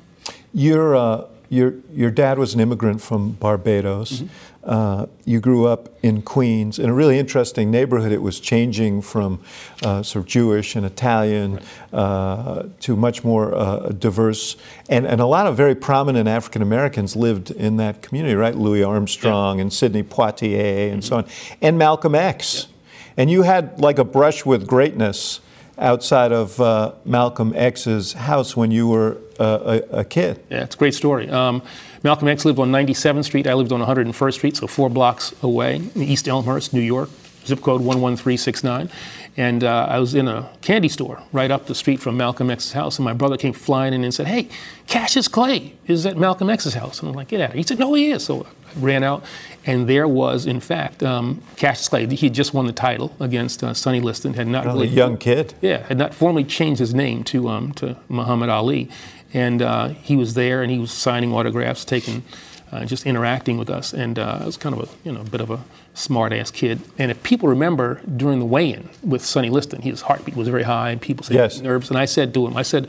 You're 0.54 0.96
uh, 0.96 1.26
your, 1.52 1.74
your 1.94 2.10
dad 2.10 2.40
was 2.40 2.54
an 2.54 2.62
immigrant 2.62 3.02
from 3.02 3.34
Barbados. 3.34 4.22
Mm-hmm. 4.22 4.28
Uh, 4.64 5.06
you 5.26 5.42
grew 5.42 5.68
up 5.68 5.90
in 6.02 6.22
Queens 6.22 6.80
in 6.80 6.90
a 6.90 6.94
really 6.94 7.20
interesting 7.20 7.70
neighborhood. 7.70 8.14
It 8.14 8.22
was 8.22 8.40
changing 8.40 9.02
from 9.02 9.42
uh, 9.84 10.02
sort 10.02 10.24
of 10.24 10.30
Jewish 10.30 10.78
and 10.78 10.86
Italian 10.86 11.60
uh, 11.92 12.70
to 12.80 12.96
much 12.96 13.26
more 13.26 13.54
uh, 13.54 13.90
diverse, 13.90 14.56
and, 14.88 15.06
and 15.06 15.20
a 15.20 15.26
lot 15.26 15.46
of 15.46 15.58
very 15.58 15.76
prominent 15.76 16.30
African 16.30 16.62
Americans 16.62 17.18
lived 17.18 17.52
in 17.52 17.76
that 17.78 18.02
community, 18.02 18.36
right? 18.36 18.56
Louis 18.56 18.84
Armstrong 18.84 19.58
yeah. 19.58 19.64
and 19.64 19.74
Sidney 19.74 20.04
Poitier 20.04 20.94
and 20.94 21.02
mm-hmm. 21.02 21.10
so 21.10 21.18
on, 21.18 21.26
and 21.62 21.78
Malcolm 21.78 22.16
X. 22.16 22.68
Yeah. 22.70 22.76
And 23.18 23.30
you 23.30 23.42
had 23.42 23.78
like 23.82 24.00
a 24.00 24.06
brush 24.06 24.46
with 24.46 24.66
greatness 24.66 25.42
outside 25.82 26.32
of 26.32 26.60
uh, 26.62 26.94
Malcolm 27.04 27.54
X's 27.56 28.14
house 28.14 28.56
when 28.56 28.72
you 28.72 28.88
were 28.88 29.18
uh, 29.40 29.82
a, 29.92 30.00
a, 30.00 30.06
kid. 30.06 30.42
Yeah, 30.50 30.64
it's 30.64 30.76
a 30.76 30.78
great 30.78 30.94
story. 30.94 31.30
Um, 31.30 31.62
Malcolm 32.04 32.28
X 32.28 32.46
lived 32.46 32.60
on 32.60 32.72
97th 32.72 33.26
Street. 33.26 33.48
I 33.48 33.54
lived 33.54 33.72
on 33.72 33.82
101st 33.82 34.34
Street, 34.34 34.58
so 34.58 34.68
four 34.68 34.90
blocks 34.90 35.34
away, 35.42 35.78
in 35.96 36.02
East 36.02 36.28
Elmhurst, 36.28 36.74
New 36.74 36.82
York, 36.82 37.10
zip 37.46 37.62
code 37.62 37.82
11369. 37.82 38.90
And 39.38 39.64
uh, 39.64 39.88
I 39.90 40.00
was 40.00 40.14
in 40.14 40.28
a 40.28 40.50
candy 40.62 40.90
store 40.90 41.22
right 41.32 41.52
up 41.52 41.68
the 41.68 41.76
street 41.76 42.02
from 42.02 42.18
Malcolm 42.18 42.50
X's 42.50 42.74
house, 42.74 42.98
and 42.98 43.06
my 43.06 43.14
brother 43.14 43.38
came 43.38 43.54
flying 43.54 43.94
in 43.94 44.04
and 44.04 44.14
said, 44.14 44.28
"Hey, 44.28 44.50
Cassius 44.88 45.30
Clay 45.30 45.74
is 45.88 46.06
at 46.06 46.18
Malcolm 46.18 46.50
X's 46.50 46.74
house." 46.74 47.00
And 47.00 47.10
I'm 47.10 47.16
like, 47.16 47.30
"Get 47.30 47.40
out 47.40 47.50
of 47.50 47.54
here!" 47.54 47.60
He 47.60 47.64
said, 47.64 47.80
"No, 47.80 47.94
he 47.94 48.12
is." 48.12 48.26
So 48.26 48.46
I 48.46 48.80
ran 48.80 49.04
out, 49.04 49.24
and 49.66 49.88
there 49.88 50.06
was, 50.06 50.46
in 50.46 50.60
fact, 50.60 51.02
um, 51.02 51.42
Cassius 51.56 51.88
Clay. 51.88 52.08
He 52.08 52.26
had 52.26 52.34
just 52.34 52.54
won 52.54 52.66
the 52.66 52.74
title 52.74 53.16
against 53.22 53.64
uh, 53.64 53.74
Sonny 53.74 54.02
Liston. 54.02 54.34
Had 54.34 54.48
not 54.48 54.66
really, 54.66 54.88
a 54.88 54.92
young 54.92 55.18
kid. 55.18 55.54
Yeah, 55.62 55.88
had 55.88 55.98
not 55.98 56.14
formally 56.14 56.44
changed 56.44 56.80
his 56.80 56.94
name 56.94 57.24
to 57.26 57.48
um, 57.48 57.72
to 57.74 57.96
Muhammad 58.10 58.50
Ali, 58.50 58.90
and 59.34 59.62
uh, 59.62 59.88
he 59.90 60.18
was 60.18 60.34
there, 60.34 60.62
and 60.62 60.70
he 60.70 60.78
was 60.78 60.92
signing 60.92 61.34
autographs, 61.34 61.86
taking 61.86 62.24
uh, 62.72 62.84
just 62.84 63.06
interacting 63.06 63.58
with 63.58 63.70
us. 63.70 63.94
And 63.94 64.20
uh, 64.20 64.40
I 64.42 64.46
was 64.46 64.58
kind 64.58 64.76
of 64.76 64.90
a 64.90 65.08
you 65.08 65.14
know 65.14 65.22
a 65.22 65.26
bit 65.26 65.40
of 65.40 65.52
a 65.52 65.60
smart 65.94 66.34
ass 66.34 66.52
kid. 66.52 66.80
And 66.98 67.12
if 67.12 67.22
people 67.24 67.50
remember 67.50 68.02
during 68.16 68.40
the 68.40 68.46
weigh-in 68.46 68.90
with 69.04 69.24
Sonny 69.26 69.50
Liston, 69.50 69.82
his 69.82 70.02
heartbeat 70.02 70.36
was 70.36 70.48
very 70.48 70.64
high, 70.64 70.92
and 70.92 71.02
people 71.02 71.24
said 71.26 71.36
Yes. 71.36 71.60
nerves. 71.62 71.90
And 71.90 71.98
I 71.98 72.06
said 72.06 72.34
to 72.34 72.48
him, 72.48 72.56
I 72.58 72.62
said, 72.64 72.88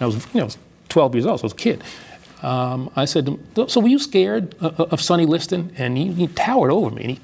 I 0.00 0.06
was 0.06 0.16
you 0.16 0.20
know 0.34 0.40
I 0.42 0.44
was 0.44 0.58
12 0.88 1.14
years 1.14 1.26
old, 1.26 1.40
so 1.40 1.44
I 1.44 1.46
was 1.46 1.52
a 1.52 1.56
kid. 1.56 1.82
Um, 2.42 2.90
I 2.96 3.04
said, 3.04 3.26
to 3.26 3.32
him, 3.32 3.68
so 3.68 3.80
were 3.80 3.88
you 3.88 3.98
scared 3.98 4.54
uh, 4.60 4.70
of 4.90 5.00
Sonny 5.00 5.26
Liston? 5.26 5.72
And 5.76 5.96
he, 5.98 6.12
he 6.12 6.26
towered 6.28 6.70
over 6.70 6.90
me, 6.90 7.02
and 7.02 7.10
he 7.12 7.20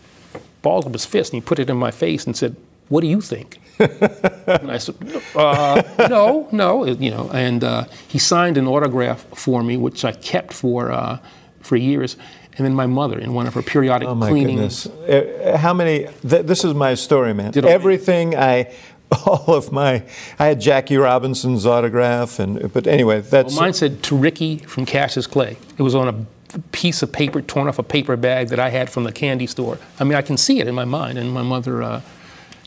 balled 0.63 0.85
up 0.87 0.93
his 0.93 1.05
fist 1.07 1.33
and 1.33 1.43
he 1.43 1.47
put 1.47 1.59
it 1.59 1.71
in 1.71 1.77
my 1.77 1.91
face 1.91 2.27
and 2.27 2.37
said, 2.37 2.55
"What 2.89 3.01
do 3.01 3.07
you 3.07 3.21
think?" 3.21 3.61
and 3.79 4.71
I 4.71 4.79
said, 4.79 4.97
uh, 5.35 5.83
"No, 6.11 6.49
no," 6.53 6.85
you 6.85 7.11
know. 7.11 7.31
And 7.33 7.63
uh, 7.65 7.85
he 8.09 8.19
signed 8.19 8.57
an 8.59 8.67
autograph 8.67 9.25
for 9.35 9.63
me, 9.63 9.77
which 9.77 10.05
I 10.05 10.13
kept 10.13 10.53
for 10.53 10.91
uh, 10.93 11.19
for 11.61 11.77
years. 11.77 12.17
And 12.57 12.65
then 12.65 12.75
my 12.75 12.87
mother, 12.87 13.19
in 13.19 13.35
one 13.35 13.47
of 13.47 13.55
her 13.55 13.63
periodic 13.63 14.09
Oh 14.09 14.15
my 14.15 14.31
cleanings, 14.31 14.87
goodness! 14.87 15.45
Uh, 15.47 15.59
How 15.59 15.75
many? 15.75 16.07
Th- 16.29 16.45
this 16.47 16.65
is 16.65 16.73
my 16.75 16.95
story, 16.95 17.35
man. 17.35 17.51
Did 17.51 17.67
Everything 17.67 18.35
I, 18.35 18.73
all 19.27 19.55
of 19.55 19.73
my, 19.73 20.03
I 20.39 20.47
had 20.47 20.61
Jackie 20.61 20.97
Robinson's 20.97 21.67
autograph, 21.67 22.39
and 22.39 22.73
but 22.73 22.87
anyway, 22.87 23.21
that's 23.21 23.53
Well, 23.55 23.63
mine 23.65 23.75
said 23.75 24.03
to 24.05 24.17
Ricky 24.17 24.59
from 24.59 24.87
Cassius 24.87 25.27
Clay. 25.27 25.59
It 25.77 25.83
was 25.83 25.95
on 25.95 26.09
a 26.55 26.59
piece 26.73 27.03
of 27.03 27.13
paper, 27.13 27.43
torn 27.43 27.69
off 27.69 27.79
a 27.79 27.83
paper 27.83 28.17
bag 28.17 28.49
that 28.49 28.59
I 28.59 28.71
had 28.71 28.89
from 28.89 29.05
the 29.05 29.13
candy 29.13 29.47
store. 29.47 29.79
I 30.01 30.05
mean, 30.05 30.15
I 30.15 30.23
can 30.23 30.39
see 30.39 30.59
it 30.61 30.67
in 30.67 30.75
my 30.75 30.87
mind, 30.87 31.19
and 31.19 31.33
my 31.33 31.43
mother 31.43 31.83
uh, 31.83 32.01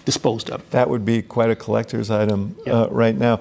disposed 0.05 0.51
of 0.51 0.59
it. 0.61 0.69
that 0.71 0.89
would 0.89 1.03
be 1.05 1.21
quite 1.23 1.49
a 1.49 1.55
collector's 1.55 2.11
item 2.11 2.55
Yeah. 2.65 2.73
uh, 2.83 2.87
right 2.89 3.15
now. 3.17 3.39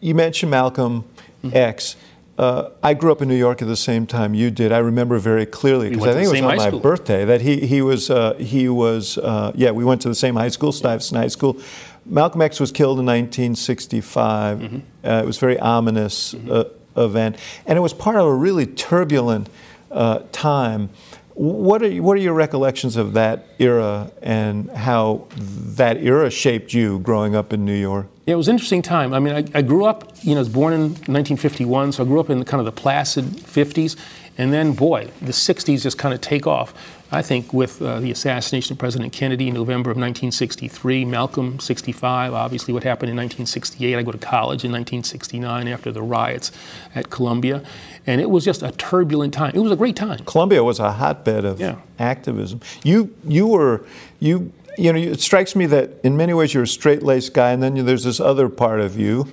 You 0.00 0.14
mentioned 0.14 0.50
Malcolm 0.50 1.04
Mm-hmm. 1.44 1.56
X. 1.56 1.94
Uh, 2.38 2.70
I 2.84 2.94
grew 2.94 3.10
up 3.10 3.20
in 3.20 3.26
New 3.26 3.36
York 3.36 3.62
at 3.62 3.68
the 3.68 3.76
same 3.76 4.06
time 4.06 4.32
you 4.32 4.52
did. 4.52 4.70
I 4.70 4.78
remember 4.78 5.18
very 5.18 5.44
clearly 5.44 5.90
because 5.90 6.06
I 6.06 6.12
think 6.12 6.26
it 6.26 6.30
was 6.30 6.40
on 6.40 6.56
my 6.56 6.68
school. 6.68 6.78
birthday 6.78 7.24
that 7.24 7.40
he 7.40 7.66
he 7.66 7.82
was 7.82 8.10
uh, 8.10 8.34
he 8.34 8.68
was 8.68 9.18
uh, 9.18 9.50
yeah 9.56 9.72
we 9.72 9.84
went 9.84 10.00
to 10.02 10.08
the 10.08 10.14
same 10.14 10.36
high 10.36 10.48
school 10.48 10.70
Stuyvesant 10.70 11.20
High 11.20 11.28
School. 11.28 11.60
Malcolm 12.06 12.40
X 12.40 12.60
was 12.60 12.70
killed 12.70 13.00
in 13.00 13.06
1965. 13.06 14.58
Mm-hmm. 14.58 14.76
Uh, 15.04 15.22
it 15.22 15.26
was 15.26 15.36
a 15.36 15.40
very 15.40 15.58
ominous 15.58 16.32
uh, 16.34 16.64
event, 16.96 17.36
and 17.66 17.76
it 17.76 17.80
was 17.80 17.92
part 17.92 18.14
of 18.14 18.24
a 18.24 18.34
really 18.34 18.66
turbulent 18.66 19.48
uh, 19.90 20.20
time. 20.30 20.90
What 21.38 21.84
are, 21.84 21.90
what 22.02 22.16
are 22.16 22.20
your 22.20 22.34
recollections 22.34 22.96
of 22.96 23.12
that 23.12 23.46
era 23.60 24.10
and 24.22 24.68
how 24.72 25.28
that 25.36 25.98
era 25.98 26.30
shaped 26.30 26.74
you 26.74 26.98
growing 26.98 27.36
up 27.36 27.52
in 27.52 27.64
New 27.64 27.76
York? 27.76 28.08
Yeah, 28.26 28.34
it 28.34 28.36
was 28.38 28.48
an 28.48 28.56
interesting 28.56 28.82
time. 28.82 29.14
I 29.14 29.20
mean, 29.20 29.34
I, 29.34 29.58
I 29.58 29.62
grew 29.62 29.84
up, 29.84 30.12
you 30.22 30.32
know, 30.32 30.38
I 30.38 30.40
was 30.40 30.48
born 30.48 30.72
in 30.72 30.80
1951, 30.80 31.92
so 31.92 32.02
I 32.02 32.06
grew 32.06 32.18
up 32.18 32.28
in 32.28 32.44
kind 32.44 32.58
of 32.58 32.64
the 32.64 32.72
placid 32.72 33.24
50s. 33.24 33.96
And 34.36 34.52
then, 34.52 34.72
boy, 34.72 35.10
the 35.20 35.30
60s 35.30 35.80
just 35.80 35.96
kind 35.96 36.12
of 36.12 36.20
take 36.20 36.48
off. 36.48 36.74
I 37.10 37.22
think 37.22 37.54
with 37.54 37.80
uh, 37.80 38.00
the 38.00 38.10
assassination 38.10 38.74
of 38.74 38.78
President 38.78 39.14
Kennedy 39.14 39.48
in 39.48 39.54
November 39.54 39.90
of 39.90 39.96
1963, 39.96 41.06
Malcolm 41.06 41.58
65, 41.58 42.34
obviously 42.34 42.74
what 42.74 42.82
happened 42.84 43.08
in 43.10 43.16
1968. 43.16 43.96
I 43.96 44.02
go 44.02 44.12
to 44.12 44.18
college 44.18 44.62
in 44.64 44.72
1969 44.72 45.68
after 45.68 45.90
the 45.90 46.02
riots 46.02 46.52
at 46.94 47.08
Columbia. 47.08 47.62
And 48.06 48.20
it 48.20 48.28
was 48.28 48.44
just 48.44 48.62
a 48.62 48.72
turbulent 48.72 49.32
time. 49.32 49.52
It 49.54 49.60
was 49.60 49.72
a 49.72 49.76
great 49.76 49.96
time. 49.96 50.18
Columbia 50.26 50.62
was 50.62 50.80
a 50.80 50.92
hotbed 50.92 51.46
of 51.46 51.60
Yeah. 51.60 51.76
activism. 51.98 52.60
You 52.84 53.14
you 53.26 53.46
were 53.46 53.84
you 54.20 54.52
you 54.76 54.92
know 54.92 54.98
it 54.98 55.20
strikes 55.20 55.56
me 55.56 55.64
that 55.66 55.90
in 56.02 56.16
many 56.16 56.34
ways 56.34 56.52
you're 56.52 56.62
a 56.62 56.66
straight 56.66 57.02
laced 57.02 57.32
guy, 57.32 57.52
and 57.52 57.62
then 57.62 57.74
you, 57.74 57.82
there's 57.82 58.04
this 58.04 58.20
other 58.20 58.48
part 58.50 58.80
of 58.80 58.98
you, 58.98 59.28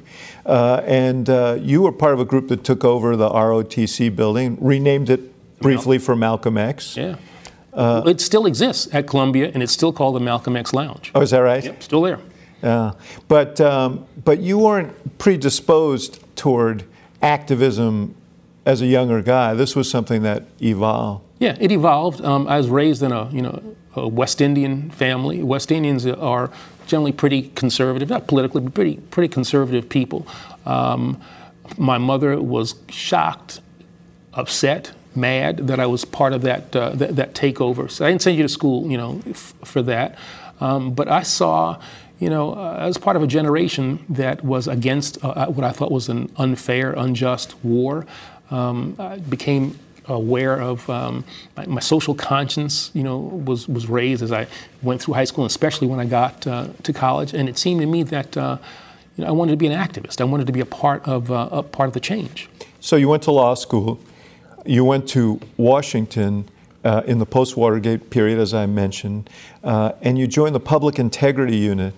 uh, 0.45 0.81
and 0.85 1.29
uh, 1.29 1.57
you 1.61 1.81
were 1.83 1.91
part 1.91 2.13
of 2.13 2.19
a 2.21 2.25
group 2.25 2.47
that 2.47 2.63
took 2.63 2.83
over 2.85 3.15
the 3.17 3.29
ROTC 3.29 4.15
building, 4.15 4.57
renamed 4.61 5.09
it 5.09 5.21
briefly 5.59 5.97
for 5.97 6.15
Malcolm 6.15 6.57
X. 6.57 6.95
Yeah. 6.97 7.15
It 7.75 8.21
still 8.21 8.45
exists 8.45 8.87
at 8.93 9.07
Columbia, 9.07 9.51
and 9.53 9.61
it's 9.61 9.73
still 9.73 9.91
called 9.91 10.15
the 10.15 10.19
Malcolm 10.19 10.55
X 10.55 10.73
Lounge. 10.73 11.11
Oh, 11.13 11.21
is 11.21 11.31
that 11.31 11.39
right? 11.39 11.63
Yep, 11.63 11.83
still 11.83 12.01
there. 12.01 12.19
Yeah, 12.63 12.93
but 13.27 13.59
um, 13.61 14.05
but 14.23 14.39
you 14.39 14.57
weren't 14.57 15.17
predisposed 15.17 16.23
toward 16.35 16.83
activism 17.21 18.15
as 18.65 18.81
a 18.81 18.85
younger 18.85 19.21
guy. 19.21 19.53
This 19.53 19.75
was 19.75 19.89
something 19.89 20.23
that 20.23 20.43
evolved. 20.61 21.23
Yeah, 21.39 21.57
it 21.59 21.71
evolved. 21.71 22.21
Um, 22.21 22.47
I 22.47 22.57
was 22.57 22.69
raised 22.69 23.03
in 23.03 23.11
a 23.11 23.29
you 23.29 23.41
know 23.41 23.75
a 23.95 24.07
West 24.07 24.41
Indian 24.41 24.89
family. 24.91 25.43
West 25.43 25.71
Indians 25.71 26.05
are 26.05 26.51
generally 26.87 27.11
pretty 27.11 27.49
conservative, 27.55 28.09
not 28.09 28.27
politically, 28.27 28.61
but 28.61 28.73
pretty 28.73 28.97
pretty 29.11 29.31
conservative 29.31 29.89
people. 29.89 30.25
Um, 30.65 31.21
my 31.77 31.97
mother 31.97 32.41
was 32.41 32.75
shocked, 32.89 33.59
upset, 34.33 34.91
mad 35.15 35.67
that 35.67 35.79
I 35.79 35.85
was 35.85 36.05
part 36.05 36.33
of 36.33 36.41
that 36.43 36.75
uh, 36.75 36.89
that, 36.91 37.15
that 37.15 37.33
takeover. 37.33 37.89
So 37.89 38.05
I 38.05 38.09
didn't 38.09 38.21
send 38.21 38.37
you 38.37 38.43
to 38.43 38.49
school, 38.49 38.89
you 38.89 38.97
know, 38.97 39.21
f- 39.27 39.53
for 39.63 39.81
that. 39.83 40.17
Um, 40.59 40.93
but 40.93 41.07
I 41.07 41.23
saw. 41.23 41.79
You 42.17 42.29
know, 42.29 42.53
uh, 42.53 42.77
I 42.79 42.87
was 42.87 42.97
part 42.97 43.17
of 43.17 43.23
a 43.23 43.27
generation 43.27 43.99
that 44.07 44.41
was 44.41 44.69
against 44.69 45.21
uh, 45.21 45.47
what 45.47 45.65
I 45.65 45.73
thought 45.73 45.91
was 45.91 46.07
an 46.07 46.31
unfair, 46.37 46.93
unjust 46.93 47.61
war. 47.61 48.05
Um, 48.49 48.95
I 48.97 49.17
became 49.17 49.77
aware 50.07 50.59
of 50.61 50.89
um, 50.89 51.25
my, 51.57 51.65
my 51.65 51.79
social 51.81 52.15
conscience, 52.15 52.89
you 52.93 53.03
know, 53.03 53.17
was, 53.17 53.67
was 53.67 53.87
raised 53.87 54.23
as 54.23 54.31
I 54.31 54.47
went 54.81 55.01
through 55.01 55.15
high 55.15 55.25
school, 55.25 55.43
and 55.43 55.49
especially 55.49 55.87
when 55.87 55.99
I 55.99 56.05
got 56.05 56.47
uh, 56.47 56.67
to 56.83 56.93
college. 56.93 57.33
And 57.33 57.49
it 57.49 57.57
seemed 57.57 57.81
to 57.81 57.87
me 57.87 58.03
that 58.03 58.37
uh, 58.37 58.57
you 59.17 59.23
know, 59.23 59.29
I 59.29 59.31
wanted 59.31 59.51
to 59.51 59.57
be 59.57 59.67
an 59.67 59.77
activist. 59.77 60.21
I 60.21 60.25
wanted 60.25 60.47
to 60.47 60.53
be 60.53 60.59
a 60.59 60.65
part 60.65 61.07
of 61.07 61.31
uh, 61.31 61.49
a 61.51 61.63
part 61.63 61.87
of 61.87 61.93
the 61.93 61.99
change. 61.99 62.49
So 62.79 62.95
you 62.95 63.09
went 63.09 63.23
to 63.23 63.31
law 63.31 63.55
school. 63.55 63.99
You 64.65 64.83
went 64.83 65.07
to 65.09 65.39
Washington 65.57 66.49
uh, 66.83 67.03
in 67.05 67.19
the 67.19 67.25
post-Watergate 67.25 68.09
period, 68.09 68.39
as 68.39 68.53
I 68.53 68.65
mentioned, 68.65 69.29
uh, 69.63 69.93
and 70.01 70.17
you 70.17 70.27
joined 70.27 70.55
the 70.55 70.59
Public 70.59 70.99
Integrity 70.99 71.57
Unit 71.57 71.93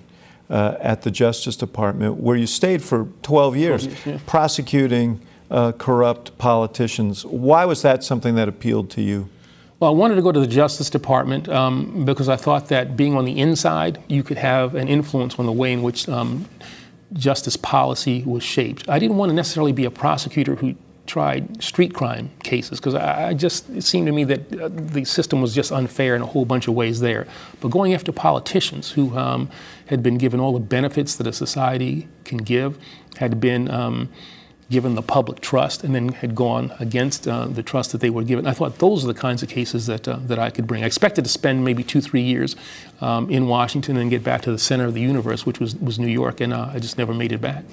uh, 0.50 0.76
at 0.80 1.02
the 1.02 1.12
Justice 1.12 1.56
Department, 1.56 2.18
where 2.18 2.36
you 2.36 2.48
stayed 2.48 2.82
for 2.82 3.08
12 3.22 3.58
years, 3.58 3.88
prosecuting 4.26 5.22
uh, 5.52 5.74
corrupt 5.74 6.38
politicians. 6.38 7.26
Why 7.26 7.66
was 7.66 7.82
that 7.82 8.04
something 8.04 8.36
that 8.36 8.48
appealed 8.48 8.90
to 8.92 9.02
you? 9.02 9.30
Well, 9.80 9.92
I 9.92 9.94
wanted 9.94 10.16
to 10.16 10.22
go 10.22 10.32
to 10.32 10.40
the 10.40 10.48
Justice 10.48 10.90
Department 10.90 11.48
um, 11.50 12.04
because 12.04 12.30
I 12.30 12.36
thought 12.36 12.70
that 12.70 12.98
being 12.98 13.16
on 13.16 13.26
the 13.26 13.40
inside, 13.40 14.02
you 14.08 14.24
could 14.24 14.38
have 14.38 14.76
an 14.76 14.88
influence 14.88 15.38
on 15.38 15.46
the 15.46 15.52
way 15.52 15.72
in 15.72 15.84
which 15.84 16.10
um, 16.10 16.46
justice 17.14 17.56
policy 17.56 18.24
was 18.26 18.44
shaped. 18.44 18.90
I 18.90 19.00
didn't 19.00 19.18
want 19.18 19.30
to 19.30 19.34
necessarily 19.34 19.72
be 19.72 19.86
a 19.86 19.92
prosecutor 19.92 20.56
who 20.56 20.76
tried 21.08 21.64
street 21.64 21.94
crime 21.94 22.30
cases 22.44 22.80
because 22.80 22.94
I, 22.94 23.30
I 23.30 23.34
just 23.34 23.70
it 23.70 23.84
seemed 23.84 24.08
to 24.08 24.14
me 24.14 24.24
that 24.26 24.60
uh, 24.60 24.70
the 24.70 25.06
system 25.06 25.42
was 25.42 25.56
just 25.56 25.72
unfair 25.72 26.16
in 26.16 26.22
a 26.22 26.26
whole 26.26 26.46
bunch 26.46 26.68
of 26.68 26.74
ways 26.74 27.00
there. 27.00 27.28
But 27.62 27.70
going 27.70 27.94
after 27.94 28.12
politicians 28.12 28.92
who 28.92 29.18
um, 29.18 29.50
had 29.88 30.04
been 30.04 30.18
given 30.18 30.40
all 30.40 30.54
the 30.54 30.60
benefits 30.60 31.16
that 31.16 31.28
a 31.28 31.34
society 31.34 32.08
can 32.26 32.40
give, 32.40 32.78
had 33.18 33.40
been 33.40 33.72
um, 33.72 34.10
given 34.70 34.96
the 34.96 35.02
public 35.02 35.40
trust 35.40 35.84
and 35.84 35.96
then 35.96 36.10
had 36.10 36.36
gone 36.36 36.74
against 36.80 37.28
uh, 37.28 37.46
the 37.46 37.64
trust 37.64 37.94
that 37.94 38.02
they 38.02 38.10
were 38.10 38.24
given. 38.24 38.46
I 38.46 38.52
thought 38.52 38.80
those 38.80 39.04
are 39.04 39.08
the 39.08 39.14
kinds 39.14 39.42
of 39.42 39.50
cases 39.50 39.86
that, 39.88 40.08
uh, 40.08 40.20
that 40.24 40.40
I 40.40 40.50
could 40.50 40.68
bring. 40.68 40.84
I 40.84 40.88
expected 40.88 41.24
to 41.24 41.32
spend 41.32 41.64
maybe 41.64 41.84
two, 41.84 42.02
three 42.02 42.22
years 42.22 42.56
um, 43.00 43.30
in 43.30 43.48
Washington 43.48 43.96
and 43.98 44.10
get 44.10 44.24
back 44.24 44.42
to 44.42 44.52
the 44.52 44.58
center 44.58 44.86
of 44.86 44.94
the 44.94 45.02
universe, 45.02 45.46
which 45.46 45.60
was, 45.60 45.76
was 45.78 46.00
New 46.00 46.08
York, 46.08 46.42
and 46.42 46.54
uh, 46.54 46.70
I 46.74 46.80
just 46.80 46.98
never 46.98 47.14
made 47.14 47.32
it 47.32 47.40
back. 47.40 47.64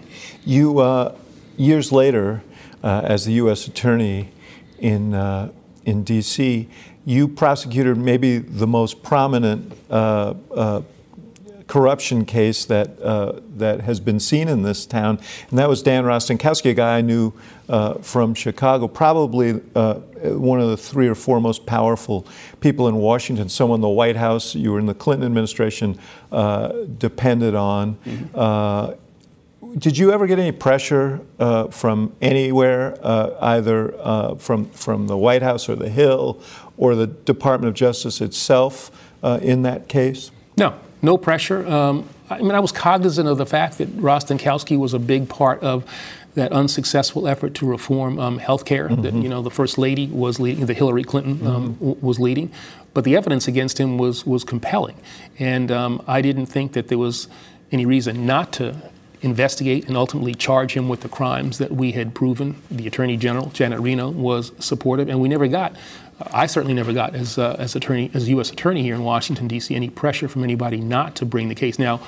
You, 0.44 0.78
uh, 0.78 1.16
years 1.56 1.90
later, 1.90 2.42
uh, 2.84 3.00
as 3.02 3.24
the 3.24 3.32
U.S. 3.32 3.66
Attorney 3.66 4.30
in, 4.78 5.14
uh, 5.14 5.50
in 5.84 6.04
D.C., 6.04 6.68
you 7.06 7.28
prosecuted 7.28 7.96
maybe 7.96 8.38
the 8.38 8.66
most 8.66 9.02
prominent 9.02 9.72
uh, 9.90 10.34
uh, 10.54 10.82
corruption 11.66 12.26
case 12.26 12.66
that, 12.66 13.00
uh, 13.00 13.40
that 13.56 13.80
has 13.80 14.00
been 14.00 14.20
seen 14.20 14.48
in 14.48 14.62
this 14.62 14.84
town, 14.84 15.18
and 15.48 15.58
that 15.58 15.68
was 15.68 15.82
Dan 15.82 16.04
Rostenkowski, 16.04 16.70
a 16.70 16.74
guy 16.74 16.98
I 16.98 17.00
knew 17.00 17.32
uh, 17.68 17.94
from 17.94 18.34
Chicago, 18.34 18.86
probably 18.86 19.60
uh, 19.74 19.94
one 19.94 20.60
of 20.60 20.68
the 20.68 20.76
three 20.76 21.08
or 21.08 21.14
four 21.14 21.40
most 21.40 21.64
powerful 21.64 22.26
people 22.60 22.88
in 22.88 22.96
Washington, 22.96 23.48
someone 23.48 23.80
the 23.80 23.88
White 23.88 24.16
House, 24.16 24.54
you 24.54 24.72
were 24.72 24.78
in 24.78 24.86
the 24.86 24.94
Clinton 24.94 25.26
administration, 25.26 25.98
uh, 26.32 26.72
depended 26.98 27.54
on. 27.54 27.98
Uh, 28.34 28.94
did 29.76 29.98
you 29.98 30.12
ever 30.12 30.26
get 30.26 30.38
any 30.38 30.52
pressure 30.52 31.20
uh, 31.38 31.68
from 31.68 32.14
anywhere, 32.20 32.96
uh, 33.02 33.30
either 33.40 33.94
uh, 33.98 34.34
from, 34.36 34.66
from 34.70 35.06
the 35.06 35.16
White 35.16 35.42
House 35.42 35.68
or 35.68 35.74
the 35.74 35.88
Hill 35.88 36.40
or 36.76 36.94
the 36.94 37.06
Department 37.06 37.68
of 37.68 37.74
Justice 37.74 38.20
itself 38.20 38.90
uh, 39.22 39.38
in 39.42 39.62
that 39.62 39.88
case? 39.88 40.30
No, 40.56 40.78
no 41.02 41.16
pressure. 41.16 41.66
Um, 41.66 42.08
I 42.30 42.38
mean, 42.38 42.52
I 42.52 42.60
was 42.60 42.72
cognizant 42.72 43.28
of 43.28 43.38
the 43.38 43.46
fact 43.46 43.78
that 43.78 43.94
Rostenkowski 43.96 44.78
was 44.78 44.94
a 44.94 44.98
big 44.98 45.28
part 45.28 45.62
of 45.62 45.84
that 46.34 46.52
unsuccessful 46.52 47.28
effort 47.28 47.54
to 47.54 47.66
reform 47.66 48.18
um, 48.18 48.38
health 48.38 48.64
care 48.64 48.88
that 48.88 49.14
you 49.14 49.28
know 49.28 49.40
the 49.40 49.52
first 49.52 49.78
lady 49.78 50.08
was 50.08 50.40
leading, 50.40 50.66
that 50.66 50.74
Hillary 50.74 51.04
Clinton 51.04 51.46
um, 51.46 51.74
w- 51.74 51.96
was 52.00 52.18
leading, 52.18 52.50
but 52.92 53.04
the 53.04 53.14
evidence 53.14 53.46
against 53.46 53.78
him 53.78 53.98
was 53.98 54.26
was 54.26 54.42
compelling, 54.42 54.96
and 55.38 55.70
um, 55.70 56.02
I 56.08 56.22
didn't 56.22 56.46
think 56.46 56.72
that 56.72 56.88
there 56.88 56.98
was 56.98 57.28
any 57.70 57.86
reason 57.86 58.26
not 58.26 58.52
to 58.54 58.74
investigate 59.24 59.88
and 59.88 59.96
ultimately 59.96 60.34
charge 60.34 60.74
him 60.74 60.88
with 60.88 61.00
the 61.00 61.08
crimes 61.08 61.58
that 61.58 61.72
we 61.72 61.92
had 61.92 62.14
proven. 62.14 62.60
The 62.70 62.86
Attorney 62.86 63.16
General, 63.16 63.46
Janet 63.50 63.80
Reno, 63.80 64.10
was 64.10 64.52
supportive, 64.58 65.08
and 65.08 65.20
we 65.20 65.28
never 65.28 65.48
got 65.48 65.76
I 66.32 66.46
certainly 66.46 66.74
never 66.74 66.92
got, 66.92 67.14
as, 67.14 67.38
uh, 67.38 67.56
as 67.58 67.74
attorney, 67.74 68.10
as 68.14 68.28
U.S. 68.28 68.50
attorney 68.50 68.82
here 68.82 68.94
in 68.94 69.02
Washington 69.02 69.48
D.C., 69.48 69.74
any 69.74 69.90
pressure 69.90 70.28
from 70.28 70.44
anybody 70.44 70.80
not 70.80 71.16
to 71.16 71.26
bring 71.26 71.48
the 71.48 71.54
case. 71.54 71.76
Now, 71.76 72.00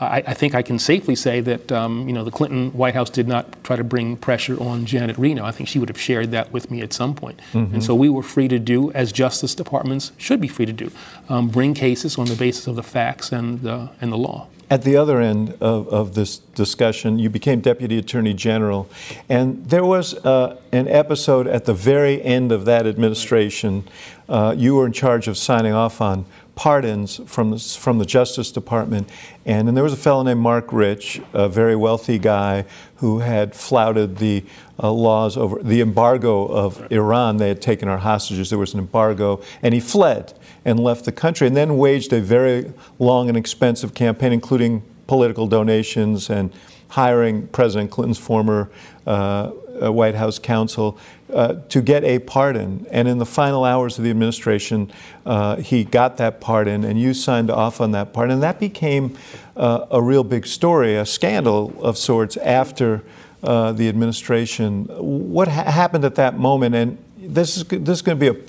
I, 0.00 0.22
I 0.26 0.34
think 0.34 0.54
I 0.54 0.62
can 0.62 0.78
safely 0.78 1.14
say 1.14 1.40
that 1.40 1.70
um, 1.70 2.08
you 2.08 2.14
know 2.14 2.24
the 2.24 2.30
Clinton 2.30 2.70
White 2.72 2.94
House 2.94 3.10
did 3.10 3.28
not 3.28 3.62
try 3.62 3.76
to 3.76 3.84
bring 3.84 4.16
pressure 4.16 4.60
on 4.60 4.84
Janet 4.84 5.16
Reno. 5.18 5.44
I 5.44 5.52
think 5.52 5.68
she 5.68 5.78
would 5.78 5.88
have 5.88 6.00
shared 6.00 6.30
that 6.32 6.52
with 6.52 6.70
me 6.70 6.80
at 6.80 6.92
some 6.92 7.14
point. 7.14 7.40
Mm-hmm. 7.52 7.74
And 7.74 7.84
so 7.84 7.94
we 7.94 8.08
were 8.08 8.22
free 8.22 8.48
to 8.48 8.58
do, 8.58 8.90
as 8.92 9.12
Justice 9.12 9.54
Departments 9.54 10.12
should 10.16 10.40
be 10.40 10.48
free 10.48 10.66
to 10.66 10.72
do, 10.72 10.90
um, 11.28 11.48
bring 11.48 11.74
cases 11.74 12.18
on 12.18 12.26
the 12.26 12.34
basis 12.34 12.66
of 12.66 12.76
the 12.76 12.82
facts 12.82 13.32
and 13.32 13.66
uh, 13.66 13.88
and 14.00 14.10
the 14.10 14.18
law. 14.18 14.48
At 14.72 14.84
the 14.84 14.96
other 14.96 15.20
end 15.20 15.50
of, 15.60 15.86
of, 15.88 16.14
this 16.14 16.38
discussion, 16.38 17.18
you 17.18 17.28
became 17.28 17.60
Deputy 17.60 17.98
Attorney 17.98 18.32
General, 18.32 18.88
and 19.28 19.62
there 19.66 19.84
was 19.84 20.14
uh, 20.24 20.58
an 20.72 20.88
episode 20.88 21.46
at 21.46 21.66
the 21.66 21.74
very 21.74 22.22
end 22.22 22.52
of 22.52 22.64
that 22.64 22.86
administration. 22.86 23.86
Uh, 24.30 24.54
you 24.56 24.74
were 24.74 24.86
in 24.86 24.94
charge 24.94 25.28
of 25.28 25.36
signing 25.36 25.74
off 25.74 26.00
on 26.00 26.24
pardons 26.54 27.20
from 27.26 27.50
the, 27.50 27.58
from 27.58 27.98
the 27.98 28.06
Justice 28.06 28.50
Department. 28.50 29.10
And, 29.44 29.68
and 29.68 29.76
there 29.76 29.84
was 29.84 29.92
a 29.92 29.98
fellow 29.98 30.22
named 30.22 30.40
Marc 30.40 30.72
Rich, 30.72 31.20
a 31.34 31.50
very 31.50 31.76
wealthy 31.76 32.18
guy 32.18 32.64
who 32.96 33.18
had 33.18 33.54
flouted 33.54 34.16
the 34.16 34.42
uh, 34.82 34.90
laws 34.90 35.36
over 35.36 35.62
the 35.62 35.82
embargo 35.82 36.46
of 36.46 36.90
Iran. 36.90 37.36
They 37.36 37.48
had 37.48 37.60
taken 37.60 37.88
our 37.88 37.98
hostages. 37.98 38.48
There 38.48 38.58
was 38.58 38.72
an 38.72 38.80
embargo, 38.80 39.42
and 39.62 39.74
he 39.74 39.80
fled 39.80 40.32
and 40.64 40.80
left 40.80 41.04
the 41.04 41.12
country, 41.12 41.46
and 41.46 41.56
then 41.56 41.76
waged 41.76 42.12
a 42.12 42.20
very 42.20 42.72
long 42.98 43.28
and 43.28 43.36
expensive 43.36 43.94
campaign, 43.94 44.32
including 44.32 44.82
political 45.06 45.46
donations 45.46 46.30
and 46.30 46.52
hiring 46.88 47.46
President 47.48 47.90
Clinton's 47.90 48.18
former 48.18 48.70
uh, 49.06 49.50
uh 49.80 49.90
White 49.90 50.14
House 50.14 50.38
counsel 50.38 50.98
uh, 51.32 51.54
to 51.68 51.80
get 51.80 52.04
a 52.04 52.18
pardon. 52.18 52.86
And 52.90 53.08
in 53.08 53.18
the 53.18 53.26
final 53.26 53.64
hours 53.64 53.98
of 53.98 54.04
the 54.04 54.10
administration, 54.10 54.92
uh, 55.24 55.56
he 55.56 55.84
got 55.84 56.18
that 56.18 56.40
pardon, 56.40 56.84
and 56.84 57.00
you 57.00 57.14
signed 57.14 57.50
off 57.50 57.80
on 57.80 57.92
that 57.92 58.12
pardon. 58.12 58.34
And 58.34 58.42
that 58.42 58.60
became 58.60 59.16
uh, 59.56 59.86
a 59.90 60.02
real 60.02 60.24
big 60.24 60.46
story, 60.46 60.96
a 60.96 61.06
scandal 61.06 61.72
of 61.82 61.96
sorts 61.96 62.36
after 62.36 63.02
uh, 63.42 63.72
the 63.72 63.88
administration. 63.88 64.84
What 64.88 65.48
ha- 65.48 65.64
happened 65.64 66.04
at 66.04 66.16
that 66.16 66.38
moment? 66.38 66.74
And 66.74 66.98
this 67.18 67.56
is, 67.56 67.64
this 67.64 67.98
is 67.98 68.02
going 68.02 68.18
to 68.18 68.32
be 68.32 68.38
a, 68.38 68.42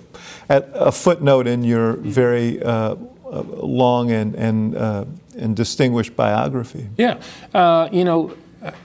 a 0.49 0.91
footnote 0.91 1.47
in 1.47 1.63
your 1.63 1.93
very 1.93 2.61
uh, 2.61 2.95
uh 3.25 3.41
long 3.41 4.11
and, 4.11 4.35
and, 4.35 4.75
uh, 4.75 5.05
and 5.37 5.55
distinguished 5.55 6.15
biography. 6.15 6.87
Yeah. 6.97 7.21
Uh, 7.53 7.89
you 7.91 8.03
know, 8.03 8.35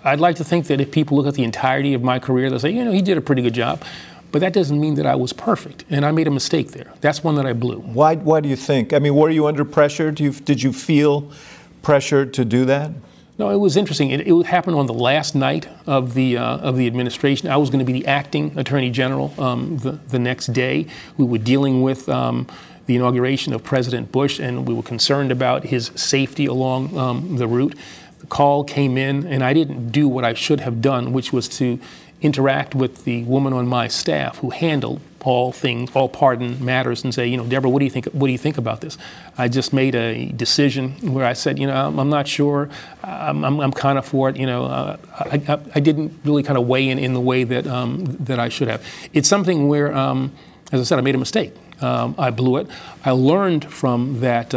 I'd 0.05 0.21
like 0.21 0.37
to 0.37 0.45
think 0.45 0.67
that 0.67 0.81
if 0.81 0.91
people 0.91 1.17
look 1.17 1.27
at 1.27 1.35
the 1.35 1.45
entirety 1.45 1.95
of 1.95 2.03
my 2.03 2.19
career, 2.19 2.51
they'll 2.51 2.59
say, 2.59 2.71
you 2.71 2.85
know, 2.85 2.93
he 2.93 3.03
did 3.03 3.19
a 3.19 3.21
pretty 3.21 3.43
good 3.43 3.55
job. 3.55 3.83
But 4.31 4.41
that 4.41 4.53
doesn't 4.53 4.79
mean 4.79 4.97
that 4.97 5.07
I 5.07 5.15
was 5.15 5.33
perfect, 5.33 5.85
and 5.89 6.05
I 6.05 6.11
made 6.11 6.27
a 6.27 6.31
mistake 6.31 6.73
there. 6.73 6.93
That's 7.01 7.25
one 7.25 7.37
that 7.37 7.47
I 7.47 7.55
blew. 7.55 7.79
Why, 7.79 8.17
why 8.17 8.41
do 8.41 8.49
you 8.49 8.57
think? 8.57 8.93
I 8.93 8.99
mean, 8.99 9.15
were 9.15 9.31
you 9.31 9.47
under 9.47 9.65
pressure? 9.65 10.13
You, 10.15 10.33
did 10.33 10.63
you 10.63 10.73
feel 10.73 11.33
pressured 11.81 12.35
to 12.35 12.45
do 12.45 12.67
that? 12.67 12.91
No, 13.39 13.51
it 13.51 13.57
was 13.57 13.77
interesting. 13.77 14.11
It, 14.11 14.27
it 14.27 14.47
happened 14.47 14.77
on 14.77 14.87
the 14.87 14.95
last 14.95 15.37
night 15.37 15.69
of 15.87 16.15
the 16.15 16.37
uh, 16.37 16.59
of 16.59 16.77
the 16.77 16.87
administration. 16.89 17.49
I 17.49 17.57
was 17.57 17.71
going 17.71 17.79
to 17.79 17.85
be 17.85 17.93
the 17.93 18.07
acting 18.07 18.59
attorney 18.59 18.91
general 18.91 19.33
um, 19.41 19.79
the, 19.79 19.93
the 19.93 20.19
next 20.19 20.53
day. 20.53 20.87
We 21.17 21.25
were 21.25 21.39
dealing 21.39 21.83
with. 21.83 22.09
Um, 22.09 22.47
the 22.87 22.97
inauguration 22.97 23.53
of 23.53 23.63
President 23.63 24.11
Bush, 24.11 24.41
and 24.41 24.67
we 24.67 24.73
were 24.73 24.83
concerned 24.83 25.31
about 25.31 25.63
his 25.63 25.91
safety 25.95 26.47
along 26.47 26.97
um, 26.97 27.37
the 27.37 27.47
route 27.47 27.75
the 28.19 28.27
call 28.27 28.65
came 28.65 28.97
in, 28.97 29.27
and 29.27 29.45
I 29.45 29.53
didn't 29.53 29.91
do 29.91 30.09
what 30.09 30.25
I 30.25 30.35
should 30.35 30.61
have 30.61 30.81
done, 30.81 31.13
which 31.13 31.33
was 31.33 31.49
to 31.51 31.79
interact 32.21 32.75
with 32.75 33.05
the 33.05 33.25
woman 33.25 33.53
on 33.53 33.69
my 33.69 33.89
staff 33.89 34.39
who 34.39 34.51
handled 34.51 35.01
all 35.25 35.53
things, 35.53 35.91
all 35.95 36.09
pardon 36.09 36.65
matters, 36.65 37.03
and 37.03 37.13
say, 37.13 37.27
you 37.27 37.37
know, 37.37 37.45
Deborah, 37.45 37.71
what 37.71 37.81
do 37.81 37.85
you 37.85 37.91
think? 37.91 38.07
What 38.07 38.27
do 38.27 38.33
you 38.33 38.39
think 38.39 38.59
about 38.59 38.81
this? 38.81 38.97
I 39.37 39.49
just 39.49 39.73
made 39.73 39.95
a 39.95 40.27
decision 40.27 41.13
where 41.13 41.25
I 41.25 41.33
said, 41.33 41.59
you 41.59 41.67
know, 41.67 41.75
I'm, 41.75 41.99
I'm 41.99 42.11
not 42.11 42.29
sure. 42.29 42.69
I'm, 43.03 43.45
I'm, 43.45 43.61
I'm 43.61 43.73
kind 43.73 43.99
of 43.99 44.07
for 44.07 44.29
it. 44.29 44.37
You 44.37 44.47
know, 44.47 44.67
uh, 44.67 44.97
I, 45.19 45.43
I, 45.49 45.59
I, 45.75 45.81
didn't 45.81 46.19
really 46.25 46.43
kind 46.43 46.57
of 46.57 46.67
weigh 46.67 46.89
in 46.89 46.99
in 46.99 47.15
the 47.15 47.21
way 47.21 47.45
that 47.45 47.67
um, 47.67 48.05
that 48.21 48.39
I 48.39 48.49
should 48.49 48.69
have. 48.69 48.85
It's 49.13 49.29
something 49.29 49.69
where, 49.69 49.93
um, 49.95 50.33
as 50.73 50.81
I 50.81 50.85
said, 50.85 50.99
I 50.99 51.03
made 51.03 51.15
a 51.15 51.19
mistake. 51.19 51.55
Um, 51.81 52.15
I 52.19 52.31
blew 52.31 52.57
it. 52.57 52.69
I 53.05 53.11
learned 53.13 53.65
from 53.65 54.21
that. 54.21 54.55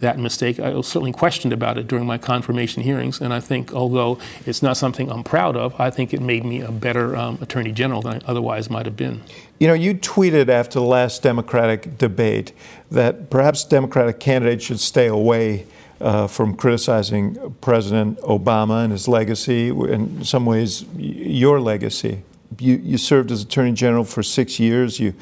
That 0.00 0.18
mistake. 0.18 0.58
I 0.58 0.70
was 0.70 0.86
certainly 0.86 1.12
questioned 1.12 1.52
about 1.52 1.76
it 1.76 1.86
during 1.86 2.06
my 2.06 2.16
confirmation 2.18 2.82
hearings, 2.82 3.20
and 3.20 3.34
I 3.34 3.40
think 3.40 3.74
although 3.74 4.18
it's 4.46 4.62
not 4.62 4.76
something 4.76 5.10
I'm 5.10 5.22
proud 5.22 5.56
of, 5.56 5.78
I 5.78 5.90
think 5.90 6.14
it 6.14 6.22
made 6.22 6.44
me 6.44 6.62
a 6.62 6.72
better 6.72 7.14
um, 7.16 7.38
attorney 7.42 7.70
general 7.72 8.00
than 8.00 8.14
I 8.14 8.20
otherwise 8.26 8.70
might 8.70 8.86
have 8.86 8.96
been. 8.96 9.20
You 9.58 9.68
know, 9.68 9.74
you 9.74 9.94
tweeted 9.94 10.48
after 10.48 10.78
the 10.78 10.86
last 10.86 11.22
Democratic 11.22 11.98
debate 11.98 12.52
that 12.90 13.28
perhaps 13.28 13.62
Democratic 13.64 14.20
candidates 14.20 14.64
should 14.64 14.80
stay 14.80 15.06
away. 15.06 15.66
Uh, 16.00 16.26
from 16.26 16.56
criticizing 16.56 17.54
President 17.60 18.18
Obama 18.20 18.84
and 18.84 18.90
his 18.90 19.06
legacy, 19.06 19.68
in 19.68 20.24
some 20.24 20.46
ways, 20.46 20.86
your 20.96 21.60
legacy. 21.60 22.22
You, 22.58 22.76
you 22.76 22.96
served 22.96 23.30
as 23.30 23.42
Attorney 23.42 23.72
General 23.72 24.04
for 24.04 24.22
six 24.22 24.58
years. 24.58 24.98
You 24.98 25.12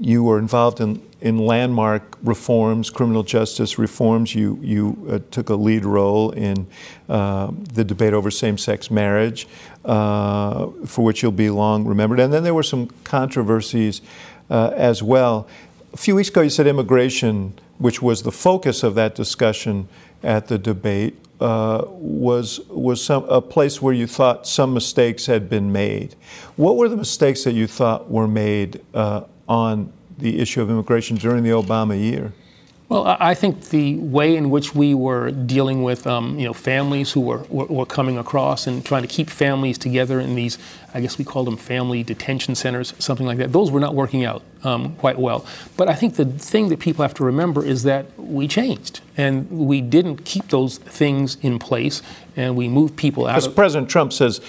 you 0.00 0.22
were 0.22 0.38
involved 0.38 0.80
in, 0.80 1.00
in 1.20 1.38
landmark 1.38 2.16
reforms, 2.22 2.90
criminal 2.90 3.22
justice 3.22 3.78
reforms. 3.78 4.34
You, 4.34 4.58
you 4.62 5.08
uh, 5.10 5.18
took 5.30 5.48
a 5.48 5.54
lead 5.54 5.84
role 5.84 6.30
in 6.30 6.66
uh, 7.08 7.50
the 7.72 7.84
debate 7.84 8.12
over 8.12 8.30
same 8.30 8.58
sex 8.58 8.90
marriage, 8.90 9.48
uh, 9.84 10.66
for 10.84 11.04
which 11.04 11.22
you'll 11.22 11.32
be 11.32 11.50
long 11.50 11.86
remembered. 11.86 12.20
And 12.20 12.32
then 12.32 12.42
there 12.42 12.54
were 12.54 12.62
some 12.62 12.88
controversies 13.04 14.02
uh, 14.50 14.72
as 14.74 15.02
well. 15.02 15.48
A 15.94 15.96
few 15.96 16.14
weeks 16.14 16.28
ago, 16.28 16.42
you 16.42 16.50
said 16.50 16.66
immigration, 16.66 17.54
which 17.78 18.02
was 18.02 18.22
the 18.22 18.32
focus 18.32 18.82
of 18.82 18.94
that 18.96 19.14
discussion 19.14 19.88
at 20.22 20.48
the 20.48 20.58
debate, 20.58 21.16
uh, 21.40 21.84
was 21.86 22.60
was 22.68 23.02
some, 23.04 23.24
a 23.24 23.42
place 23.42 23.82
where 23.82 23.92
you 23.92 24.06
thought 24.06 24.46
some 24.46 24.72
mistakes 24.72 25.26
had 25.26 25.50
been 25.50 25.70
made. 25.70 26.14
What 26.56 26.76
were 26.76 26.88
the 26.88 26.96
mistakes 26.96 27.44
that 27.44 27.52
you 27.52 27.66
thought 27.66 28.10
were 28.10 28.28
made 28.28 28.80
uh, 28.94 29.24
on 29.46 29.92
the 30.18 30.38
issue 30.38 30.62
of 30.62 30.70
immigration 30.70 31.16
during 31.16 31.42
the 31.42 31.50
Obama 31.50 31.98
year? 31.98 32.32
Well, 32.88 33.16
I 33.18 33.34
think 33.34 33.70
the 33.70 33.96
way 33.96 34.36
in 34.36 34.48
which 34.48 34.72
we 34.72 34.94
were 34.94 35.32
dealing 35.32 35.82
with, 35.82 36.06
um, 36.06 36.38
you 36.38 36.44
know, 36.44 36.52
families 36.52 37.10
who 37.10 37.20
were, 37.20 37.38
were, 37.48 37.64
were, 37.64 37.86
coming 37.86 38.16
across 38.16 38.68
and 38.68 38.84
trying 38.86 39.02
to 39.02 39.08
keep 39.08 39.28
families 39.28 39.76
together 39.76 40.20
in 40.20 40.36
these, 40.36 40.56
I 40.94 41.00
guess 41.00 41.18
we 41.18 41.24
call 41.24 41.42
them 41.42 41.56
family 41.56 42.04
detention 42.04 42.54
centers, 42.54 42.94
something 43.00 43.26
like 43.26 43.38
that. 43.38 43.50
Those 43.50 43.72
were 43.72 43.80
not 43.80 43.96
working 43.96 44.24
out 44.24 44.44
um, 44.62 44.94
quite 44.96 45.18
well. 45.18 45.44
But 45.76 45.88
I 45.88 45.96
think 45.96 46.14
the 46.14 46.26
thing 46.26 46.68
that 46.68 46.78
people 46.78 47.02
have 47.02 47.14
to 47.14 47.24
remember 47.24 47.64
is 47.64 47.82
that 47.82 48.06
we 48.16 48.46
changed 48.46 49.00
and 49.16 49.50
we 49.50 49.80
didn't 49.80 50.18
keep 50.24 50.46
those 50.50 50.78
things 50.78 51.38
in 51.42 51.58
place 51.58 52.02
and 52.36 52.54
we 52.54 52.68
moved 52.68 52.94
people 52.96 53.26
out. 53.26 53.34
Because 53.34 53.48
President 53.48 53.90
Trump 53.90 54.12
says 54.12 54.40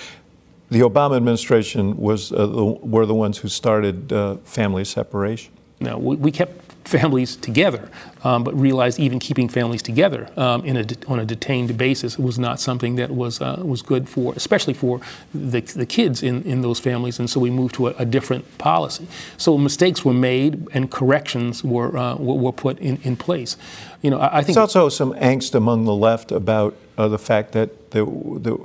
the 0.69 0.81
Obama 0.81 1.17
administration 1.17 1.97
was 1.97 2.31
uh, 2.31 2.45
the, 2.45 2.65
were 2.65 3.07
the 3.07 3.15
ones 3.15 3.39
who 3.39 3.47
started 3.47 4.13
uh, 4.13 4.35
family 4.43 4.85
separation. 4.85 5.56
No, 5.79 5.97
we, 5.97 6.15
we 6.15 6.31
kept 6.31 6.67
families 6.87 7.35
together, 7.35 7.89
um, 8.23 8.43
but 8.43 8.59
realized 8.59 8.99
even 8.99 9.19
keeping 9.19 9.49
families 9.49 9.81
together 9.81 10.29
um, 10.37 10.63
in 10.65 10.77
a 10.77 10.83
de- 10.83 11.07
on 11.07 11.19
a 11.19 11.25
detained 11.25 11.77
basis 11.77 12.17
was 12.17 12.39
not 12.39 12.59
something 12.59 12.95
that 12.95 13.11
was 13.11 13.41
uh, 13.41 13.61
was 13.63 13.81
good 13.81 14.07
for, 14.07 14.33
especially 14.35 14.73
for 14.73 14.99
the, 15.33 15.61
the 15.61 15.85
kids 15.85 16.23
in, 16.23 16.43
in 16.43 16.61
those 16.61 16.79
families. 16.79 17.19
And 17.19 17.29
so 17.29 17.39
we 17.39 17.49
moved 17.49 17.75
to 17.75 17.87
a, 17.87 17.91
a 17.99 18.05
different 18.05 18.57
policy. 18.57 19.07
So 19.37 19.57
mistakes 19.57 20.05
were 20.05 20.13
made 20.13 20.67
and 20.73 20.89
corrections 20.89 21.63
were 21.63 21.95
uh, 21.97 22.15
were, 22.15 22.51
put 22.51 22.79
in, 22.79 22.97
in 23.03 23.15
place. 23.17 23.57
You 24.01 24.09
know, 24.09 24.19
I, 24.19 24.37
I 24.37 24.43
think 24.43 24.55
there's 24.55 24.75
also 24.75 24.89
some 24.89 25.13
angst 25.13 25.53
among 25.53 25.85
the 25.85 25.93
left 25.93 26.31
about 26.31 26.75
uh, 26.97 27.07
the 27.07 27.19
fact 27.19 27.51
that 27.51 27.91
the, 27.91 28.05
the 28.05 28.57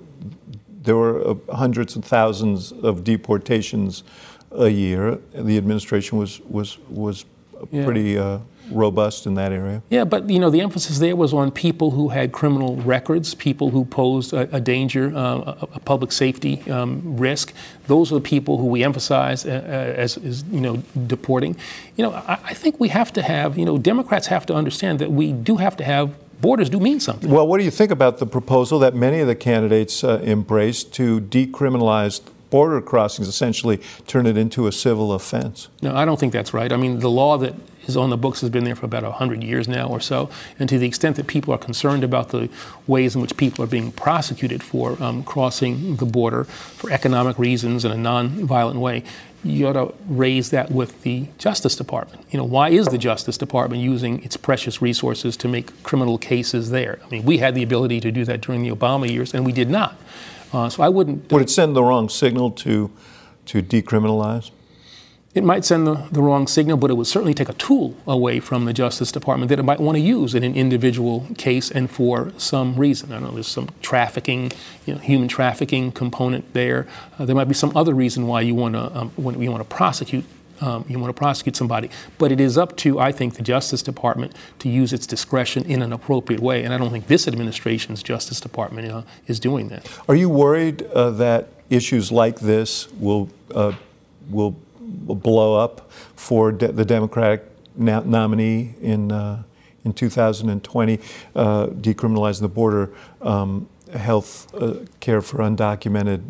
there 0.84 0.96
were 0.96 1.30
uh, 1.30 1.34
hundreds 1.54 1.94
and 1.94 2.04
thousands 2.04 2.72
of 2.72 3.04
deportations 3.04 4.02
a 4.54 4.68
year. 4.68 5.18
The 5.32 5.56
administration 5.56 6.18
was 6.18 6.40
was 6.40 6.78
was 6.88 7.24
yeah. 7.70 7.84
pretty 7.84 8.18
uh, 8.18 8.38
robust 8.70 9.26
in 9.26 9.34
that 9.34 9.52
area. 9.52 9.82
Yeah, 9.90 10.04
but 10.04 10.28
you 10.28 10.38
know 10.38 10.50
the 10.50 10.60
emphasis 10.60 10.98
there 10.98 11.16
was 11.16 11.32
on 11.32 11.50
people 11.50 11.90
who 11.90 12.08
had 12.08 12.32
criminal 12.32 12.76
records, 12.76 13.34
people 13.34 13.70
who 13.70 13.84
posed 13.84 14.32
a, 14.32 14.54
a 14.54 14.60
danger, 14.60 15.12
uh, 15.14 15.18
a, 15.20 15.68
a, 15.74 15.80
public 15.80 16.12
safety 16.12 16.62
um, 16.70 17.16
risk. 17.16 17.52
Those 17.86 18.12
are 18.12 18.16
the 18.16 18.20
people 18.20 18.58
who 18.58 18.66
we 18.66 18.84
emphasize 18.84 19.44
uh, 19.44 19.50
uh, 19.50 20.00
as, 20.00 20.16
as, 20.18 20.44
you 20.44 20.60
know 20.60 20.82
deporting. 21.06 21.56
You 21.96 22.04
know, 22.04 22.12
I, 22.12 22.38
I 22.44 22.54
think 22.54 22.80
we 22.80 22.88
have 22.88 23.12
to 23.14 23.22
have 23.22 23.58
you 23.58 23.64
know 23.64 23.78
Democrats 23.78 24.26
have 24.28 24.46
to 24.46 24.54
understand 24.54 24.98
that 24.98 25.10
we 25.10 25.32
do 25.32 25.56
have 25.56 25.76
to 25.78 25.84
have 25.84 26.14
borders 26.40 26.68
do 26.68 26.80
mean 26.80 27.00
something. 27.00 27.30
Well, 27.30 27.46
what 27.46 27.58
do 27.58 27.64
you 27.64 27.70
think 27.70 27.92
about 27.92 28.18
the 28.18 28.26
proposal 28.26 28.80
that 28.80 28.94
many 28.94 29.20
of 29.20 29.28
the 29.28 29.36
candidates 29.36 30.02
uh, 30.02 30.20
embraced 30.24 30.92
to 30.94 31.20
decriminalize 31.20 32.20
border 32.52 32.82
crossings, 32.82 33.26
essentially 33.26 33.80
turn 34.06 34.26
it 34.26 34.36
into 34.36 34.66
a 34.66 34.72
civil 34.72 35.12
offense. 35.12 35.68
No, 35.80 35.96
I 35.96 36.04
don't 36.04 36.20
think 36.20 36.34
that's 36.34 36.52
right. 36.52 36.70
I 36.70 36.76
mean, 36.76 37.00
the 37.00 37.10
law 37.10 37.38
that 37.38 37.54
is 37.86 37.96
on 37.96 38.10
the 38.10 38.16
books 38.18 38.42
has 38.42 38.50
been 38.50 38.64
there 38.64 38.76
for 38.76 38.84
about 38.84 39.02
100 39.02 39.42
years 39.42 39.66
now 39.66 39.88
or 39.88 40.00
so. 40.00 40.28
And 40.58 40.68
to 40.68 40.78
the 40.78 40.86
extent 40.86 41.16
that 41.16 41.26
people 41.26 41.54
are 41.54 41.58
concerned 41.58 42.04
about 42.04 42.28
the 42.28 42.50
ways 42.86 43.14
in 43.16 43.22
which 43.22 43.38
people 43.38 43.64
are 43.64 43.68
being 43.68 43.90
prosecuted 43.90 44.62
for 44.62 45.02
um, 45.02 45.24
crossing 45.24 45.96
the 45.96 46.04
border 46.04 46.44
for 46.44 46.90
economic 46.90 47.38
reasons 47.38 47.86
in 47.86 47.90
a 47.90 47.96
non-violent 47.96 48.78
way, 48.78 49.02
you 49.42 49.66
ought 49.66 49.72
to 49.72 49.94
raise 50.06 50.50
that 50.50 50.70
with 50.70 51.02
the 51.02 51.26
Justice 51.38 51.74
Department. 51.74 52.24
You 52.30 52.38
know, 52.38 52.44
why 52.44 52.68
is 52.68 52.86
the 52.86 52.98
Justice 52.98 53.38
Department 53.38 53.82
using 53.82 54.22
its 54.22 54.36
precious 54.36 54.82
resources 54.82 55.38
to 55.38 55.48
make 55.48 55.82
criminal 55.82 56.18
cases 56.18 56.70
there? 56.70 57.00
I 57.02 57.08
mean, 57.08 57.24
we 57.24 57.38
had 57.38 57.54
the 57.54 57.62
ability 57.62 58.00
to 58.00 58.12
do 58.12 58.26
that 58.26 58.42
during 58.42 58.62
the 58.62 58.70
Obama 58.70 59.10
years, 59.10 59.32
and 59.32 59.46
we 59.46 59.52
did 59.52 59.70
not. 59.70 59.96
Uh, 60.52 60.68
so 60.68 60.82
I 60.82 60.88
wouldn't. 60.88 61.30
Would 61.32 61.42
it 61.42 61.50
send 61.50 61.74
the 61.74 61.82
wrong 61.82 62.08
signal 62.08 62.50
to 62.52 62.90
to 63.46 63.62
decriminalize? 63.62 64.50
It 65.34 65.44
might 65.44 65.64
send 65.64 65.86
the, 65.86 65.94
the 66.12 66.20
wrong 66.20 66.46
signal, 66.46 66.76
but 66.76 66.90
it 66.90 66.94
would 66.94 67.06
certainly 67.06 67.32
take 67.32 67.48
a 67.48 67.54
tool 67.54 67.96
away 68.06 68.38
from 68.38 68.66
the 68.66 68.74
Justice 68.74 69.10
Department 69.10 69.48
that 69.48 69.58
it 69.58 69.62
might 69.62 69.80
want 69.80 69.96
to 69.96 70.02
use 70.02 70.34
in 70.34 70.44
an 70.44 70.54
individual 70.54 71.26
case 71.38 71.70
and 71.70 71.90
for 71.90 72.32
some 72.36 72.76
reason. 72.76 73.12
I 73.12 73.14
don't 73.14 73.28
know, 73.28 73.30
there's 73.30 73.48
some 73.48 73.70
trafficking, 73.80 74.52
you 74.84 74.92
know, 74.92 75.00
human 75.00 75.28
trafficking 75.28 75.90
component 75.90 76.52
there. 76.52 76.86
Uh, 77.18 77.24
there 77.24 77.34
might 77.34 77.48
be 77.48 77.54
some 77.54 77.74
other 77.74 77.94
reason 77.94 78.26
why 78.26 78.42
you 78.42 78.54
want 78.54 78.74
to, 78.74 78.94
um, 78.94 79.10
you 79.16 79.50
want 79.50 79.66
to 79.66 79.74
prosecute 79.74 80.26
um, 80.62 80.84
you 80.88 80.98
want 80.98 81.14
to 81.14 81.18
prosecute 81.18 81.56
somebody. 81.56 81.90
But 82.18 82.32
it 82.32 82.40
is 82.40 82.56
up 82.56 82.76
to, 82.78 83.00
I 83.00 83.12
think, 83.12 83.34
the 83.34 83.42
Justice 83.42 83.82
Department 83.82 84.34
to 84.60 84.68
use 84.68 84.92
its 84.92 85.06
discretion 85.06 85.64
in 85.64 85.82
an 85.82 85.92
appropriate 85.92 86.40
way. 86.40 86.64
And 86.64 86.72
I 86.72 86.78
don't 86.78 86.90
think 86.90 87.08
this 87.08 87.26
administration's 87.28 88.02
Justice 88.02 88.40
Department 88.40 88.90
uh, 88.90 89.02
is 89.26 89.40
doing 89.40 89.68
that. 89.68 89.86
Are 90.08 90.14
you 90.14 90.28
worried 90.28 90.82
uh, 90.82 91.10
that 91.10 91.48
issues 91.68 92.12
like 92.12 92.38
this 92.40 92.90
will 92.92 93.28
uh, 93.54 93.72
will 94.30 94.54
blow 94.80 95.58
up 95.58 95.90
for 96.16 96.52
de- 96.52 96.70
the 96.72 96.84
Democratic 96.84 97.42
na- 97.76 98.02
nominee 98.04 98.74
in 98.80 99.10
uh, 99.10 99.42
in 99.84 99.92
2020, 99.92 101.00
uh, 101.34 101.66
decriminalizing 101.66 102.40
the 102.40 102.48
border, 102.48 102.90
um, 103.20 103.68
health 103.92 104.54
uh, 104.54 104.76
care 105.00 105.20
for 105.20 105.38
undocumented 105.38 106.22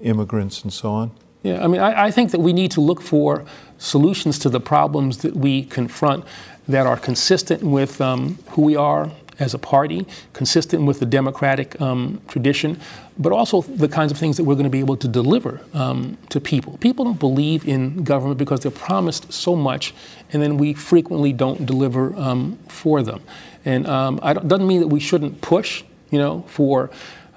immigrants, 0.00 0.64
and 0.64 0.72
so 0.72 0.90
on? 0.90 1.12
Yeah, 1.42 1.64
I 1.64 1.68
mean, 1.68 1.80
I, 1.80 2.04
I, 2.04 2.10
think 2.10 2.32
that 2.32 2.40
we 2.40 2.52
need 2.52 2.70
to 2.72 2.82
look 2.82 3.00
for 3.00 3.44
solutions 3.78 4.38
to 4.40 4.50
the 4.50 4.60
problems 4.60 5.18
that 5.18 5.34
we 5.34 5.64
confront 5.64 6.24
that 6.68 6.86
are 6.86 6.98
consistent 6.98 7.62
with 7.62 8.00
um, 8.00 8.38
who 8.50 8.62
we 8.62 8.76
are 8.76 9.10
as 9.38 9.54
a 9.54 9.58
party, 9.58 10.06
consistent 10.34 10.84
with 10.84 11.00
the 11.00 11.06
democratic 11.06 11.80
um, 11.80 12.20
tradition, 12.28 12.78
but 13.18 13.32
also 13.32 13.62
the 13.62 13.88
kinds 13.88 14.12
of 14.12 14.18
things 14.18 14.36
that 14.36 14.44
we're 14.44 14.54
going 14.54 14.64
to 14.64 14.70
be 14.70 14.80
able 14.80 14.98
to 14.98 15.08
deliver 15.08 15.62
um, 15.72 16.18
to 16.28 16.40
people. 16.40 16.76
People 16.76 17.06
don't 17.06 17.18
believe 17.18 17.66
in 17.66 18.04
government 18.04 18.36
because 18.36 18.60
they're 18.60 18.70
promised 18.70 19.32
so 19.32 19.56
much, 19.56 19.94
and 20.34 20.42
then 20.42 20.58
we 20.58 20.74
frequently 20.74 21.32
don't 21.32 21.64
deliver 21.64 22.14
um, 22.16 22.58
for 22.68 23.02
them. 23.02 23.22
And 23.64 23.86
um, 23.86 24.20
it 24.22 24.46
doesn't 24.46 24.66
mean 24.66 24.80
that 24.80 24.88
we 24.88 25.00
shouldn't 25.00 25.40
push, 25.40 25.84
you 26.10 26.18
know, 26.18 26.44
for, 26.48 26.90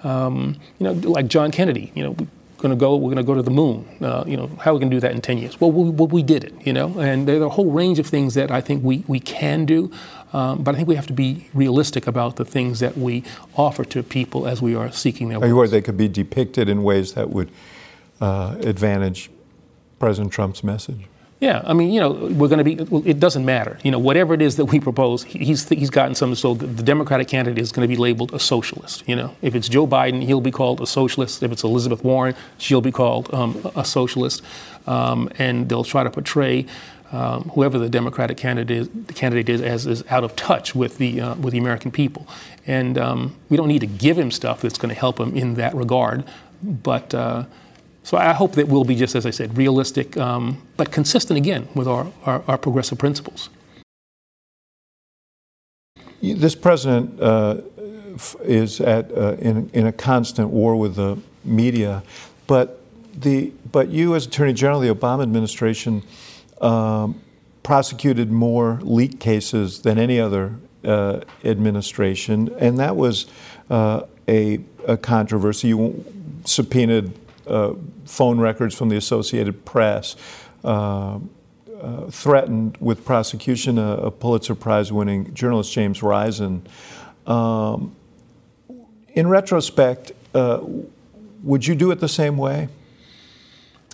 um, 0.04 0.58
you 0.80 0.84
know, 0.84 0.92
like 1.10 1.28
John 1.28 1.52
Kennedy, 1.52 1.94
you 1.96 2.04
know 2.04 2.28
going 2.64 2.76
to 2.76 2.80
go, 2.80 2.96
we're 2.96 3.14
going 3.14 3.18
to 3.18 3.24
go 3.24 3.36
to 3.36 3.44
the 3.44 3.52
moon. 3.52 3.86
Uh, 4.02 4.24
you 4.26 4.38
know, 4.38 4.48
how 4.60 4.72
are 4.72 4.74
we 4.74 4.80
going 4.80 4.90
to 4.90 4.96
do 4.96 5.02
that 5.02 5.12
in 5.12 5.22
10 5.22 5.38
years? 5.38 5.60
Well, 5.60 5.72
we, 5.72 5.90
well, 5.90 6.08
we 6.08 6.24
did 6.24 6.44
it, 6.44 6.54
you 6.66 6.74
know, 6.74 6.98
and 6.98 7.28
there 7.28 7.40
are 7.42 7.46
a 7.46 7.50
whole 7.50 7.72
range 7.72 8.00
of 8.00 8.08
things 8.08 8.34
that 8.34 8.50
I 8.50 8.62
think 8.62 8.84
we, 8.84 9.04
we 9.08 9.20
can 9.20 9.66
do. 9.66 9.92
Um, 10.32 10.64
but 10.64 10.74
I 10.74 10.78
think 10.78 10.88
we 10.88 10.96
have 10.96 11.06
to 11.08 11.14
be 11.14 11.48
realistic 11.54 12.08
about 12.08 12.38
the 12.38 12.46
things 12.46 12.80
that 12.80 12.98
we 12.98 13.24
offer 13.56 13.84
to 13.86 14.02
people 14.02 14.48
as 14.48 14.64
we 14.64 14.74
are 14.74 14.92
seeking 14.92 15.30
their. 15.30 15.46
You 15.46 15.68
they 15.68 15.82
could 15.82 15.98
be 15.98 16.08
depicted 16.08 16.70
in 16.70 16.82
ways 16.82 17.14
that 17.14 17.30
would 17.30 17.52
uh, 18.20 18.56
advantage 18.62 19.30
President 20.00 20.34
Trump's 20.34 20.64
message? 20.64 21.02
Yeah, 21.44 21.62
I 21.66 21.74
mean, 21.74 21.92
you 21.92 22.00
know, 22.00 22.12
we're 22.12 22.48
going 22.48 22.60
to 22.60 22.64
be. 22.64 22.76
Well, 22.82 23.04
It 23.06 23.20
doesn't 23.20 23.44
matter. 23.44 23.78
You 23.84 23.92
know, 23.92 24.00
whatever 24.00 24.34
it 24.34 24.42
is 24.42 24.56
that 24.56 24.64
we 24.64 24.80
propose, 24.80 25.26
he's 25.26 25.68
he's 25.68 25.90
gotten 25.90 26.16
some. 26.16 26.36
So 26.36 26.54
the 26.54 26.82
Democratic 26.84 27.28
candidate 27.28 27.62
is 27.62 27.74
going 27.74 27.86
to 27.86 27.94
be 27.94 27.98
labeled 27.98 28.34
a 28.34 28.40
socialist. 28.40 29.04
You 29.08 29.18
know, 29.18 29.36
if 29.42 29.54
it's 29.54 29.68
Joe 29.68 29.86
Biden, 29.86 30.24
he'll 30.24 30.40
be 30.40 30.52
called 30.52 30.80
a 30.80 30.88
socialist. 30.88 31.44
If 31.44 31.52
it's 31.52 31.66
Elizabeth 31.66 32.02
Warren, 32.02 32.34
she'll 32.60 32.80
be 32.80 32.94
called 32.94 33.34
um, 33.34 33.60
a 33.76 33.84
socialist, 33.84 34.42
um, 34.88 35.30
and 35.38 35.68
they'll 35.68 35.84
try 35.84 36.06
to 36.06 36.10
portray 36.10 36.66
um, 37.12 37.52
whoever 37.56 37.78
the 37.78 37.90
Democratic 37.90 38.38
candidate 38.38 38.78
is, 38.78 38.90
the 39.08 39.14
candidate 39.14 39.50
is, 39.50 39.62
as 39.62 39.86
is 39.86 40.02
out 40.10 40.24
of 40.24 40.38
touch 40.38 40.74
with 40.74 40.98
the 40.98 41.20
uh, 41.20 41.36
with 41.36 41.52
the 41.52 41.60
American 41.60 41.92
people. 41.92 42.26
And 42.66 42.98
um, 42.98 43.36
we 43.50 43.58
don't 43.58 43.68
need 43.68 43.82
to 43.82 43.88
give 43.88 44.18
him 44.18 44.32
stuff 44.32 44.62
that's 44.62 44.78
going 44.78 44.96
to 44.96 45.00
help 45.00 45.20
him 45.20 45.36
in 45.36 45.56
that 45.56 45.76
regard. 45.76 46.24
But 46.64 47.14
uh, 47.14 47.44
so 48.04 48.18
I 48.18 48.34
hope 48.34 48.54
that 48.54 48.68
we'll 48.68 48.84
be 48.84 48.96
just 48.96 49.16
as 49.16 49.26
I 49.26 49.32
said, 49.32 49.58
realistic, 49.58 50.18
um, 50.18 50.62
but 50.78 50.92
consistent 50.92 51.38
again 51.38 51.68
with 51.74 51.88
our, 51.88 52.08
our, 52.26 52.44
our, 52.48 52.58
progressive 52.58 52.98
principles. 52.98 53.50
This 56.22 56.56
president 56.56 57.20
uh, 57.22 57.62
is 58.44 58.80
at 58.82 59.12
uh, 59.12 59.36
in, 59.40 59.70
in 59.74 59.88
a 59.88 59.92
constant 59.92 60.50
war 60.50 60.76
with 60.76 60.96
the 60.96 61.18
media, 61.44 62.04
but 62.48 62.82
the 63.14 63.52
but 63.72 63.90
you 63.90 64.16
as 64.16 64.26
Attorney 64.26 64.54
General, 64.54 64.82
of 64.82 64.88
the 64.88 64.94
Obama 64.94 65.24
administration 65.24 66.04
um, 66.62 67.22
prosecuted 67.64 68.32
more 68.32 68.80
leak 68.82 69.20
cases 69.20 69.82
than 69.82 69.98
any 69.98 70.20
other 70.20 70.56
uh, 70.84 71.22
administration, 71.44 72.54
and 72.60 72.78
that 72.80 72.96
was 72.96 73.26
uh, 73.70 74.02
a, 74.28 74.60
a, 74.88 74.98
controversy. 74.98 75.70
You 75.70 76.04
subpoenaed 76.46 77.14
phone 77.46 78.40
records 78.40 78.76
from 78.76 78.90
the 78.90 78.98
Associated 78.98 79.66
Press, 79.66 80.16
uh, 80.64 81.20
uh, 81.82 82.10
threatened 82.10 82.78
with 82.80 83.04
prosecution 83.04 83.78
a, 83.78 83.96
a 83.98 84.12
Pulitzer 84.12 84.56
Prize 84.56 84.92
winning 84.92 85.34
journalist, 85.34 85.74
James 85.74 86.02
Risen. 86.02 86.66
Um, 87.28 87.96
in 89.10 89.28
retrospect, 89.28 90.14
uh, 90.34 90.62
would 91.44 91.68
you 91.68 91.76
do 91.76 91.92
it 91.92 92.00
the 92.00 92.08
same 92.08 92.38
way? 92.38 92.70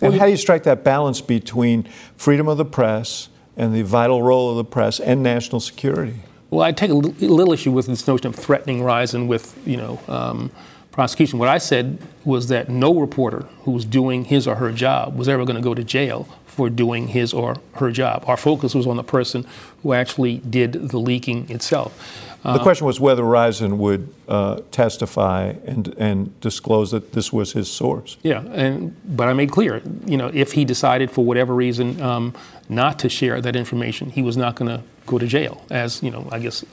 And 0.02 0.14
how 0.14 0.24
do 0.24 0.30
you 0.30 0.36
strike 0.36 0.62
that 0.62 0.82
balance 0.82 1.20
between 1.20 1.86
freedom 2.16 2.48
of 2.48 2.56
the 2.56 2.64
press 2.64 3.28
and 3.56 3.74
the 3.74 3.82
vital 3.82 4.22
role 4.22 4.50
of 4.50 4.56
the 4.56 4.64
press 4.64 4.98
and 4.98 5.22
national 5.22 5.60
security? 5.60 6.20
Well, 6.48 6.62
I 6.62 6.72
take 6.72 6.90
a 6.90 6.94
little 6.94 7.52
issue 7.52 7.70
with 7.70 7.86
this 7.86 8.06
notion 8.08 8.28
of 8.28 8.34
threatening 8.34 8.82
Risen 8.82 9.28
with, 9.28 9.56
you 9.66 9.76
know, 9.76 10.00
um, 10.08 10.50
prosecution. 10.92 11.38
What 11.38 11.48
I 11.48 11.58
said 11.58 11.98
was 12.24 12.48
that 12.48 12.68
no 12.68 12.98
reporter 12.98 13.46
who 13.62 13.72
was 13.72 13.84
doing 13.84 14.24
his 14.24 14.46
or 14.46 14.56
her 14.56 14.72
job 14.72 15.16
was 15.16 15.28
ever 15.28 15.44
going 15.44 15.56
to 15.56 15.62
go 15.62 15.74
to 15.74 15.84
jail 15.84 16.28
for 16.46 16.68
doing 16.68 17.08
his 17.08 17.32
or 17.32 17.56
her 17.74 17.90
job. 17.90 18.24
Our 18.26 18.36
focus 18.36 18.74
was 18.74 18.86
on 18.86 18.96
the 18.96 19.04
person 19.04 19.46
who 19.82 19.92
actually 19.92 20.38
did 20.38 20.72
the 20.72 20.98
leaking 20.98 21.50
itself. 21.50 22.26
The 22.42 22.50
uh, 22.50 22.62
question 22.62 22.86
was 22.86 22.98
whether 22.98 23.22
Risen 23.22 23.78
would 23.78 24.12
uh, 24.26 24.60
testify 24.70 25.54
and 25.66 25.94
and 25.98 26.40
disclose 26.40 26.90
that 26.90 27.12
this 27.12 27.32
was 27.32 27.52
his 27.52 27.70
source. 27.70 28.16
Yeah, 28.22 28.40
and 28.52 28.96
but 29.04 29.28
I 29.28 29.34
made 29.34 29.50
clear, 29.50 29.82
you 30.06 30.16
know, 30.16 30.30
if 30.32 30.52
he 30.52 30.64
decided 30.64 31.10
for 31.10 31.22
whatever 31.22 31.54
reason 31.54 32.00
um, 32.00 32.34
not 32.68 32.98
to 33.00 33.10
share 33.10 33.42
that 33.42 33.56
information, 33.56 34.10
he 34.10 34.22
was 34.22 34.38
not 34.38 34.56
going 34.56 34.70
to 34.70 34.82
go 35.06 35.18
to 35.18 35.26
jail, 35.26 35.62
as 35.70 36.02
you 36.02 36.10
know, 36.10 36.26
I 36.32 36.38
guess. 36.38 36.64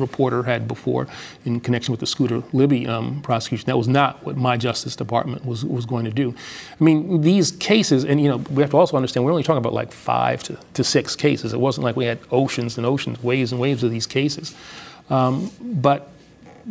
Reporter 0.00 0.42
had 0.42 0.66
before 0.66 1.06
in 1.44 1.60
connection 1.60 1.92
with 1.92 2.00
the 2.00 2.06
Scooter 2.06 2.42
Libby 2.52 2.86
um, 2.86 3.20
prosecution. 3.22 3.66
That 3.66 3.78
was 3.78 3.88
not 3.88 4.24
what 4.24 4.36
my 4.36 4.56
Justice 4.56 4.96
Department 4.96 5.44
was, 5.44 5.64
was 5.64 5.86
going 5.86 6.04
to 6.04 6.10
do. 6.10 6.34
I 6.80 6.84
mean, 6.84 7.20
these 7.20 7.52
cases, 7.52 8.04
and 8.04 8.20
you 8.20 8.28
know, 8.28 8.38
we 8.38 8.62
have 8.62 8.70
to 8.70 8.76
also 8.76 8.96
understand 8.96 9.24
we're 9.24 9.32
only 9.32 9.42
talking 9.42 9.58
about 9.58 9.74
like 9.74 9.92
five 9.92 10.42
to, 10.44 10.58
to 10.74 10.84
six 10.84 11.14
cases. 11.14 11.52
It 11.52 11.60
wasn't 11.60 11.84
like 11.84 11.96
we 11.96 12.06
had 12.06 12.18
oceans 12.30 12.76
and 12.76 12.86
oceans, 12.86 13.22
waves 13.22 13.52
and 13.52 13.60
waves 13.60 13.82
of 13.82 13.90
these 13.90 14.06
cases. 14.06 14.54
Um, 15.08 15.50
but 15.60 16.08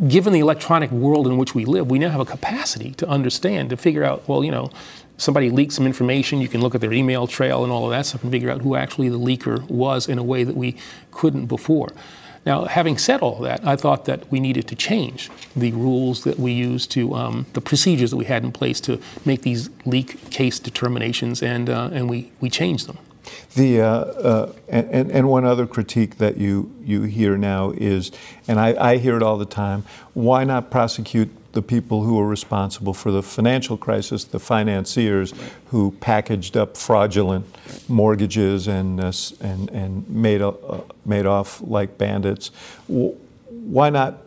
given 0.08 0.32
the 0.32 0.40
electronic 0.40 0.90
world 0.90 1.26
in 1.26 1.36
which 1.36 1.54
we 1.54 1.64
live, 1.64 1.90
we 1.90 1.98
now 1.98 2.08
have 2.10 2.20
a 2.20 2.24
capacity 2.24 2.92
to 2.94 3.08
understand, 3.08 3.70
to 3.70 3.76
figure 3.76 4.04
out, 4.04 4.26
well, 4.28 4.44
you 4.44 4.50
know, 4.50 4.70
somebody 5.20 5.50
leaked 5.50 5.72
some 5.72 5.86
information, 5.86 6.40
you 6.40 6.48
can 6.48 6.60
look 6.60 6.74
at 6.74 6.80
their 6.80 6.92
email 6.92 7.26
trail 7.26 7.62
and 7.62 7.72
all 7.72 7.84
of 7.84 7.90
that 7.90 8.06
stuff 8.06 8.22
and 8.22 8.32
figure 8.32 8.50
out 8.50 8.62
who 8.62 8.74
actually 8.74 9.08
the 9.08 9.18
leaker 9.18 9.60
was 9.68 10.08
in 10.08 10.18
a 10.18 10.22
way 10.22 10.44
that 10.44 10.56
we 10.56 10.76
couldn't 11.10 11.46
before. 11.46 11.88
Now, 12.46 12.64
having 12.64 12.96
said 12.96 13.20
all 13.20 13.38
that, 13.40 13.66
I 13.66 13.76
thought 13.76 14.06
that 14.06 14.30
we 14.30 14.40
needed 14.40 14.66
to 14.68 14.74
change 14.74 15.30
the 15.54 15.72
rules 15.72 16.24
that 16.24 16.38
we 16.38 16.52
use 16.52 16.86
to, 16.88 17.14
um, 17.14 17.46
the 17.52 17.60
procedures 17.60 18.10
that 18.10 18.16
we 18.16 18.24
had 18.24 18.44
in 18.44 18.52
place 18.52 18.80
to 18.82 19.00
make 19.24 19.42
these 19.42 19.68
leak 19.84 20.30
case 20.30 20.58
determinations, 20.58 21.42
and, 21.42 21.68
uh, 21.68 21.90
and 21.92 22.08
we, 22.08 22.32
we 22.40 22.48
changed 22.48 22.86
them. 22.86 22.98
The, 23.54 23.82
uh, 23.82 23.86
uh, 23.86 24.52
and, 24.68 25.10
and 25.10 25.28
one 25.28 25.44
other 25.44 25.66
critique 25.66 26.16
that 26.18 26.38
you, 26.38 26.74
you 26.82 27.02
hear 27.02 27.36
now 27.36 27.72
is, 27.72 28.10
and 28.48 28.58
I, 28.58 28.92
I 28.92 28.96
hear 28.96 29.16
it 29.16 29.22
all 29.22 29.36
the 29.36 29.44
time, 29.44 29.84
why 30.14 30.44
not 30.44 30.70
prosecute 30.70 31.30
the 31.52 31.62
people 31.62 32.04
who 32.04 32.14
were 32.14 32.26
responsible 32.26 32.94
for 32.94 33.10
the 33.10 33.22
financial 33.22 33.76
crisis, 33.76 34.24
the 34.24 34.38
financiers 34.38 35.34
who 35.66 35.90
packaged 36.00 36.56
up 36.56 36.76
fraudulent 36.76 37.46
mortgages 37.88 38.68
and, 38.68 39.00
uh, 39.00 39.12
and, 39.40 39.70
and 39.70 40.08
made, 40.08 40.40
uh, 40.42 40.52
made 41.04 41.26
off 41.26 41.60
like 41.62 41.98
bandits? 41.98 42.50
Why 42.86 43.90
not 43.90 44.22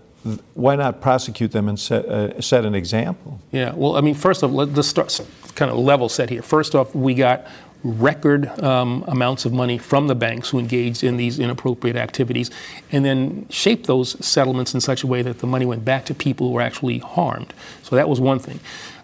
why 0.53 0.75
not 0.77 1.01
prosecute 1.01 1.51
them 1.51 1.67
and 1.67 1.77
set, 1.77 2.05
uh, 2.05 2.39
set 2.39 2.63
an 2.63 2.75
example? 2.75 3.41
Yeah, 3.51 3.73
well, 3.75 3.97
I 3.97 4.01
mean, 4.01 4.15
first 4.15 4.41
of 4.41 4.51
all, 4.51 4.65
let's 4.65 4.87
start, 4.87 5.19
kind 5.55 5.69
of 5.69 5.77
level 5.77 6.07
set 6.07 6.29
here. 6.29 6.41
First 6.41 6.75
off, 6.75 6.95
we 6.95 7.13
got 7.13 7.45
record 7.83 8.47
um, 8.61 9.03
amounts 9.07 9.45
of 9.45 9.51
money 9.51 9.77
from 9.77 10.07
the 10.07 10.15
banks 10.15 10.49
who 10.49 10.59
engaged 10.59 11.03
in 11.03 11.17
these 11.17 11.39
inappropriate 11.39 11.95
activities 11.95 12.49
and 12.91 13.03
then 13.03 13.45
shaped 13.49 13.87
those 13.87 14.23
settlements 14.25 14.73
in 14.73 14.81
such 14.81 15.03
a 15.03 15.07
way 15.07 15.21
that 15.21 15.39
the 15.39 15.47
money 15.47 15.65
went 15.65 15.83
back 15.83 16.05
to 16.05 16.13
people 16.13 16.47
who 16.47 16.53
were 16.53 16.61
actually 16.61 16.99
harmed. 16.99 17.53
So 17.81 17.95
that 17.95 18.07
was 18.07 18.21
one 18.21 18.39
thing. 18.39 18.59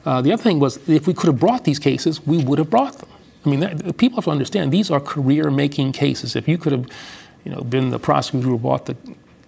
Uh, 0.06 0.22
the 0.22 0.32
other 0.32 0.42
thing 0.42 0.60
was 0.60 0.78
if 0.88 1.08
we 1.08 1.14
could 1.14 1.28
have 1.28 1.40
brought 1.40 1.66
these 1.66 1.80
cases, 1.80 2.26
we 2.26 2.42
would 2.44 2.58
have 2.58 2.70
brought 2.70 2.98
them. 3.00 3.10
I 3.46 3.50
mean, 3.50 3.60
that, 3.60 3.98
people 3.98 4.18
have 4.18 4.26
to 4.26 4.32
understand 4.32 4.72
these 4.72 4.90
are 4.92 5.00
career 5.00 5.52
making 5.52 5.92
cases. 5.92 6.36
If 6.36 6.48
you 6.48 6.58
could 6.58 6.72
have 6.72 6.88
you 7.44 7.52
know, 7.52 7.62
been 7.62 7.90
the 7.90 8.00
prosecutor 8.00 8.48
who 8.48 8.58
brought 8.58 8.86
the 8.86 8.96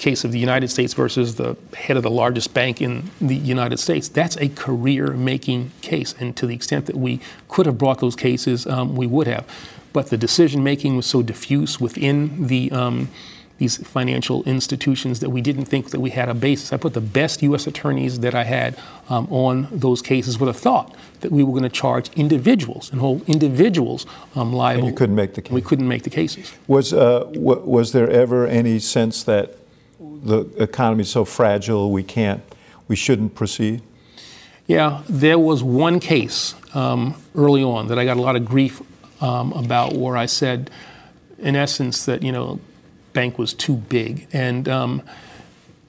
case 0.01 0.23
of 0.23 0.31
the 0.31 0.39
United 0.39 0.69
States 0.69 0.93
versus 0.95 1.35
the 1.35 1.55
head 1.77 1.95
of 1.95 2.01
the 2.01 2.09
largest 2.09 2.53
bank 2.53 2.81
in 2.81 3.09
the 3.21 3.35
United 3.35 3.77
States, 3.77 4.09
that's 4.09 4.35
a 4.37 4.49
career 4.49 5.11
making 5.11 5.71
case. 5.81 6.15
And 6.19 6.35
to 6.37 6.47
the 6.47 6.55
extent 6.55 6.87
that 6.87 6.97
we 6.97 7.19
could 7.47 7.67
have 7.67 7.77
brought 7.77 7.99
those 7.99 8.15
cases, 8.15 8.65
um, 8.65 8.95
we 8.95 9.05
would 9.05 9.27
have. 9.27 9.45
But 9.93 10.07
the 10.09 10.17
decision 10.17 10.63
making 10.63 10.95
was 10.95 11.05
so 11.05 11.21
diffuse 11.21 11.79
within 11.79 12.47
the 12.47 12.71
um, 12.71 13.09
these 13.59 13.77
financial 13.85 14.41
institutions 14.45 15.19
that 15.19 15.29
we 15.29 15.39
didn't 15.39 15.65
think 15.65 15.91
that 15.91 15.99
we 15.99 16.09
had 16.09 16.27
a 16.29 16.33
basis. 16.33 16.73
I 16.73 16.77
put 16.77 16.95
the 16.95 17.07
best 17.21 17.43
U.S. 17.43 17.67
attorneys 17.67 18.21
that 18.21 18.33
I 18.33 18.43
had 18.43 18.75
um, 19.07 19.27
on 19.29 19.67
those 19.69 20.01
cases 20.01 20.39
with 20.39 20.49
a 20.49 20.53
thought 20.53 20.95
that 21.19 21.31
we 21.31 21.43
were 21.43 21.51
going 21.51 21.61
to 21.61 21.69
charge 21.69 22.09
individuals 22.13 22.91
and 22.91 22.99
hold 22.99 23.21
individuals 23.29 24.07
um, 24.35 24.51
liable. 24.51 24.85
And 24.85 24.91
you 24.93 24.97
couldn't 24.97 25.15
make 25.15 25.35
the 25.35 25.43
case. 25.43 25.51
We 25.51 25.61
couldn't 25.61 25.87
make 25.87 26.01
the 26.01 26.09
cases. 26.09 26.51
Was 26.65 26.91
uh, 26.91 27.25
w- 27.25 27.61
was 27.63 27.91
there 27.91 28.09
ever 28.09 28.47
any 28.47 28.79
sense 28.79 29.21
that 29.25 29.60
the 30.01 30.49
economy 30.57 31.01
is 31.01 31.09
so 31.09 31.25
fragile 31.25 31.91
we 31.91 32.03
can't, 32.03 32.41
we 32.87 32.95
shouldn't 32.95 33.35
proceed? 33.35 33.81
Yeah, 34.67 35.03
there 35.07 35.37
was 35.37 35.63
one 35.63 35.99
case 35.99 36.55
um, 36.73 37.15
early 37.35 37.63
on 37.63 37.87
that 37.87 37.99
I 37.99 38.05
got 38.05 38.17
a 38.17 38.21
lot 38.21 38.35
of 38.35 38.45
grief 38.45 38.81
um, 39.21 39.53
about, 39.53 39.93
where 39.93 40.17
I 40.17 40.25
said, 40.25 40.71
in 41.37 41.55
essence, 41.55 42.05
that 42.05 42.23
you 42.23 42.31
know, 42.31 42.59
bank 43.13 43.37
was 43.37 43.53
too 43.53 43.75
big, 43.75 44.27
and 44.33 44.67
um, 44.67 45.01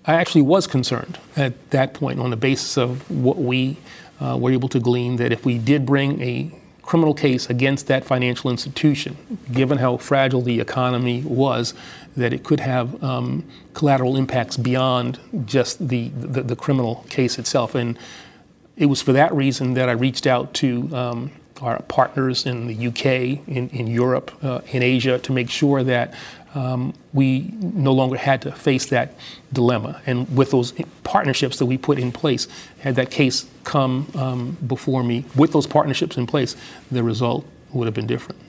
I 0.05 0.15
actually 0.15 0.43
was 0.43 0.67
concerned 0.67 1.19
at 1.37 1.71
that 1.71 1.95
point 1.95 2.19
on 2.19 2.31
the 2.31 2.37
basis 2.37 2.77
of 2.77 3.09
what 3.11 3.39
we 3.39 3.77
uh, 4.21 4.37
were 4.39 4.51
able 4.51 4.69
to 4.71 4.81
glean 4.81 5.17
that 5.17 5.33
if 5.33 5.45
we 5.45 5.59
did 5.59 5.87
bring 5.87 6.21
a 6.21 6.51
criminal 6.83 7.15
case 7.15 7.49
against 7.49 7.87
that 7.87 8.05
financial 8.05 8.51
institution, 8.51 9.17
given 9.53 9.79
how 9.79 9.97
fragile 9.97 10.43
the 10.43 10.61
economy 10.61 11.23
was, 11.23 11.75
that 12.17 12.33
it 12.33 12.45
could 12.45 12.61
have 12.61 13.03
um, 13.03 13.45
collateral 13.73 14.17
impacts 14.17 14.57
beyond 14.57 15.19
just 15.47 15.89
the, 15.89 16.09
the, 16.09 16.43
the, 16.43 16.57
criminal 16.57 17.07
case 17.09 17.39
itself. 17.39 17.75
And 17.75 17.99
it 18.77 18.87
was 18.87 19.01
for 19.01 19.13
that 19.13 19.33
reason 19.33 19.75
that 19.75 19.89
I 19.89 19.93
reached 19.93 20.27
out 20.27 20.53
to 20.55 20.95
um, 20.95 21.31
our 21.61 21.81
partners 21.83 22.45
in 22.45 22.67
the 22.67 22.89
UK, 22.89 23.47
in, 23.49 23.69
in 23.71 23.87
Europe, 23.87 24.33
uh, 24.43 24.61
in 24.73 24.83
Asia, 24.83 25.19
to 25.21 25.33
make 25.33 25.49
sure 25.49 25.83
that 25.85 26.13
um, 26.55 26.95
we 27.13 27.51
no 27.61 27.93
longer 27.93 28.17
had 28.17 28.43
to 28.43 28.53
face 28.53 28.87
that 28.87 29.15
dilemma. 29.53 30.01
And 30.07 30.35
with 30.37 30.51
those 30.51 30.73
partnerships 31.05 31.59
that 31.59 31.67
we 31.67 31.79
put 31.79 31.99
in 31.99 32.13
place, 32.13 32.49
had 32.81 32.97
that 32.97 33.11
case 33.11 33.47
come 33.65 34.11
um, 34.15 34.57
before 34.67 35.03
me, 35.03 35.25
with 35.37 35.53
those 35.53 35.67
partnerships 35.67 36.17
in 36.17 36.27
place, 36.27 36.57
the 36.91 37.03
result 37.03 37.47
would 37.73 37.87
have 37.87 37.95
been 37.95 38.07
different. 38.07 38.41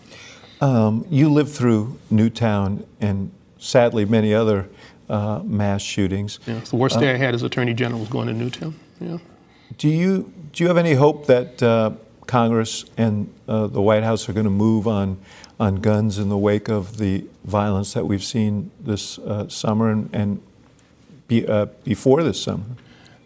Um, 0.62 1.06
you 1.10 1.30
lived 1.30 1.52
through 1.52 2.00
Newtown 2.10 2.86
and 3.02 3.32
sadly 3.58 4.06
many 4.06 4.34
other 4.34 4.70
uh, 5.10 5.42
mass 5.44 5.82
shootings. 5.82 6.40
Yeah, 6.46 6.60
the 6.60 6.76
worst 6.76 7.00
day 7.00 7.12
uh, 7.12 7.16
I 7.16 7.18
had 7.18 7.34
as 7.34 7.44
Attorney 7.44 7.74
General 7.74 8.00
was 8.00 8.10
going 8.10 8.28
to 8.28 8.34
Newtown. 8.34 8.76
Yeah. 9.00 9.18
Do 9.78 9.90
you 9.90 10.32
do 10.52 10.64
you 10.64 10.68
have 10.68 10.78
any 10.78 10.94
hope 10.94 11.26
that 11.28 11.62
uh, 11.62 11.92
Congress 12.28 12.86
and 12.98 13.34
uh, 13.48 13.68
the 13.68 13.82
White 13.82 14.04
House 14.04 14.30
are 14.30 14.34
going 14.34 14.46
to 14.46 14.50
move 14.50 14.88
on 14.88 15.20
on 15.60 15.76
guns 15.78 16.18
in 16.18 16.30
the 16.30 16.38
wake 16.38 16.70
of 16.70 16.98
the 16.98 17.26
violence 17.44 17.94
that 17.94 18.06
we've 18.06 18.24
seen 18.24 18.72
this 18.80 19.20
uh, 19.20 19.48
summer 19.48 19.90
and, 19.90 20.10
and 20.14 20.42
be, 21.28 21.48
uh, 21.48 21.66
before 21.84 22.24
this 22.24 22.42
summer? 22.42 22.64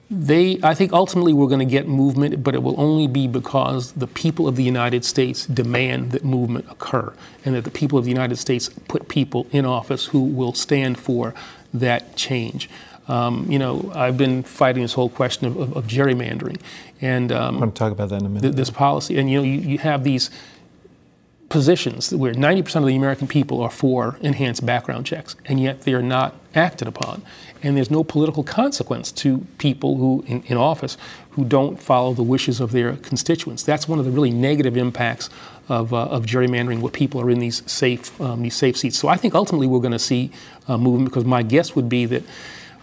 They, 0.10 0.58
I 0.64 0.74
think 0.74 0.94
ultimately 0.94 1.34
we're 1.34 1.48
going 1.48 1.60
to 1.60 1.66
get 1.66 1.88
movement, 1.88 2.42
but 2.42 2.56
it 2.56 2.64
will 2.64 2.80
only 2.80 3.08
be 3.08 3.28
because 3.28 3.92
the 3.92 4.08
people 4.08 4.48
of 4.48 4.56
the 4.56 4.64
United 4.64 5.04
States 5.04 5.46
demand 5.46 6.12
that 6.12 6.24
movement 6.24 6.66
occur, 6.70 7.14
and 7.44 7.56
that 7.56 7.66
the 7.66 7.72
people 7.72 8.00
of 8.00 8.06
the 8.06 8.12
United 8.12 8.38
States 8.38 8.70
put 8.88 9.10
people 9.10 9.48
in 9.52 9.66
office 9.66 10.06
who 10.06 10.22
will 10.22 10.54
stand 10.54 10.98
for 10.98 11.34
that 11.74 12.16
change. 12.16 12.70
Um, 13.10 13.50
you 13.50 13.60
know, 13.60 13.92
I've 13.94 14.18
been 14.18 14.44
fighting 14.44 14.82
this 14.82 14.94
whole 14.94 15.10
question 15.10 15.46
of, 15.48 15.58
of, 15.58 15.76
of 15.76 15.88
gerrymandering, 15.88 16.62
and 17.02 17.32
um, 17.34 17.56
I'm 17.56 17.60
going 17.60 17.72
to 17.74 17.78
talk 17.78 17.92
about 17.92 18.10
that 18.10 18.22
in 18.22 18.26
a 18.26 18.30
minute. 18.30 18.44
Th- 18.44 18.56
this 18.56 18.70
policy, 18.70 19.18
and 19.18 19.30
you 19.30 19.40
know, 19.40 19.44
you, 19.44 19.60
you 19.60 19.78
have 19.80 20.06
these 20.06 20.30
positions 21.50 22.14
where 22.14 22.34
90% 22.34 22.76
of 22.78 22.86
the 22.86 22.96
American 22.96 23.28
people 23.28 23.62
are 23.62 23.70
for 23.70 24.18
enhanced 24.22 24.66
background 24.66 25.06
checks, 25.06 25.36
and 25.46 25.60
yet 25.60 25.84
they 25.84 25.94
are 25.94 26.02
not 26.02 26.36
acted 26.54 26.88
upon. 26.88 27.22
And 27.64 27.76
there's 27.76 27.90
no 27.90 28.04
political 28.04 28.44
consequence 28.44 29.12
to 29.14 29.46
people 29.58 29.98
who, 29.98 30.24
in, 30.28 30.44
in, 30.44 30.58
office, 30.58 30.98
who 31.32 31.46
don't 31.46 31.82
follow 31.82 32.14
the 32.14 32.24
wishes 32.24 32.60
of 32.60 32.72
their 32.72 32.98
constituents. 32.98 33.64
That's 33.64 33.88
one 33.88 33.98
of 34.00 34.06
the 34.06 34.12
really 34.12 34.32
negative 34.32 34.78
impacts 34.78 35.30
of, 35.70 35.94
uh, 35.94 36.06
of 36.06 36.26
gerrymandering, 36.26 36.82
where 36.82 36.92
people 36.92 37.22
are 37.22 37.30
in 37.30 37.40
these 37.40 37.70
safe, 37.70 38.20
um, 38.22 38.42
these 38.42 38.56
safe 38.56 38.78
seats. 38.78 38.98
So 39.00 39.08
I 39.08 39.16
think 39.18 39.34
ultimately 39.34 39.68
we're 39.68 39.80
going 39.80 39.92
to 39.92 40.00
see 40.00 40.32
uh, 40.68 40.78
movement 40.78 41.10
because 41.10 41.26
my 41.26 41.44
guess 41.44 41.76
would 41.76 41.90
be 41.90 42.06
that 42.06 42.24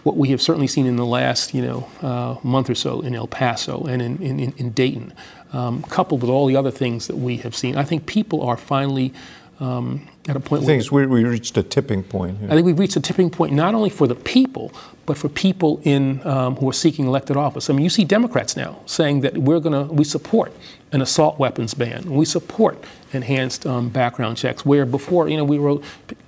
what 0.03 0.17
we 0.17 0.29
have 0.29 0.41
certainly 0.41 0.67
seen 0.67 0.85
in 0.85 0.97
the 0.97 1.05
last, 1.05 1.53
you 1.53 1.63
know, 1.63 1.89
uh, 2.01 2.35
month 2.43 2.69
or 2.69 2.75
so 2.75 3.01
in 3.01 3.15
El 3.15 3.27
Paso 3.27 3.83
and 3.85 4.01
in, 4.01 4.21
in, 4.21 4.53
in 4.55 4.69
Dayton, 4.71 5.13
um, 5.55 5.81
coupled 5.83 6.21
with 6.21 6.29
all 6.29 6.45
the 6.45 6.55
other 6.55 6.71
things 6.71 7.07
that 7.07 7.15
we 7.15 7.37
have 7.37 7.55
seen, 7.55 7.77
I 7.77 7.83
think 7.83 8.05
people 8.05 8.41
are 8.41 8.57
finally 8.57 9.13
um, 9.59 10.05
at 10.27 10.35
a 10.35 10.39
point 10.39 10.65
the 10.65 10.87
where 10.91 11.07
we 11.07 11.23
reached 11.23 11.57
a 11.57 11.63
tipping 11.63 12.03
point. 12.03 12.37
I 12.43 12.55
think 12.55 12.65
we've 12.65 12.77
reached 12.77 12.97
a 12.97 12.99
tipping 12.99 13.29
point 13.29 13.53
not 13.53 13.73
only 13.73 13.89
for 13.89 14.05
the 14.05 14.15
people, 14.15 14.73
but 15.05 15.17
for 15.17 15.29
people 15.29 15.79
in 15.83 16.25
um, 16.27 16.57
who 16.57 16.69
are 16.69 16.73
seeking 16.73 17.05
elected 17.05 17.37
office. 17.37 17.69
I 17.69 17.73
mean, 17.73 17.83
you 17.83 17.89
see 17.89 18.03
Democrats 18.03 18.57
now 18.57 18.81
saying 18.85 19.21
that 19.21 19.37
we're 19.37 19.61
going 19.61 19.87
to 19.87 19.93
we 19.93 20.03
support 20.03 20.51
an 20.91 21.01
assault 21.01 21.39
weapons 21.39 21.73
ban. 21.73 22.03
We 22.11 22.25
support 22.25 22.83
enhanced 23.13 23.65
um, 23.65 23.89
background 23.89 24.35
checks. 24.35 24.65
Where 24.65 24.85
before, 24.85 25.29
you 25.29 25.37
know, 25.37 25.45
we 25.45 25.57
were, 25.57 25.79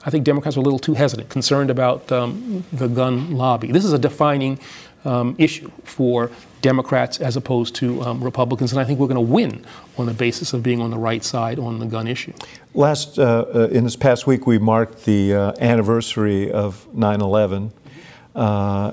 I 0.05 0.09
think 0.09 0.23
Democrats 0.23 0.55
were 0.55 0.61
a 0.61 0.63
little 0.63 0.79
too 0.79 0.93
hesitant, 0.93 1.29
concerned 1.29 1.69
about 1.69 2.09
um, 2.11 2.63
the 2.71 2.87
gun 2.87 3.35
lobby. 3.35 3.71
This 3.73 3.83
is 3.83 3.91
a 3.91 3.99
defining 3.99 4.59
um, 5.07 5.35
issue 5.37 5.71
for 5.83 6.29
Democrats 6.61 7.21
as 7.21 7.37
opposed 7.37 7.75
to 7.75 8.01
um, 8.01 8.23
Republicans, 8.23 8.71
and 8.71 8.81
I 8.81 8.83
think 8.83 8.99
we're 8.99 9.07
going 9.07 9.15
to 9.15 9.33
win 9.33 9.65
on 9.97 10.05
the 10.05 10.13
basis 10.13 10.53
of 10.53 10.61
being 10.61 10.81
on 10.81 10.91
the 10.91 10.97
right 10.97 11.23
side 11.23 11.59
on 11.59 11.79
the 11.79 11.85
gun 11.85 12.07
issue. 12.07 12.33
Last, 12.73 13.17
uh, 13.17 13.45
uh, 13.53 13.67
in 13.71 13.85
this 13.85 13.95
past 13.95 14.27
week, 14.27 14.45
we 14.45 14.57
marked 14.57 15.05
the 15.05 15.33
uh, 15.33 15.53
anniversary 15.59 16.51
of 16.51 16.85
9 16.93 17.21
11, 17.21 17.71
uh, 18.35 18.91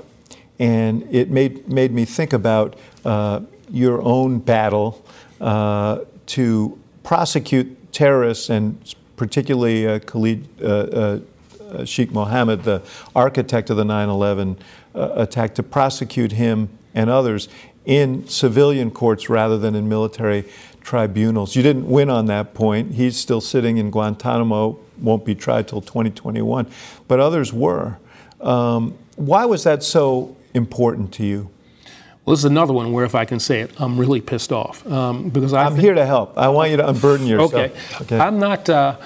and 0.57 1.07
it 1.13 1.29
made, 1.29 1.67
made 1.67 1.91
me 1.91 2.05
think 2.05 2.33
about 2.33 2.77
uh, 3.03 3.41
your 3.69 4.01
own 4.01 4.39
battle 4.39 5.05
uh, 5.41 5.99
to 6.27 6.79
prosecute 7.03 7.91
terrorists 7.91 8.49
and 8.49 8.95
particularly 9.17 9.99
Khalid 10.01 10.47
Sheikh 11.85 12.11
Mohammed, 12.11 12.63
the 12.63 12.81
architect 13.15 13.69
of 13.69 13.77
the 13.77 13.85
9 13.85 14.09
11 14.09 14.57
attack, 14.95 15.55
to 15.55 15.63
prosecute 15.63 16.31
him 16.33 16.69
and 16.93 17.09
others 17.09 17.47
in 17.85 18.27
civilian 18.27 18.91
courts 18.91 19.29
rather 19.29 19.57
than 19.57 19.75
in 19.75 19.87
military 19.87 20.45
tribunals. 20.81 21.55
You 21.55 21.63
didn't 21.63 21.87
win 21.89 22.09
on 22.09 22.27
that 22.27 22.53
point. 22.53 22.93
He's 22.93 23.17
still 23.17 23.41
sitting 23.41 23.77
in 23.77 23.91
Guantanamo, 23.91 24.79
won't 24.99 25.25
be 25.25 25.35
tried 25.35 25.67
till 25.67 25.81
2021, 25.81 26.67
but 27.07 27.19
others 27.19 27.51
were. 27.51 27.97
Um, 28.41 28.97
why 29.15 29.45
was 29.45 29.63
that 29.63 29.83
so 29.83 30.35
important 30.53 31.13
to 31.15 31.25
you? 31.25 31.49
Well, 32.25 32.35
this 32.35 32.39
is 32.39 32.45
another 32.45 32.73
one 32.73 32.91
where, 32.91 33.05
if 33.05 33.13
I 33.13 33.25
can 33.25 33.39
say 33.39 33.61
it, 33.61 33.71
I'm 33.79 33.99
really 33.99 34.19
pissed 34.19 34.51
off 34.51 34.85
um, 34.87 35.29
because 35.29 35.53
I 35.53 35.67
am 35.67 35.75
here 35.75 35.93
to 35.93 36.05
help. 36.05 36.37
I 36.37 36.47
want 36.47 36.71
you 36.71 36.77
to 36.77 36.89
unburden 36.89 37.27
yourself. 37.27 37.53
Okay, 37.53 37.73
okay. 38.01 38.19
I'm 38.19 38.39
not. 38.39 38.67
Uh, 38.67 38.97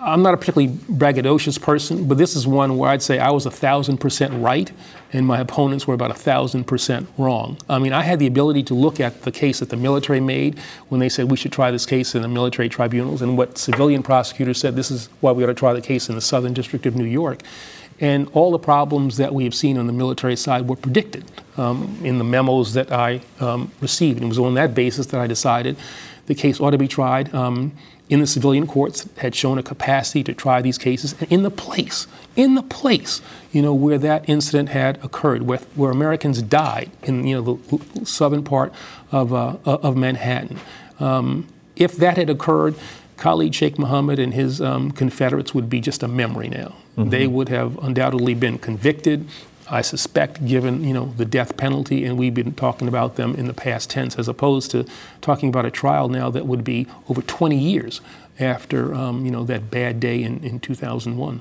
I'm 0.00 0.22
not 0.22 0.32
a 0.32 0.36
particularly 0.36 0.74
braggadocious 0.74 1.60
person, 1.60 2.06
but 2.06 2.18
this 2.18 2.36
is 2.36 2.46
one 2.46 2.78
where 2.78 2.90
I'd 2.90 3.02
say 3.02 3.18
I 3.18 3.30
was 3.30 3.46
a 3.46 3.50
thousand 3.50 3.98
percent 3.98 4.32
right, 4.34 4.70
and 5.12 5.26
my 5.26 5.40
opponents 5.40 5.86
were 5.86 5.94
about 5.94 6.10
a 6.10 6.14
thousand 6.14 6.64
percent 6.64 7.08
wrong. 7.18 7.58
I 7.68 7.78
mean, 7.78 7.92
I 7.92 8.02
had 8.02 8.20
the 8.20 8.26
ability 8.26 8.62
to 8.64 8.74
look 8.74 9.00
at 9.00 9.22
the 9.22 9.32
case 9.32 9.58
that 9.58 9.70
the 9.70 9.76
military 9.76 10.20
made 10.20 10.58
when 10.88 11.00
they 11.00 11.08
said 11.08 11.30
we 11.30 11.36
should 11.36 11.52
try 11.52 11.70
this 11.70 11.84
case 11.84 12.14
in 12.14 12.22
the 12.22 12.28
military 12.28 12.68
tribunals, 12.68 13.22
and 13.22 13.36
what 13.36 13.58
civilian 13.58 14.02
prosecutors 14.02 14.58
said 14.58 14.76
this 14.76 14.90
is 14.90 15.08
why 15.20 15.32
we 15.32 15.42
ought 15.42 15.48
to 15.48 15.54
try 15.54 15.72
the 15.72 15.80
case 15.80 16.08
in 16.08 16.14
the 16.14 16.20
Southern 16.20 16.54
District 16.54 16.86
of 16.86 16.94
New 16.94 17.04
York. 17.04 17.42
And 18.00 18.28
all 18.32 18.52
the 18.52 18.60
problems 18.60 19.16
that 19.16 19.34
we 19.34 19.42
have 19.42 19.54
seen 19.54 19.76
on 19.76 19.88
the 19.88 19.92
military 19.92 20.36
side 20.36 20.68
were 20.68 20.76
predicted 20.76 21.24
um, 21.56 21.98
in 22.04 22.18
the 22.18 22.24
memos 22.24 22.74
that 22.74 22.92
I 22.92 23.22
um, 23.40 23.72
received. 23.80 24.18
And 24.18 24.26
it 24.26 24.28
was 24.28 24.38
on 24.38 24.54
that 24.54 24.72
basis 24.72 25.06
that 25.06 25.20
I 25.20 25.26
decided 25.26 25.76
the 26.26 26.34
case 26.36 26.60
ought 26.60 26.70
to 26.70 26.78
be 26.78 26.86
tried. 26.86 27.34
Um, 27.34 27.72
in 28.08 28.20
the 28.20 28.26
civilian 28.26 28.66
courts 28.66 29.08
had 29.18 29.34
shown 29.34 29.58
a 29.58 29.62
capacity 29.62 30.24
to 30.24 30.32
try 30.32 30.62
these 30.62 30.78
cases 30.78 31.14
and 31.20 31.30
in 31.30 31.42
the 31.42 31.50
place, 31.50 32.06
in 32.36 32.54
the 32.54 32.62
place, 32.62 33.20
you 33.52 33.60
know, 33.60 33.74
where 33.74 33.98
that 33.98 34.28
incident 34.28 34.70
had 34.70 35.02
occurred, 35.04 35.42
where, 35.42 35.58
where 35.74 35.90
Americans 35.90 36.40
died 36.42 36.90
in, 37.02 37.26
you 37.26 37.40
know, 37.40 37.60
the 37.94 38.06
southern 38.06 38.42
part 38.42 38.72
of, 39.12 39.32
uh, 39.32 39.56
of 39.64 39.96
Manhattan. 39.96 40.58
Um, 41.00 41.46
if 41.76 41.96
that 41.96 42.16
had 42.16 42.30
occurred, 42.30 42.74
Khalid 43.18 43.54
Sheikh 43.54 43.78
Mohammed 43.78 44.18
and 44.18 44.32
his 44.32 44.60
um, 44.60 44.90
Confederates 44.92 45.54
would 45.54 45.68
be 45.68 45.80
just 45.80 46.02
a 46.02 46.08
memory 46.08 46.48
now. 46.48 46.74
Mm-hmm. 46.96 47.10
They 47.10 47.26
would 47.26 47.48
have 47.48 47.78
undoubtedly 47.78 48.34
been 48.34 48.58
convicted. 48.58 49.28
I 49.70 49.82
suspect, 49.82 50.44
given 50.46 50.84
you 50.84 50.94
know 50.94 51.12
the 51.16 51.24
death 51.24 51.56
penalty, 51.56 52.04
and 52.04 52.18
we've 52.18 52.34
been 52.34 52.54
talking 52.54 52.88
about 52.88 53.16
them 53.16 53.34
in 53.34 53.46
the 53.46 53.54
past 53.54 53.90
tense, 53.90 54.18
as 54.18 54.28
opposed 54.28 54.70
to 54.72 54.86
talking 55.20 55.48
about 55.48 55.66
a 55.66 55.70
trial 55.70 56.08
now 56.08 56.30
that 56.30 56.46
would 56.46 56.64
be 56.64 56.86
over 57.08 57.22
20 57.22 57.58
years 57.58 58.00
after 58.40 58.94
um, 58.94 59.24
you 59.24 59.30
know 59.30 59.44
that 59.44 59.70
bad 59.70 60.00
day 60.00 60.22
in, 60.22 60.42
in 60.44 60.60
2001. 60.60 61.40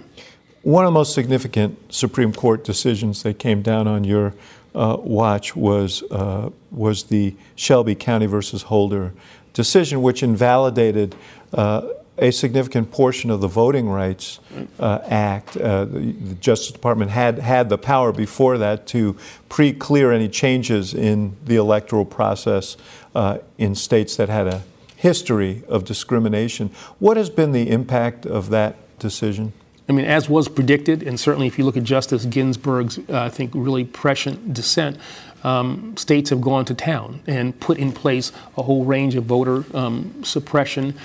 One 0.63 0.83
of 0.83 0.87
the 0.89 0.91
most 0.91 1.13
significant 1.13 1.93
Supreme 1.93 2.33
Court 2.33 2.63
decisions 2.63 3.23
that 3.23 3.39
came 3.39 3.61
down 3.61 3.87
on 3.87 4.03
your 4.03 4.33
uh, 4.75 4.97
watch 4.99 5.55
was 5.55 6.03
uh, 6.11 6.49
was 6.71 7.03
the 7.03 7.35
Shelby 7.55 7.95
County 7.95 8.25
versus 8.25 8.63
Holder 8.63 9.13
decision, 9.53 10.01
which 10.01 10.21
invalidated 10.21 11.15
uh, 11.53 11.87
a 12.17 12.31
significant 12.31 12.91
portion 12.91 13.29
of 13.29 13.41
the 13.41 13.47
Voting 13.47 13.89
Rights 13.89 14.39
uh, 14.79 14.99
Act. 15.05 15.55
Uh, 15.55 15.85
the, 15.85 16.11
the, 16.11 16.35
Justice 16.35 16.71
Department 16.71 17.11
had 17.11 17.39
had 17.39 17.69
the 17.69 17.77
power 17.77 18.11
before 18.11 18.57
that 18.57 18.87
to 18.87 19.15
pre-clear 19.49 20.11
any 20.11 20.27
changes 20.27 20.93
in 20.93 21.35
the 21.45 21.55
electoral 21.55 22.05
process 22.05 22.77
uh, 23.15 23.37
in 23.57 23.75
states 23.75 24.15
that 24.15 24.29
had 24.29 24.47
a 24.47 24.63
history 24.95 25.63
of 25.67 25.85
discrimination. 25.85 26.71
What 26.99 27.17
has 27.17 27.29
been 27.29 27.51
the 27.51 27.69
impact 27.69 28.25
of 28.25 28.49
that 28.49 28.75
decision? 28.97 29.53
I 29.89 29.93
mean, 29.93 30.05
as 30.05 30.27
was 30.27 30.49
predicted, 30.49 31.03
and 31.03 31.19
certainly 31.19 31.47
if 31.47 31.57
you 31.57 31.63
look 31.63 31.77
at 31.77 31.83
Justice 31.83 32.25
Ginsburg's, 32.25 32.97
uh, 32.97 33.21
I 33.21 33.29
think, 33.29 33.51
really 33.53 33.85
prescient 33.85 34.53
dissent, 34.53 34.97
um, 35.43 35.95
states 35.95 36.29
have 36.31 36.41
gone 36.41 36.65
to 36.65 36.73
town 36.73 37.21
and 37.27 37.57
put 37.59 37.77
in 37.77 37.93
place 37.93 38.31
a 38.57 38.63
whole 38.63 38.83
range 38.83 39.15
of 39.15 39.25
voter 39.25 39.63
um, 39.73 40.23
suppression 40.23 40.95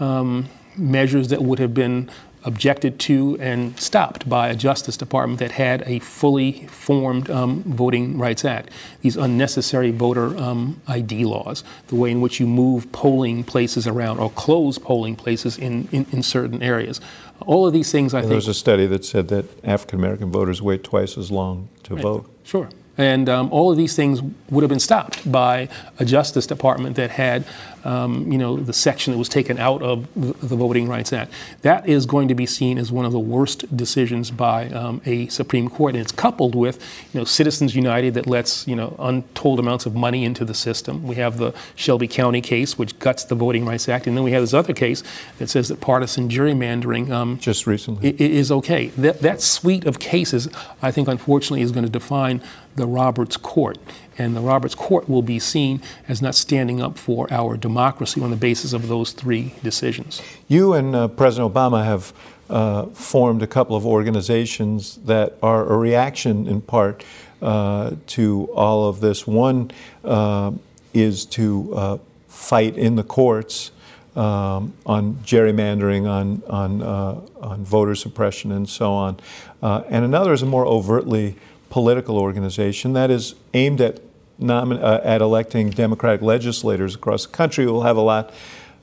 um, 0.00 0.48
measures 0.76 1.28
that 1.28 1.42
would 1.42 1.58
have 1.58 1.74
been 1.74 2.10
objected 2.44 2.98
to 3.00 3.38
and 3.40 3.78
stopped 3.80 4.28
by 4.28 4.48
a 4.48 4.54
Justice 4.54 4.96
Department 4.96 5.40
that 5.40 5.52
had 5.52 5.82
a 5.86 5.98
fully 6.00 6.66
formed 6.66 7.30
um, 7.30 7.62
Voting 7.62 8.18
Rights 8.18 8.44
Act. 8.44 8.70
These 9.00 9.16
unnecessary 9.16 9.90
voter 9.90 10.36
um, 10.36 10.80
ID 10.86 11.24
laws, 11.24 11.64
the 11.88 11.94
way 11.94 12.10
in 12.10 12.20
which 12.20 12.38
you 12.38 12.46
move 12.46 12.90
polling 12.92 13.44
places 13.44 13.86
around 13.86 14.18
or 14.18 14.30
close 14.30 14.78
polling 14.78 15.16
places 15.16 15.56
in, 15.56 15.88
in, 15.90 16.06
in 16.12 16.22
certain 16.22 16.62
areas. 16.62 17.00
All 17.40 17.66
of 17.66 17.72
these 17.72 17.90
things, 17.90 18.14
I 18.14 18.20
think. 18.20 18.28
There 18.28 18.36
was 18.36 18.48
a 18.48 18.54
study 18.54 18.86
that 18.86 19.04
said 19.04 19.28
that 19.28 19.46
African 19.64 19.98
American 19.98 20.30
voters 20.30 20.60
wait 20.62 20.84
twice 20.84 21.16
as 21.16 21.30
long 21.30 21.68
to 21.84 21.94
right. 21.94 22.02
vote. 22.02 22.30
Sure. 22.44 22.68
And 22.96 23.28
um, 23.28 23.50
all 23.52 23.72
of 23.72 23.76
these 23.76 23.96
things 23.96 24.22
would 24.50 24.62
have 24.62 24.68
been 24.68 24.78
stopped 24.78 25.30
by 25.30 25.68
a 25.98 26.04
Justice 26.04 26.46
Department 26.46 26.94
that 26.96 27.10
had 27.10 27.44
um, 27.84 28.30
you 28.30 28.38
know, 28.38 28.56
the 28.56 28.72
section 28.72 29.12
that 29.12 29.18
was 29.18 29.28
taken 29.28 29.58
out 29.58 29.82
of 29.82 30.08
the 30.14 30.56
Voting 30.56 30.88
Rights 30.88 31.12
Act. 31.12 31.32
That 31.62 31.88
is 31.88 32.06
going 32.06 32.28
to 32.28 32.34
be 32.34 32.46
seen 32.46 32.78
as 32.78 32.90
one 32.90 33.04
of 33.04 33.12
the 33.12 33.18
worst 33.18 33.76
decisions 33.76 34.30
by 34.30 34.68
um, 34.70 35.00
a 35.04 35.28
Supreme 35.28 35.68
Court, 35.68 35.94
and 35.94 36.02
it's 36.02 36.12
coupled 36.12 36.54
with, 36.54 36.82
you 37.12 37.20
know, 37.20 37.24
Citizens 37.24 37.76
United 37.76 38.14
that 38.14 38.26
lets, 38.26 38.66
you 38.66 38.76
know, 38.76 38.96
untold 38.98 39.58
amounts 39.58 39.86
of 39.86 39.94
money 39.94 40.24
into 40.24 40.44
the 40.44 40.54
system. 40.54 41.06
We 41.06 41.16
have 41.16 41.38
the 41.38 41.52
Shelby 41.76 42.08
County 42.08 42.40
case, 42.40 42.78
which 42.78 42.98
guts 42.98 43.24
the 43.24 43.34
Voting 43.34 43.64
Rights 43.64 43.88
Act, 43.88 44.06
and 44.06 44.16
then 44.16 44.24
we 44.24 44.32
have 44.32 44.42
this 44.42 44.54
other 44.54 44.72
case 44.72 45.02
that 45.38 45.48
says 45.48 45.68
that 45.68 45.80
partisan 45.80 46.28
gerrymandering 46.28 47.10
um, 47.10 47.38
just 47.38 47.66
recently 47.66 48.10
is 48.18 48.50
okay. 48.50 48.88
That 48.88 49.20
that 49.20 49.40
suite 49.40 49.86
of 49.86 49.98
cases, 49.98 50.48
I 50.82 50.90
think, 50.90 51.08
unfortunately, 51.08 51.62
is 51.62 51.72
going 51.72 51.84
to 51.84 51.90
define 51.90 52.42
the 52.76 52.86
Roberts 52.86 53.36
Court 53.36 53.78
and 54.18 54.36
the 54.36 54.40
Roberts 54.40 54.74
Court 54.74 55.08
will 55.08 55.22
be 55.22 55.38
seen 55.38 55.80
as 56.08 56.22
not 56.22 56.34
standing 56.34 56.80
up 56.80 56.98
for 56.98 57.26
our 57.32 57.56
democracy 57.56 58.20
on 58.20 58.30
the 58.30 58.36
basis 58.36 58.72
of 58.72 58.88
those 58.88 59.12
three 59.12 59.54
decisions. 59.62 60.22
You 60.48 60.74
and 60.74 60.94
uh, 60.94 61.08
President 61.08 61.52
Obama 61.52 61.84
have 61.84 62.12
uh, 62.50 62.86
formed 62.86 63.42
a 63.42 63.46
couple 63.46 63.74
of 63.74 63.86
organizations 63.86 64.96
that 65.04 65.36
are 65.42 65.66
a 65.66 65.76
reaction, 65.76 66.46
in 66.46 66.60
part, 66.60 67.04
uh, 67.40 67.92
to 68.06 68.48
all 68.54 68.88
of 68.88 69.00
this. 69.00 69.26
One 69.26 69.70
uh, 70.04 70.52
is 70.92 71.24
to 71.26 71.74
uh, 71.74 71.98
fight 72.28 72.76
in 72.76 72.96
the 72.96 73.04
courts. 73.04 73.70
Um, 74.16 74.74
on 74.86 75.14
gerrymandering, 75.24 76.08
on 76.08 76.44
on 76.48 76.82
uh, 76.82 77.20
on 77.40 77.64
voter 77.64 77.96
suppression, 77.96 78.52
and 78.52 78.68
so 78.68 78.92
on, 78.92 79.18
and 79.60 80.04
another 80.04 80.32
is 80.32 80.40
a 80.40 80.46
more 80.46 80.64
overtly 80.64 81.34
political 81.74 82.18
organization 82.18 82.92
that 82.92 83.10
is 83.10 83.34
aimed 83.52 83.80
at 83.80 83.98
nomin- 84.40 84.80
uh, 84.80 85.00
at 85.02 85.20
electing 85.20 85.70
Democratic 85.70 86.22
legislators 86.22 86.94
across 86.94 87.26
the 87.26 87.32
country 87.32 87.64
who 87.64 87.72
will 87.72 87.82
have 87.82 87.96
a 87.96 88.00
lot 88.00 88.32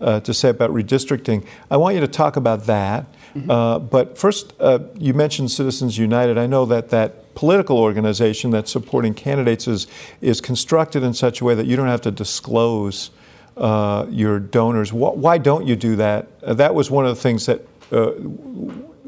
uh, 0.01 0.19
to 0.19 0.33
say 0.33 0.49
about 0.49 0.71
redistricting. 0.71 1.45
I 1.69 1.77
want 1.77 1.95
you 1.95 2.01
to 2.01 2.07
talk 2.09 2.35
about 2.35 2.65
that. 2.65 3.05
Mm-hmm. 3.33 3.49
Uh, 3.49 3.79
but 3.79 4.17
first, 4.17 4.51
uh, 4.59 4.79
you 4.97 5.13
mentioned 5.13 5.51
Citizens 5.51 5.97
United. 5.97 6.37
I 6.37 6.47
know 6.47 6.65
that 6.65 6.89
that 6.89 7.33
political 7.33 7.77
organization 7.77 8.51
that's 8.51 8.69
supporting 8.69 9.13
candidates 9.13 9.69
is, 9.69 9.87
is 10.19 10.41
constructed 10.41 11.01
in 11.01 11.13
such 11.13 11.39
a 11.39 11.45
way 11.45 11.55
that 11.55 11.67
you 11.67 11.77
don't 11.77 11.87
have 11.87 12.01
to 12.01 12.11
disclose 12.11 13.09
uh, 13.55 14.05
your 14.09 14.37
donors. 14.37 14.91
why 14.91 15.37
don't 15.37 15.65
you 15.65 15.77
do 15.77 15.95
that? 15.95 16.27
Uh, 16.43 16.55
that 16.55 16.75
was 16.75 16.91
one 16.91 17.05
of 17.05 17.15
the 17.15 17.21
things 17.21 17.45
that 17.45 17.61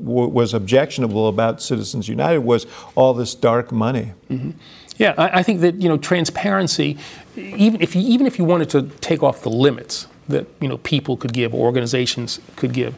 was 0.04 0.54
objectionable 0.54 1.28
about 1.28 1.62
Citizens 1.62 2.08
United 2.08 2.39
was 2.39 2.68
all 2.95 3.14
this 3.14 3.34
dark 3.34 3.72
money. 3.72 4.12
Mm-hmm. 4.30 4.51
Yeah, 4.97 5.16
I, 5.18 5.39
I, 5.39 5.43
think 5.43 5.62
that 5.62 5.82
you 5.82 5.89
know 5.89 5.97
transparency, 5.97 6.97
even 7.36 7.82
if 7.82 7.95
you, 7.95 8.01
even 8.01 8.28
if 8.28 8.38
you 8.38 8.45
wanted 8.45 8.70
to 8.72 8.84
take 9.01 9.24
off 9.24 9.41
the 9.41 9.49
limits 9.49 10.08
that 10.28 10.47
you 10.62 10.68
know 10.68 10.78
people 10.78 11.18
could 11.18 11.34
give, 11.34 11.54
organizations 11.54 12.39
could 12.56 12.74
give, 12.74 12.95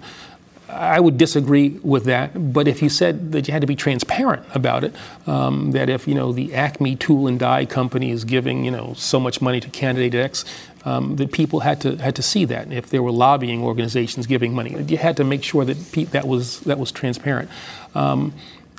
I 0.76 1.00
would 1.00 1.18
disagree 1.18 1.70
with 1.84 2.06
that. 2.06 2.54
But 2.54 2.68
if 2.68 2.82
you 2.82 2.90
said 2.90 3.32
that 3.32 3.48
you 3.48 3.52
had 3.52 3.62
to 3.62 3.68
be 3.68 3.76
transparent 3.76 4.46
about 4.54 4.84
it, 4.84 4.94
um, 5.26 5.72
that 5.72 5.90
if 5.90 6.08
you 6.08 6.16
know 6.16 6.32
the 6.32 6.54
Acme 6.54 6.96
Tool 6.96 7.28
and 7.28 7.40
Die 7.40 7.66
Company 7.66 8.12
is 8.12 8.26
giving 8.26 8.66
you 8.66 8.72
know 8.72 8.94
so 8.96 9.20
much 9.20 9.42
money 9.42 9.60
to 9.60 9.70
candidate 9.70 10.14
X, 10.16 10.46
um, 10.86 11.16
that 11.16 11.32
people 11.32 11.62
had 11.62 11.82
to 11.82 11.96
had 11.98 12.16
to 12.16 12.22
see 12.22 12.46
that. 12.46 12.72
If 12.72 12.90
there 12.90 13.02
were 13.02 13.12
lobbying 13.12 13.64
organizations 13.64 14.28
giving 14.28 14.54
money, 14.54 14.76
you 14.84 14.98
had 14.98 15.18
to 15.18 15.24
make 15.24 15.44
sure 15.44 15.66
that 15.66 15.78
pe- 15.92 16.06
that 16.06 16.28
was 16.28 16.60
that 16.62 16.78
was 16.78 16.92
transparent. 16.92 17.50
Um, 17.96 18.34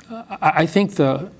I, 0.09 0.37
I 0.41 0.65
think 0.65 0.95
the 0.95 1.31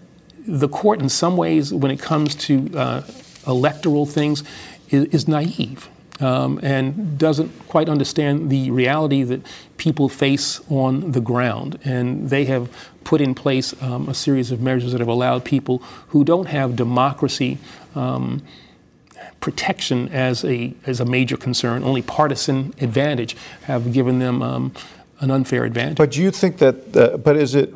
the 0.47 0.69
court, 0.69 1.01
in 1.01 1.09
some 1.09 1.37
ways, 1.37 1.73
when 1.73 1.91
it 1.91 1.99
comes 1.99 2.35
to 2.35 2.69
uh, 2.75 3.01
electoral 3.45 4.05
things, 4.05 4.43
is, 4.89 5.05
is 5.05 5.27
naive. 5.27 5.89
Um, 6.19 6.59
and 6.63 7.19
doesn't 7.19 7.67
quite 7.67 7.89
understand 7.89 8.49
the 8.49 8.71
reality 8.71 9.21
that 9.21 9.41
people 9.77 10.09
face 10.09 10.59
on 10.67 11.11
the 11.11 11.21
ground. 11.21 11.77
And 11.83 12.31
they 12.31 12.45
have 12.45 12.71
put 13.03 13.21
in 13.21 13.35
place 13.35 13.79
um, 13.83 14.09
a 14.09 14.15
series 14.15 14.51
of 14.51 14.59
measures 14.59 14.93
that 14.93 14.99
have 14.99 15.07
allowed 15.07 15.45
people 15.45 15.77
who 16.07 16.23
don't 16.23 16.47
have 16.47 16.75
democracy 16.75 17.59
um, 17.93 18.41
protection 19.41 20.09
as 20.09 20.43
a, 20.43 20.73
as 20.87 20.99
a 20.99 21.05
major 21.05 21.37
concern, 21.37 21.83
only 21.83 22.01
partisan 22.01 22.73
advantage, 22.81 23.37
have 23.65 23.93
given 23.93 24.17
them 24.17 24.41
um, 24.41 24.73
an 25.19 25.29
unfair 25.29 25.65
advantage. 25.65 25.97
But 25.97 26.11
do 26.11 26.21
you 26.23 26.31
think 26.31 26.57
that, 26.57 26.97
uh, 26.97 27.17
but 27.17 27.35
is 27.35 27.53
it 27.53 27.73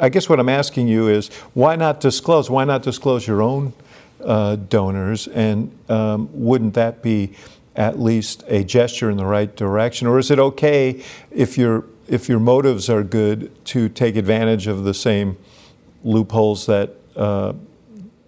I 0.00 0.08
guess 0.08 0.28
what 0.28 0.40
I'm 0.40 0.48
asking 0.48 0.88
you 0.88 1.08
is 1.08 1.28
why 1.54 1.76
not 1.76 2.00
disclose? 2.00 2.50
Why 2.50 2.64
not 2.64 2.82
disclose 2.82 3.26
your 3.26 3.42
own 3.42 3.72
uh, 4.22 4.56
donors? 4.56 5.28
And 5.28 5.76
um, 5.88 6.28
wouldn't 6.32 6.74
that 6.74 7.02
be 7.02 7.34
at 7.76 7.98
least 7.98 8.44
a 8.46 8.64
gesture 8.64 9.10
in 9.10 9.16
the 9.16 9.26
right 9.26 9.54
direction? 9.56 10.06
Or 10.06 10.18
is 10.18 10.30
it 10.30 10.38
okay 10.38 11.02
if 11.30 11.58
your 11.58 11.84
if 12.06 12.28
your 12.28 12.38
motives 12.38 12.90
are 12.90 13.02
good 13.02 13.50
to 13.64 13.88
take 13.88 14.16
advantage 14.16 14.66
of 14.66 14.84
the 14.84 14.92
same 14.92 15.38
loopholes 16.02 16.66
that 16.66 16.90
uh, 17.16 17.54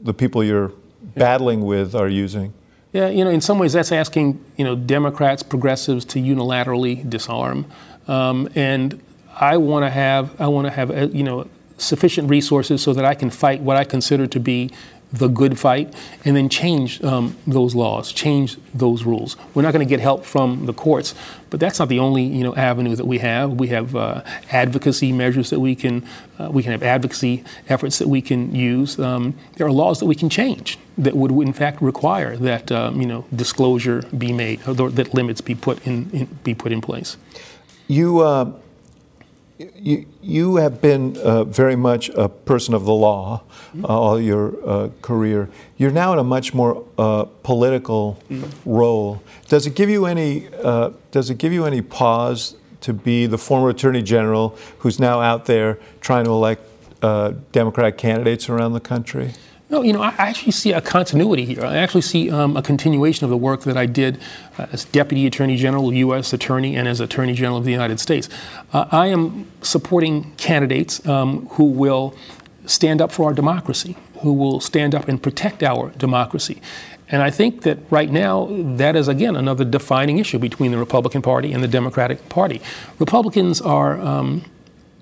the 0.00 0.14
people 0.14 0.42
you're 0.42 0.72
battling 1.14 1.64
with 1.64 1.94
are 1.94 2.08
using? 2.08 2.52
Yeah, 2.92 3.08
you 3.08 3.24
know, 3.24 3.30
in 3.30 3.42
some 3.42 3.58
ways 3.58 3.74
that's 3.74 3.92
asking, 3.92 4.42
you 4.56 4.64
know, 4.64 4.74
Democrats, 4.74 5.42
progressives 5.42 6.04
to 6.06 6.18
unilaterally 6.18 7.08
disarm. 7.08 7.66
Um, 8.08 8.48
and 8.54 9.02
I 9.34 9.58
want 9.58 9.84
to 9.84 9.90
have, 9.90 10.40
I 10.40 10.46
want 10.46 10.66
to 10.66 10.70
have, 10.70 10.90
uh, 10.90 11.08
you 11.08 11.22
know, 11.22 11.46
sufficient 11.76 12.30
resources 12.30 12.82
so 12.82 12.94
that 12.94 13.04
I 13.04 13.14
can 13.14 13.28
fight 13.28 13.60
what 13.60 13.76
I 13.76 13.84
consider 13.84 14.26
to 14.28 14.40
be 14.40 14.70
the 15.18 15.28
good 15.28 15.58
fight 15.58 15.94
and 16.24 16.36
then 16.36 16.48
change 16.48 17.02
um, 17.02 17.36
those 17.46 17.74
laws, 17.74 18.12
change 18.12 18.56
those 18.74 19.04
rules. 19.04 19.36
We're 19.54 19.62
not 19.62 19.72
going 19.72 19.86
to 19.86 19.88
get 19.88 20.00
help 20.00 20.24
from 20.24 20.66
the 20.66 20.72
courts, 20.72 21.14
but 21.50 21.60
that's 21.60 21.78
not 21.78 21.88
the 21.88 21.98
only 21.98 22.24
you 22.24 22.44
know 22.44 22.54
avenue 22.54 22.96
that 22.96 23.06
we 23.06 23.18
have. 23.18 23.52
We 23.52 23.68
have 23.68 23.94
uh, 23.94 24.22
advocacy 24.50 25.12
measures 25.12 25.50
that 25.50 25.60
we 25.60 25.74
can 25.74 26.06
uh, 26.38 26.50
we 26.50 26.62
can 26.62 26.72
have 26.72 26.82
advocacy 26.82 27.44
efforts 27.68 27.98
that 27.98 28.08
we 28.08 28.20
can 28.20 28.54
use. 28.54 28.98
Um, 28.98 29.34
there 29.56 29.66
are 29.66 29.72
laws 29.72 29.98
that 30.00 30.06
we 30.06 30.14
can 30.14 30.28
change 30.28 30.78
that 30.98 31.16
would 31.16 31.30
in 31.30 31.52
fact 31.52 31.82
require 31.82 32.36
that 32.36 32.72
um, 32.72 33.00
you 33.00 33.06
know 33.06 33.24
disclosure 33.34 34.02
be 34.16 34.32
made, 34.32 34.66
or 34.68 34.74
that 34.90 35.14
limits 35.14 35.40
be 35.40 35.54
put 35.54 35.86
in, 35.86 36.10
in 36.10 36.26
be 36.44 36.54
put 36.54 36.72
in 36.72 36.80
place. 36.80 37.16
You. 37.88 38.20
Uh 38.20 38.52
you, 39.58 40.06
you 40.20 40.56
have 40.56 40.80
been 40.80 41.16
uh, 41.18 41.44
very 41.44 41.76
much 41.76 42.10
a 42.10 42.28
person 42.28 42.74
of 42.74 42.84
the 42.84 42.92
law 42.92 43.42
mm-hmm. 43.76 43.84
uh, 43.84 43.88
all 43.88 44.20
your 44.20 44.54
uh, 44.68 44.88
career. 45.02 45.48
You're 45.76 45.90
now 45.90 46.12
in 46.12 46.18
a 46.18 46.24
much 46.24 46.54
more 46.54 46.84
uh, 46.98 47.24
political 47.42 48.22
mm-hmm. 48.28 48.70
role. 48.70 49.22
Does 49.48 49.66
it 49.66 49.74
give 49.74 49.90
you 49.90 50.06
any? 50.06 50.48
Uh, 50.62 50.90
does 51.10 51.30
it 51.30 51.38
give 51.38 51.52
you 51.52 51.64
any 51.64 51.82
pause 51.82 52.56
to 52.82 52.92
be 52.92 53.26
the 53.26 53.38
former 53.38 53.70
Attorney 53.70 54.02
General 54.02 54.56
who's 54.78 54.98
now 54.98 55.20
out 55.20 55.46
there 55.46 55.78
trying 56.00 56.24
to 56.24 56.30
elect 56.30 56.62
uh, 57.02 57.32
Democratic 57.52 57.98
candidates 57.98 58.48
around 58.48 58.72
the 58.72 58.80
country? 58.80 59.32
No, 59.68 59.82
you 59.82 59.92
know, 59.92 60.00
I 60.00 60.14
actually 60.18 60.52
see 60.52 60.72
a 60.72 60.80
continuity 60.80 61.44
here. 61.44 61.64
I 61.64 61.78
actually 61.78 62.02
see 62.02 62.30
um, 62.30 62.56
a 62.56 62.62
continuation 62.62 63.24
of 63.24 63.30
the 63.30 63.36
work 63.36 63.62
that 63.62 63.76
I 63.76 63.84
did 63.84 64.20
uh, 64.58 64.66
as 64.70 64.84
Deputy 64.84 65.26
Attorney 65.26 65.56
General, 65.56 65.92
U.S. 65.92 66.32
Attorney, 66.32 66.76
and 66.76 66.86
as 66.86 67.00
Attorney 67.00 67.32
General 67.32 67.58
of 67.58 67.64
the 67.64 67.72
United 67.72 67.98
States. 67.98 68.28
Uh, 68.72 68.86
I 68.92 69.08
am 69.08 69.50
supporting 69.62 70.32
candidates 70.36 71.04
um, 71.08 71.46
who 71.52 71.64
will 71.64 72.14
stand 72.66 73.02
up 73.02 73.10
for 73.10 73.26
our 73.26 73.34
democracy, 73.34 73.96
who 74.20 74.32
will 74.32 74.60
stand 74.60 74.94
up 74.94 75.08
and 75.08 75.20
protect 75.20 75.64
our 75.64 75.90
democracy. 75.90 76.62
And 77.08 77.22
I 77.22 77.30
think 77.30 77.62
that 77.62 77.78
right 77.90 78.10
now, 78.10 78.48
that 78.50 78.94
is 78.94 79.08
again 79.08 79.34
another 79.34 79.64
defining 79.64 80.18
issue 80.18 80.38
between 80.38 80.70
the 80.70 80.78
Republican 80.78 81.22
Party 81.22 81.52
and 81.52 81.62
the 81.62 81.68
Democratic 81.68 82.28
Party. 82.28 82.60
Republicans 83.00 83.60
are 83.60 84.00
um, 84.00 84.44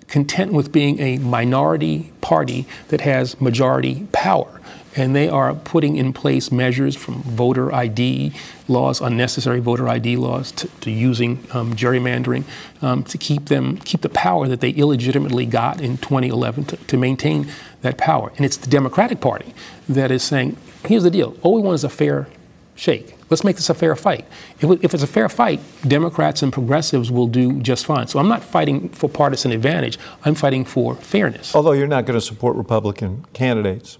content 0.09 0.53
with 0.53 0.73
being 0.73 1.01
a 1.01 1.19
minority 1.19 2.13
party 2.21 2.67
that 2.89 3.01
has 3.03 3.41
majority 3.41 4.07
power. 4.13 4.54
And 4.97 5.15
they 5.15 5.29
are 5.29 5.55
putting 5.55 5.97
in 5.97 6.13
place 6.13 6.53
measures 6.53 6.95
from 6.95 7.23
voter 7.23 7.73
ID 7.73 8.33
laws, 8.69 9.01
unnecessary 9.01 9.61
voter 9.61 9.89
ID 9.89 10.17
laws, 10.17 10.53
to, 10.53 10.69
to 10.81 10.91
using 10.91 11.45
um, 11.53 11.75
gerrymandering 11.75 12.45
um, 12.83 13.03
to 13.05 13.19
keep 13.19 13.47
them 13.47 13.79
keep 13.79 14.03
the 14.03 14.09
power 14.09 14.47
that 14.49 14.61
they 14.61 14.71
illegitimately 14.71 15.47
got 15.47 15.81
in 15.81 15.97
2011 15.99 16.65
to, 16.67 16.77
to 16.77 16.97
maintain 16.97 17.49
that 17.83 17.99
power. 17.99 18.33
And 18.37 18.47
it's 18.47 18.57
the 18.57 18.71
Democratic 18.71 19.21
Party 19.21 19.55
that 19.89 20.11
is 20.11 20.23
saying, 20.23 20.57
here's 20.87 21.03
the 21.03 21.11
deal: 21.11 21.37
all 21.43 21.55
we 21.55 21.61
want 21.61 21.75
is 21.75 21.85
a 21.85 21.89
fair 21.89 22.29
shake. 22.75 23.15
Let's 23.31 23.45
make 23.45 23.57
this 23.57 23.71
a 23.71 23.75
fair 23.75 23.97
fight. 23.97 24.27
If, 24.61 24.85
if, 24.85 24.95
it's 24.95 25.03
a 25.03 25.09
fair 25.09 25.29
fight, 25.29 25.61
Democrats 25.87 26.43
and 26.43 26.53
progressives 26.53 27.11
will 27.11 27.27
do 27.27 27.61
just 27.61 27.87
fine. 27.87 28.07
So 28.07 28.19
I'm 28.19 28.29
not 28.29 28.45
fighting 28.45 28.91
for 28.91 29.09
partisan 29.09 29.53
advantage. 29.53 29.99
I'm 30.25 30.35
fighting 30.35 30.65
for 30.65 30.95
fairness. 30.97 31.55
Although 31.55 31.73
you're 31.73 31.87
not 31.87 32.05
going 32.05 32.19
to 32.19 32.25
support 32.25 32.57
Republican 32.57 33.25
candidates. 33.33 33.99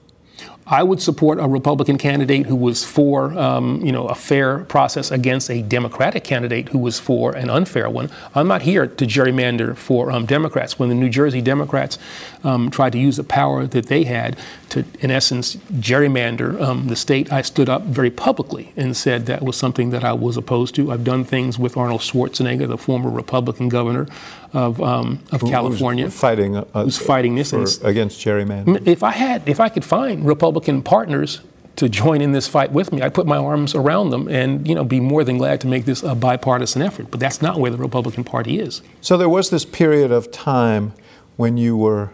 I 0.67 0.83
would 0.83 1.01
support 1.03 1.39
a 1.39 1.47
Republican 1.47 1.99
candidate 1.99 2.47
who 2.47 2.57
was 2.57 2.85
for, 2.85 3.37
um, 3.39 3.85
you 3.85 3.93
know, 3.93 4.07
a 4.07 4.15
fair 4.15 4.61
process 4.61 5.11
against 5.11 5.51
a 5.51 5.61
Democratic 5.61 6.25
candidate 6.25 6.71
who 6.71 6.79
was 6.79 6.99
for 6.99 7.35
an 7.37 7.51
unfair 7.51 7.91
one. 7.91 8.11
I'm 8.35 8.49
not 8.49 8.63
here 8.63 8.87
to 8.87 9.07
gerrymander 9.07 9.77
for 9.77 10.11
um, 10.11 10.25
Democrats. 10.25 10.79
When 10.79 10.89
the 10.89 10.95
New 10.95 11.11
Jersey 11.11 11.43
Democrats 11.43 11.99
um, 12.45 12.71
tried 12.71 12.93
to 12.93 12.99
use 12.99 13.17
the 13.17 13.25
power 13.25 13.67
that 13.67 13.87
they 13.87 14.05
had 14.05 14.39
to, 14.71 14.87
in 15.01 15.11
essence, 15.11 15.57
gerrymander 15.57 16.59
um, 16.61 16.87
the 16.89 16.97
state, 16.97 17.31
I 17.31 17.43
stood 17.43 17.69
up 17.69 17.83
very 17.83 18.11
publicly 18.11 18.73
and 18.75 18.97
said 18.97 19.27
that 19.27 19.43
was 19.43 19.57
something 19.57 19.91
that 19.91 20.03
I 20.03 20.15
was 20.15 20.39
opposed 20.39 20.75
to. 20.77 20.91
I've 20.91 21.05
done 21.05 21.25
things 21.25 21.59
with 21.59 21.77
Arnold 21.77 22.01
Schwarzenegger, 22.01 22.67
the 22.67 22.79
former 22.79 23.11
Republican 23.11 23.69
governor 23.69 24.07
of, 24.55 24.81
um, 24.81 25.21
of 25.31 25.43
who, 25.43 25.51
California, 25.51 26.09
fighting, 26.09 26.57
uh, 26.57 26.65
who's 26.73 26.97
fighting 26.97 27.35
this 27.35 27.51
for, 27.51 27.65
against 27.87 28.25
gerrymandering. 28.25 28.87
If 28.87 29.03
I 29.03 29.11
had, 29.11 29.47
if 29.49 29.61
I 29.61 29.69
could 29.69 29.85
find 29.85 30.25
Republican 30.25 30.54
partners 30.83 31.41
to 31.77 31.89
join 31.89 32.21
in 32.21 32.33
this 32.33 32.47
fight 32.47 32.71
with 32.71 32.93
me, 32.93 33.03
I'd 33.03 33.15
put 33.15 33.27
my 33.27 33.37
arms 33.37 33.75
around 33.75 34.11
them 34.11 34.29
and 34.29 34.67
you 34.67 34.75
know 34.75 34.85
be 34.85 35.01
more 35.01 35.25
than 35.25 35.39
glad 35.39 35.61
to 35.63 35.67
make 35.67 35.85
this 35.85 36.03
a 36.03 36.15
bipartisan 36.15 36.83
effort. 36.83 37.11
But 37.11 37.21
that's 37.21 37.43
not 37.43 37.59
where 37.59 37.71
the 37.71 37.77
Republican 37.77 38.25
Party 38.25 38.61
is. 38.61 38.83
So 39.01 39.17
there 39.17 39.29
was 39.29 39.51
this 39.51 39.65
period 39.65 40.13
of 40.13 40.31
time 40.31 40.93
when 41.37 41.57
you 41.57 41.77
were 41.77 42.13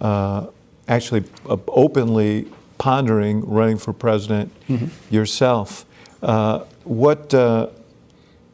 uh, 0.00 0.46
actually 0.88 1.24
uh, 1.48 1.56
openly 1.68 2.46
pondering 2.78 3.48
running 3.48 3.78
for 3.78 3.92
president 3.92 4.50
mm-hmm. 4.68 5.14
yourself. 5.14 5.84
Uh, 6.22 6.60
what 6.84 7.34
uh, 7.34 7.68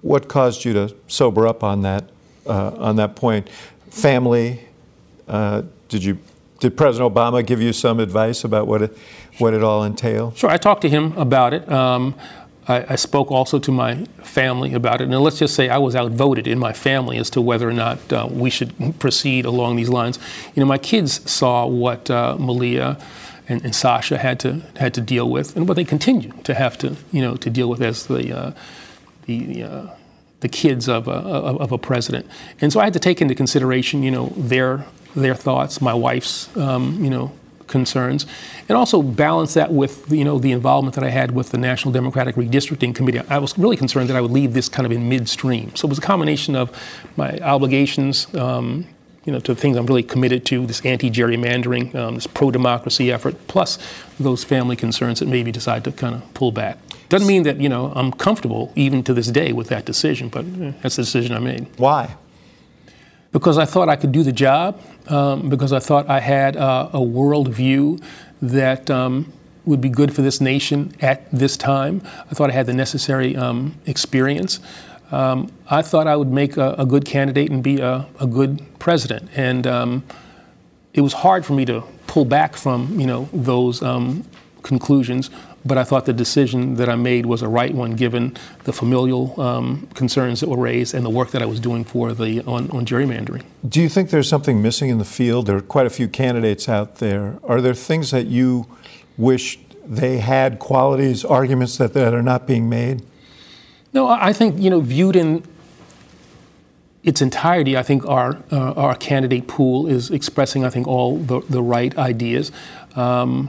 what 0.03 0.29
caused 0.29 0.65
you 0.65 0.73
to 0.73 0.95
sober 1.07 1.47
up 1.47 1.63
on 1.63 1.83
that 1.83 2.11
uh, 2.47 2.73
on 2.79 2.97
that 2.97 3.17
point. 3.17 3.49
Family, 3.91 4.61
uh, 5.29 5.63
did 5.89 6.05
you 6.05 6.19
did 6.61 6.77
President 6.77 7.15
Obama 7.15 7.45
give 7.45 7.61
you 7.61 7.73
some 7.73 8.01
advice 8.01 8.45
about 8.45 8.67
what 8.67 8.83
it 8.83 8.99
what 9.39 9.55
it 9.55 9.63
all 9.63 9.85
entailed? 9.85 10.37
Sure, 10.37 10.51
I 10.51 10.57
talked 10.57 10.83
to 10.83 10.89
him 10.89 11.17
about 11.17 11.55
it. 11.55 11.71
Um, 11.71 12.15
I, 12.67 12.85
I, 12.91 12.97
spoke 12.97 13.31
also 13.31 13.59
to 13.59 13.73
my 13.73 14.05
family 14.23 14.75
about 14.75 15.01
it, 15.01 15.05
and 15.05 15.21
let's 15.21 15.39
just 15.39 15.55
say 15.55 15.69
I 15.69 15.79
was 15.79 15.97
outvoted 15.97 16.47
in 16.47 16.59
my 16.59 16.73
family 16.73 17.17
as 17.17 17.31
to 17.31 17.41
whether 17.41 17.69
or 17.69 17.73
not 17.73 18.13
uh, 18.13 18.29
we 18.31 18.51
should 18.51 18.99
proceed 18.99 19.47
along 19.47 19.77
these 19.77 19.89
lines. 19.89 20.19
You 20.55 20.61
know, 20.61 20.67
my 20.67 20.79
kids 20.79 21.31
saw 21.31 21.67
what 21.67 22.11
uh, 22.11 22.37
Malia. 22.39 22.99
And, 23.51 23.65
and, 23.65 23.75
Sasha 23.75 24.19
had 24.19 24.39
to 24.41 24.61
had 24.77 24.93
to 24.93 25.01
deal 25.01 25.31
with, 25.31 25.57
and 25.57 25.67
what 25.67 25.77
they 25.77 25.85
continue 25.85 26.33
to 26.45 26.53
have 26.53 26.77
to 26.79 26.97
you 27.13 27.23
know 27.23 27.35
to 27.37 27.49
deal 27.49 27.71
with 27.71 27.81
as 27.81 28.07
the 28.07 28.31
uh, 28.31 28.53
the 29.25 29.63
uh, 29.63 29.87
the 30.41 30.49
kids 30.49 30.89
of 30.89 31.09
a, 31.09 31.13
of 31.13 31.73
a 31.73 31.79
president. 31.79 32.27
And 32.61 32.73
so 32.73 32.81
I 32.81 32.85
had 32.85 32.93
to 32.93 32.99
take 32.99 33.21
into 33.21 33.35
consideration, 33.35 34.03
you 34.03 34.11
know, 34.11 34.33
their 34.37 34.85
their 35.17 35.35
thoughts, 35.35 35.81
my 35.81 35.95
wife's, 35.95 36.55
um, 36.57 37.03
you 37.03 37.11
know, 37.11 37.33
concerns, 37.69 38.27
and 38.69 38.77
also 38.77 39.03
balance 39.03 39.55
that 39.55 39.73
with, 39.73 40.11
you 40.11 40.25
know, 40.25 40.39
the 40.39 40.53
involvement 40.53 40.95
that 40.95 41.05
I 41.05 41.11
had 41.11 41.31
with 41.31 41.51
the 41.51 41.59
National 41.59 41.93
Democratic 41.93 42.35
Redistricting 42.35 42.95
Committee. 42.95 43.21
I 43.29 43.39
was 43.39 43.57
really 43.59 43.77
concerned 43.77 44.09
that 44.09 44.17
I 44.17 44.21
would 44.21 44.31
leave 44.31 44.55
this 44.55 44.69
kind 44.69 44.87
of 44.87 44.93
in 44.93 45.09
midstream. 45.09 45.75
So 45.77 45.87
it 45.87 45.91
was 45.91 45.99
a 45.99 46.03
combination 46.03 46.57
of 46.57 46.71
my 47.17 47.39
obligations. 47.39 48.33
Um, 48.35 48.87
you 49.25 49.33
know, 49.33 49.41
to 49.41 49.55
things 49.55 49.77
I'm 49.77 49.85
really 49.85 50.03
committed 50.03 50.47
to, 50.47 50.65
this 50.65 50.83
anti-gerrymandering, 50.87 51.95
um, 51.95 52.15
this 52.15 52.27
pro-democracy 52.27 53.13
effort, 53.13 53.35
plus 53.47 53.79
those 54.19 54.43
family 54.43 54.75
concerns 54.75 55.19
that 55.19 55.29
maybe 55.29 55.53
decide 55.53 55.85
to 55.85 55.93
kind 55.93 56.15
of 56.15 56.33
pull 56.33 56.51
back. 56.51 56.79
Doesn't 57.11 57.29
mean 57.29 57.43
that 57.43 57.61
you 57.61 57.69
know 57.69 57.93
I'm 57.95 58.11
comfortable 58.11 58.73
even 58.75 59.03
to 59.05 59.13
this 59.13 59.27
day 59.29 59.53
with 59.53 59.69
that 59.69 59.85
decision, 59.85 60.31
but 60.31 60.47
eh, 60.47 60.73
that's 60.83 60.97
the 60.97 61.03
decision 61.03 61.37
I 61.37 61.41
made. 61.41 61.67
Why? 61.77 62.17
Because 63.33 63.59
I 63.59 63.65
thought 63.65 63.89
I 63.89 63.97
could 63.97 64.13
do 64.13 64.23
the 64.23 64.33
job. 64.33 64.81
Um, 65.09 65.49
because 65.49 65.73
I 65.73 65.79
thought 65.79 66.09
I 66.09 66.21
had 66.21 66.57
uh, 66.57 66.91
a 66.93 67.03
world 67.03 67.49
view 67.49 67.99
that 68.43 68.91
um, 68.91 69.33
would 69.65 69.81
be 69.81 69.89
good 69.89 70.15
for 70.15 70.23
this 70.23 70.41
nation 70.41 70.95
at 71.01 71.31
this 71.31 71.57
time. 71.57 72.03
I 72.31 72.35
thought 72.35 72.51
I 72.51 72.53
had 72.53 72.67
the 72.67 72.75
necessary 72.75 73.37
um, 73.37 73.75
experience. 73.87 74.61
Um, 75.11 75.51
I 75.69 75.81
thought 75.83 76.07
I 76.07 76.17
would 76.17 76.31
make 76.31 76.57
a, 76.57 76.75
a 76.79 76.85
good 76.85 77.05
candidate 77.05 77.51
and 77.51 77.63
be 77.63 77.81
a, 77.81 78.07
a 78.21 78.27
good 78.27 78.63
president. 78.79 79.31
And 79.35 79.67
um, 79.67 80.05
it 80.93 81.01
was 81.01 81.13
hard 81.13 81.47
for 81.47 81.55
me 81.55 81.65
to 81.67 81.83
pull 82.07 82.25
back 82.25 82.57
from 82.57 82.99
you 82.99 83.07
know 83.07 83.29
those 83.33 83.83
um, 83.83 84.25
conclusions 84.63 85.31
but 85.69 85.79
I 85.79 85.85
thought 85.85 86.07
the 86.07 86.13
decision 86.13 86.75
that 86.77 86.89
I 86.89 86.97
made 86.97 87.27
was 87.27 87.43
a 87.43 87.49
right 87.49 87.73
one 87.73 87.93
given 87.93 88.37
the 88.65 88.73
familial 88.73 89.39
um, 89.41 89.87
concerns 89.95 90.41
that 90.41 90.49
were 90.49 90.57
raised 90.57 90.95
and 90.95 91.05
the 91.05 91.11
work 91.11 91.31
that 91.33 91.43
I 91.43 91.47
was 91.47 91.61
doing 91.61 91.85
for 91.85 92.15
the 92.15 92.41
on, 92.41 92.71
on 92.71 92.87
gerrymandering. 92.87 93.45
Do 93.69 93.81
you 93.81 93.89
think 93.89 94.11
there's 94.11 94.29
something 94.29 94.63
missing 94.63 94.89
in 94.89 94.99
the 94.99 95.05
field? 95.05 95.47
There 95.47 95.57
are 95.57 95.61
quite 95.61 95.87
a 95.87 95.91
few 95.91 96.09
candidates 96.09 96.69
out 96.69 96.97
there. 96.97 97.39
Are 97.45 97.61
there 97.61 97.75
things 97.75 98.11
that 98.11 98.27
you 98.27 98.67
wish 99.17 99.59
they 99.87 100.19
had 100.19 100.59
qualities, 100.59 101.25
arguments 101.25 101.77
that, 101.79 101.93
that 101.93 102.15
are 102.15 102.23
not 102.23 102.47
being 102.47 102.69
made? 102.69 103.03
No, 103.93 104.09
I 104.09 104.33
think 104.33 104.59
you 104.59 104.71
know 104.71 104.81
viewed 104.81 105.17
in 105.17 105.45
its 107.03 107.23
entirety, 107.23 107.77
I 107.77 107.83
think 107.83 108.05
our 108.07 108.37
uh, 108.53 108.73
our 108.73 108.95
candidate 108.95 109.47
pool 109.47 109.87
is 109.87 110.11
expressing, 110.11 110.65
I 110.65 110.71
think, 110.71 110.87
all 110.87 111.17
the, 111.17 111.41
the 111.49 111.63
right 111.63 111.97
ideas. 111.97 112.53
Um, 112.97 113.49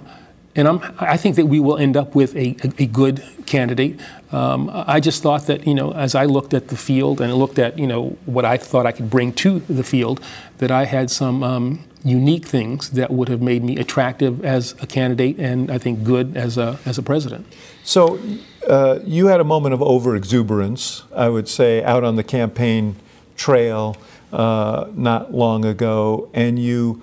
and 0.55 0.67
I'm, 0.67 0.81
i 0.99 1.17
think 1.17 1.35
that 1.35 1.45
we 1.45 1.59
will 1.59 1.77
end 1.77 1.95
up 1.95 2.15
with 2.15 2.35
a, 2.35 2.55
a, 2.63 2.83
a 2.83 2.85
good 2.85 3.23
candidate. 3.49 3.99
Um, 4.31 4.69
I 4.71 4.99
just 4.99 5.23
thought 5.23 5.47
that, 5.47 5.65
you 5.65 5.73
know, 5.73 5.91
as 5.91 6.13
I 6.13 6.25
looked 6.25 6.53
at 6.53 6.67
the 6.67 6.77
field 6.77 7.19
and 7.19 7.33
looked 7.33 7.59
at, 7.59 7.79
you 7.79 7.87
know, 7.87 8.17
what 8.25 8.45
I 8.45 8.57
thought 8.57 8.85
I 8.85 8.91
could 8.91 9.09
bring 9.09 9.33
to 9.33 9.59
the 9.61 9.83
field, 9.83 10.21
that 10.59 10.71
I 10.71 10.85
had 10.85 11.09
some 11.09 11.43
um, 11.43 11.83
unique 12.03 12.45
things 12.45 12.91
that 12.91 13.09
would 13.11 13.27
have 13.27 13.41
made 13.41 13.63
me 13.63 13.77
attractive 13.77 14.45
as 14.45 14.73
a 14.81 14.87
candidate 14.87 15.39
and 15.39 15.71
I 15.71 15.79
think 15.79 16.03
good 16.03 16.37
as 16.37 16.57
a, 16.57 16.79
as 16.85 16.97
a 16.97 17.03
president. 17.03 17.47
So 17.83 18.19
uh, 18.67 18.99
you 19.03 19.27
had 19.27 19.39
a 19.39 19.43
moment 19.43 19.73
of 19.73 19.79
overexuberance, 19.79 21.03
I 21.15 21.27
would 21.27 21.49
say, 21.49 21.83
out 21.83 22.03
on 22.03 22.15
the 22.15 22.23
campaign 22.23 22.95
trail 23.35 23.97
uh, 24.31 24.89
not 24.93 25.33
long 25.33 25.65
ago, 25.65 26.29
and 26.35 26.59
you, 26.59 27.01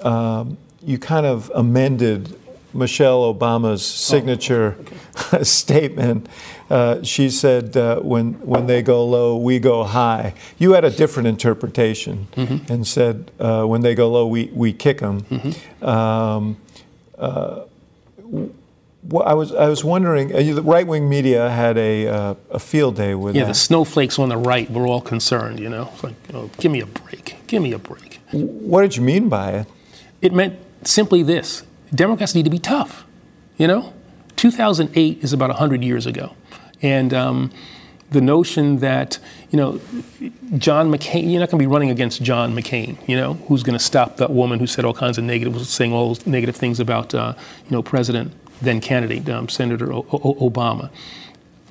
um, 0.00 0.58
you 0.80 0.96
kind 0.96 1.26
of 1.26 1.50
amended 1.54 2.37
Michelle 2.74 3.34
Obama's 3.34 3.84
signature 3.84 4.76
oh, 4.78 4.80
okay. 5.32 5.42
statement. 5.44 6.28
Uh, 6.70 7.02
she 7.02 7.30
said, 7.30 7.76
uh, 7.76 8.00
when, 8.00 8.34
when 8.40 8.66
they 8.66 8.82
go 8.82 9.04
low, 9.06 9.36
we 9.36 9.58
go 9.58 9.84
high. 9.84 10.34
You 10.58 10.72
had 10.72 10.84
a 10.84 10.90
different 10.90 11.28
interpretation 11.28 12.28
mm-hmm. 12.32 12.70
and 12.70 12.86
said, 12.86 13.30
uh, 13.40 13.64
when 13.64 13.80
they 13.80 13.94
go 13.94 14.10
low, 14.10 14.26
we, 14.26 14.50
we 14.52 14.72
kick 14.72 14.98
them. 14.98 15.22
Mm-hmm. 15.22 15.84
Um, 15.84 16.56
uh, 17.18 17.64
Well, 19.02 19.26
I 19.26 19.32
was 19.32 19.54
I 19.54 19.68
was 19.68 19.84
wondering. 19.84 20.34
Uh, 20.34 20.54
the 20.54 20.62
right 20.62 20.86
wing 20.86 21.08
media 21.08 21.48
had 21.48 21.78
a 21.78 22.08
uh, 22.08 22.34
a 22.50 22.58
field 22.58 22.96
day 22.96 23.14
with 23.14 23.36
yeah. 23.36 23.44
that. 23.44 23.48
The 23.48 23.54
snowflakes 23.54 24.18
on 24.18 24.28
the 24.28 24.36
right 24.36 24.68
were 24.70 24.86
all 24.86 25.00
concerned. 25.00 25.60
You 25.60 25.70
know, 25.70 25.88
it's 25.94 26.04
like, 26.04 26.14
oh, 26.34 26.50
give 26.58 26.72
me 26.72 26.80
a 26.80 26.86
break. 26.86 27.36
Give 27.46 27.62
me 27.62 27.72
a 27.72 27.78
break. 27.78 28.20
What 28.32 28.82
did 28.82 28.96
you 28.96 29.02
mean 29.02 29.28
by 29.28 29.52
it? 29.52 29.66
It 30.20 30.32
meant 30.34 30.58
simply 30.84 31.22
this: 31.22 31.62
Democrats 31.94 32.34
need 32.34 32.44
to 32.44 32.50
be 32.50 32.58
tough. 32.58 33.04
You 33.56 33.66
know, 33.66 33.92
2008 34.36 35.22
is 35.22 35.32
about 35.32 35.50
100 35.50 35.82
years 35.82 36.06
ago, 36.06 36.34
and 36.80 37.12
um, 37.12 37.50
the 38.10 38.20
notion 38.20 38.78
that 38.78 39.18
you 39.50 39.56
know 39.56 39.80
John 40.58 40.90
McCain, 40.90 41.30
you're 41.30 41.40
not 41.40 41.50
going 41.50 41.58
to 41.60 41.66
be 41.66 41.66
running 41.66 41.90
against 41.90 42.22
John 42.22 42.54
McCain, 42.54 42.96
you 43.08 43.16
know, 43.16 43.34
who's 43.34 43.62
going 43.62 43.76
to 43.76 43.84
stop 43.84 44.16
that 44.18 44.30
woman 44.30 44.58
who 44.58 44.66
said 44.66 44.84
all 44.84 44.94
kinds 44.94 45.18
of 45.18 45.24
negative, 45.24 45.66
saying 45.66 45.92
all 45.92 46.08
those 46.08 46.26
negative 46.26 46.56
things 46.56 46.78
about 46.80 47.14
uh, 47.14 47.34
you 47.64 47.70
know 47.70 47.82
President 47.82 48.32
then 48.60 48.80
candidate 48.80 49.28
um, 49.28 49.48
Senator 49.48 49.92
o- 49.92 50.06
o- 50.12 50.50
Obama. 50.50 50.90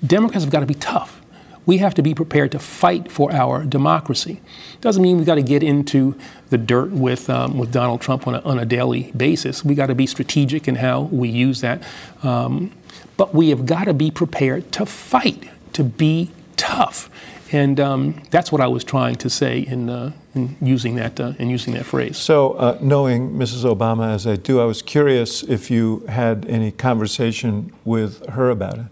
Democrats 0.05 0.43
have 0.43 0.51
got 0.51 0.61
to 0.61 0.65
be 0.65 0.73
tough. 0.73 1.21
We 1.65 1.79
have 1.79 1.93
to 1.95 2.01
be 2.01 2.13
prepared 2.13 2.53
to 2.53 2.59
fight 2.59 3.11
for 3.11 3.31
our 3.33 3.65
democracy. 3.65 4.39
Doesn't 4.79 5.03
mean 5.03 5.17
we've 5.17 5.25
got 5.25 5.35
to 5.35 5.41
get 5.41 5.63
into 5.63 6.17
the 6.49 6.57
dirt 6.57 6.91
with, 6.91 7.29
um, 7.29 7.57
with 7.57 7.71
Donald 7.71 8.01
Trump 8.01 8.27
on 8.27 8.35
a, 8.35 8.39
on 8.41 8.59
a 8.59 8.65
daily 8.65 9.11
basis. 9.11 9.63
We 9.63 9.75
got 9.75 9.87
to 9.87 9.95
be 9.95 10.07
strategic 10.07 10.67
in 10.67 10.75
how 10.75 11.01
we 11.01 11.29
use 11.29 11.61
that. 11.61 11.83
Um, 12.23 12.71
but 13.17 13.33
we 13.33 13.49
have 13.49 13.65
got 13.65 13.85
to 13.85 13.93
be 13.93 14.11
prepared 14.11 14.71
to 14.73 14.85
fight, 14.85 15.49
to 15.73 15.83
be 15.83 16.31
tough. 16.55 17.09
And 17.51 17.79
um, 17.79 18.21
that's 18.29 18.51
what 18.51 18.61
I 18.61 18.67
was 18.67 18.83
trying 18.83 19.15
to 19.15 19.29
say 19.29 19.59
in, 19.59 19.89
uh, 19.89 20.11
in 20.35 20.57
using 20.61 20.95
that 20.95 21.19
uh, 21.19 21.33
in 21.39 21.49
using 21.49 21.73
that 21.75 21.85
phrase. 21.85 22.17
So, 22.17 22.53
uh, 22.53 22.77
knowing 22.81 23.31
Mrs. 23.31 23.63
Obama 23.63 24.13
as 24.13 24.27
I 24.27 24.35
do, 24.35 24.59
I 24.59 24.65
was 24.65 24.81
curious 24.81 25.43
if 25.43 25.71
you 25.71 26.05
had 26.09 26.45
any 26.49 26.71
conversation 26.71 27.71
with 27.85 28.27
her 28.29 28.49
about 28.49 28.79
it. 28.79 28.85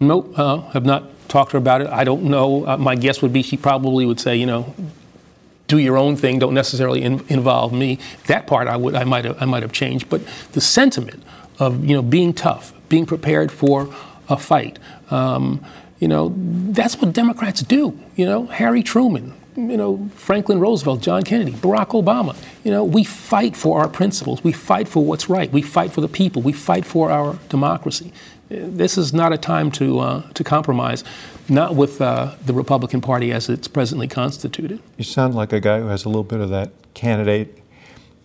Nope, 0.00 0.38
uh, 0.38 0.58
have 0.72 0.84
not 0.84 1.04
talked 1.28 1.52
to 1.52 1.54
her 1.54 1.58
about 1.58 1.80
it. 1.80 1.86
I 1.86 2.04
don't 2.04 2.24
know. 2.24 2.66
Uh, 2.66 2.76
my 2.76 2.96
guess 2.96 3.22
would 3.22 3.32
be 3.32 3.42
she 3.42 3.56
probably 3.56 4.04
would 4.04 4.20
say, 4.20 4.36
you 4.36 4.46
know, 4.46 4.74
do 5.72 5.78
your 5.78 5.96
own 5.96 6.16
thing. 6.16 6.38
Don't 6.38 6.52
necessarily 6.52 7.02
in, 7.02 7.24
involve 7.28 7.72
me. 7.72 7.98
That 8.26 8.46
part 8.46 8.68
I 8.68 8.76
would 8.76 8.94
I 8.94 9.04
might 9.04 9.24
have 9.24 9.40
I 9.40 9.46
might 9.46 9.62
have 9.62 9.72
changed. 9.72 10.10
But 10.10 10.20
the 10.52 10.60
sentiment 10.60 11.22
of 11.58 11.82
you 11.88 11.94
know 11.96 12.02
being 12.02 12.34
tough, 12.34 12.74
being 12.90 13.06
prepared 13.06 13.50
for 13.50 13.88
a 14.28 14.36
fight. 14.36 14.78
Um, 15.10 15.64
you 15.98 16.08
know, 16.08 16.34
that's 16.78 17.00
what 17.00 17.12
Democrats 17.12 17.62
do. 17.62 17.98
You 18.16 18.26
know, 18.26 18.46
Harry 18.46 18.82
Truman, 18.82 19.32
you 19.56 19.76
know, 19.76 20.10
Franklin 20.14 20.58
Roosevelt, 20.60 21.00
John 21.00 21.22
Kennedy, 21.22 21.52
Barack 21.52 21.90
Obama. 22.02 22.36
You 22.64 22.70
know, 22.70 22.84
we 22.84 23.04
fight 23.04 23.56
for 23.56 23.80
our 23.80 23.88
principles. 23.88 24.44
We 24.44 24.52
fight 24.52 24.88
for 24.88 25.02
what's 25.02 25.30
right. 25.30 25.50
We 25.50 25.62
fight 25.62 25.92
for 25.92 26.02
the 26.02 26.08
people. 26.08 26.42
We 26.42 26.52
fight 26.52 26.84
for 26.84 27.10
our 27.10 27.38
democracy. 27.48 28.12
This 28.52 28.98
is 28.98 29.12
not 29.14 29.32
a 29.32 29.38
time 29.38 29.70
to 29.72 29.98
uh, 30.00 30.22
to 30.34 30.44
compromise, 30.44 31.04
not 31.48 31.74
with 31.74 32.00
uh, 32.02 32.34
the 32.44 32.52
Republican 32.52 33.00
Party 33.00 33.32
as 33.32 33.48
it's 33.48 33.66
presently 33.68 34.06
constituted. 34.08 34.80
You 34.98 35.04
sound 35.04 35.34
like 35.34 35.52
a 35.54 35.60
guy 35.60 35.80
who 35.80 35.86
has 35.86 36.04
a 36.04 36.08
little 36.08 36.22
bit 36.24 36.40
of 36.40 36.50
that 36.50 36.70
candidate 36.94 37.58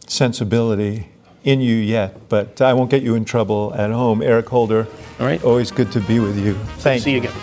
sensibility 0.07 1.07
in 1.43 1.61
you 1.61 1.75
yet, 1.75 2.27
but 2.27 2.61
I 2.61 2.73
won't 2.73 2.89
get 2.91 3.03
you 3.03 3.15
in 3.15 3.23
trouble 3.23 3.73
at 3.75 3.89
home. 3.91 4.21
Eric 4.21 4.49
Holder, 4.49 4.85
All 5.19 5.25
right. 5.25 5.41
always 5.43 5.71
good 5.71 5.91
to 5.93 6.01
be 6.01 6.19
with 6.19 6.37
you. 6.37 6.55
Thank 6.79 7.03
See 7.03 7.11
you. 7.11 7.21
you 7.21 7.23
again. 7.29 7.37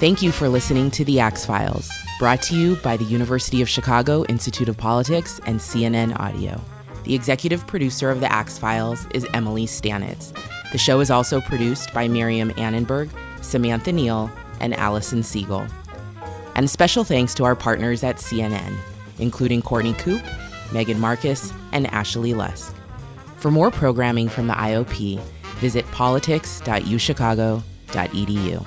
Thank 0.00 0.22
you 0.22 0.30
for 0.32 0.48
listening 0.48 0.90
to 0.92 1.04
The 1.04 1.20
Axe 1.20 1.44
Files, 1.44 1.90
brought 2.20 2.40
to 2.42 2.56
you 2.56 2.76
by 2.76 2.96
the 2.96 3.04
University 3.04 3.60
of 3.60 3.68
Chicago 3.68 4.24
Institute 4.26 4.68
of 4.68 4.76
Politics 4.78 5.40
and 5.44 5.58
CNN 5.58 6.18
Audio. 6.18 6.60
The 7.08 7.14
executive 7.14 7.66
producer 7.66 8.10
of 8.10 8.20
The 8.20 8.30
Axe 8.30 8.58
Files 8.58 9.06
is 9.14 9.26
Emily 9.32 9.64
Stanitz. 9.64 10.36
The 10.72 10.78
show 10.78 11.00
is 11.00 11.10
also 11.10 11.40
produced 11.40 11.94
by 11.94 12.06
Miriam 12.06 12.52
Annenberg, 12.58 13.08
Samantha 13.40 13.92
Neal, 13.92 14.30
and 14.60 14.74
Allison 14.74 15.22
Siegel. 15.22 15.66
And 16.54 16.68
special 16.68 17.04
thanks 17.04 17.32
to 17.36 17.44
our 17.44 17.56
partners 17.56 18.04
at 18.04 18.16
CNN, 18.16 18.76
including 19.18 19.62
Courtney 19.62 19.94
Coop, 19.94 20.20
Megan 20.70 21.00
Marcus, 21.00 21.50
and 21.72 21.86
Ashley 21.86 22.34
Lusk. 22.34 22.76
For 23.38 23.50
more 23.50 23.70
programming 23.70 24.28
from 24.28 24.46
the 24.46 24.52
IOP, 24.52 25.18
visit 25.60 25.90
politics.uchicago.edu. 25.92 28.66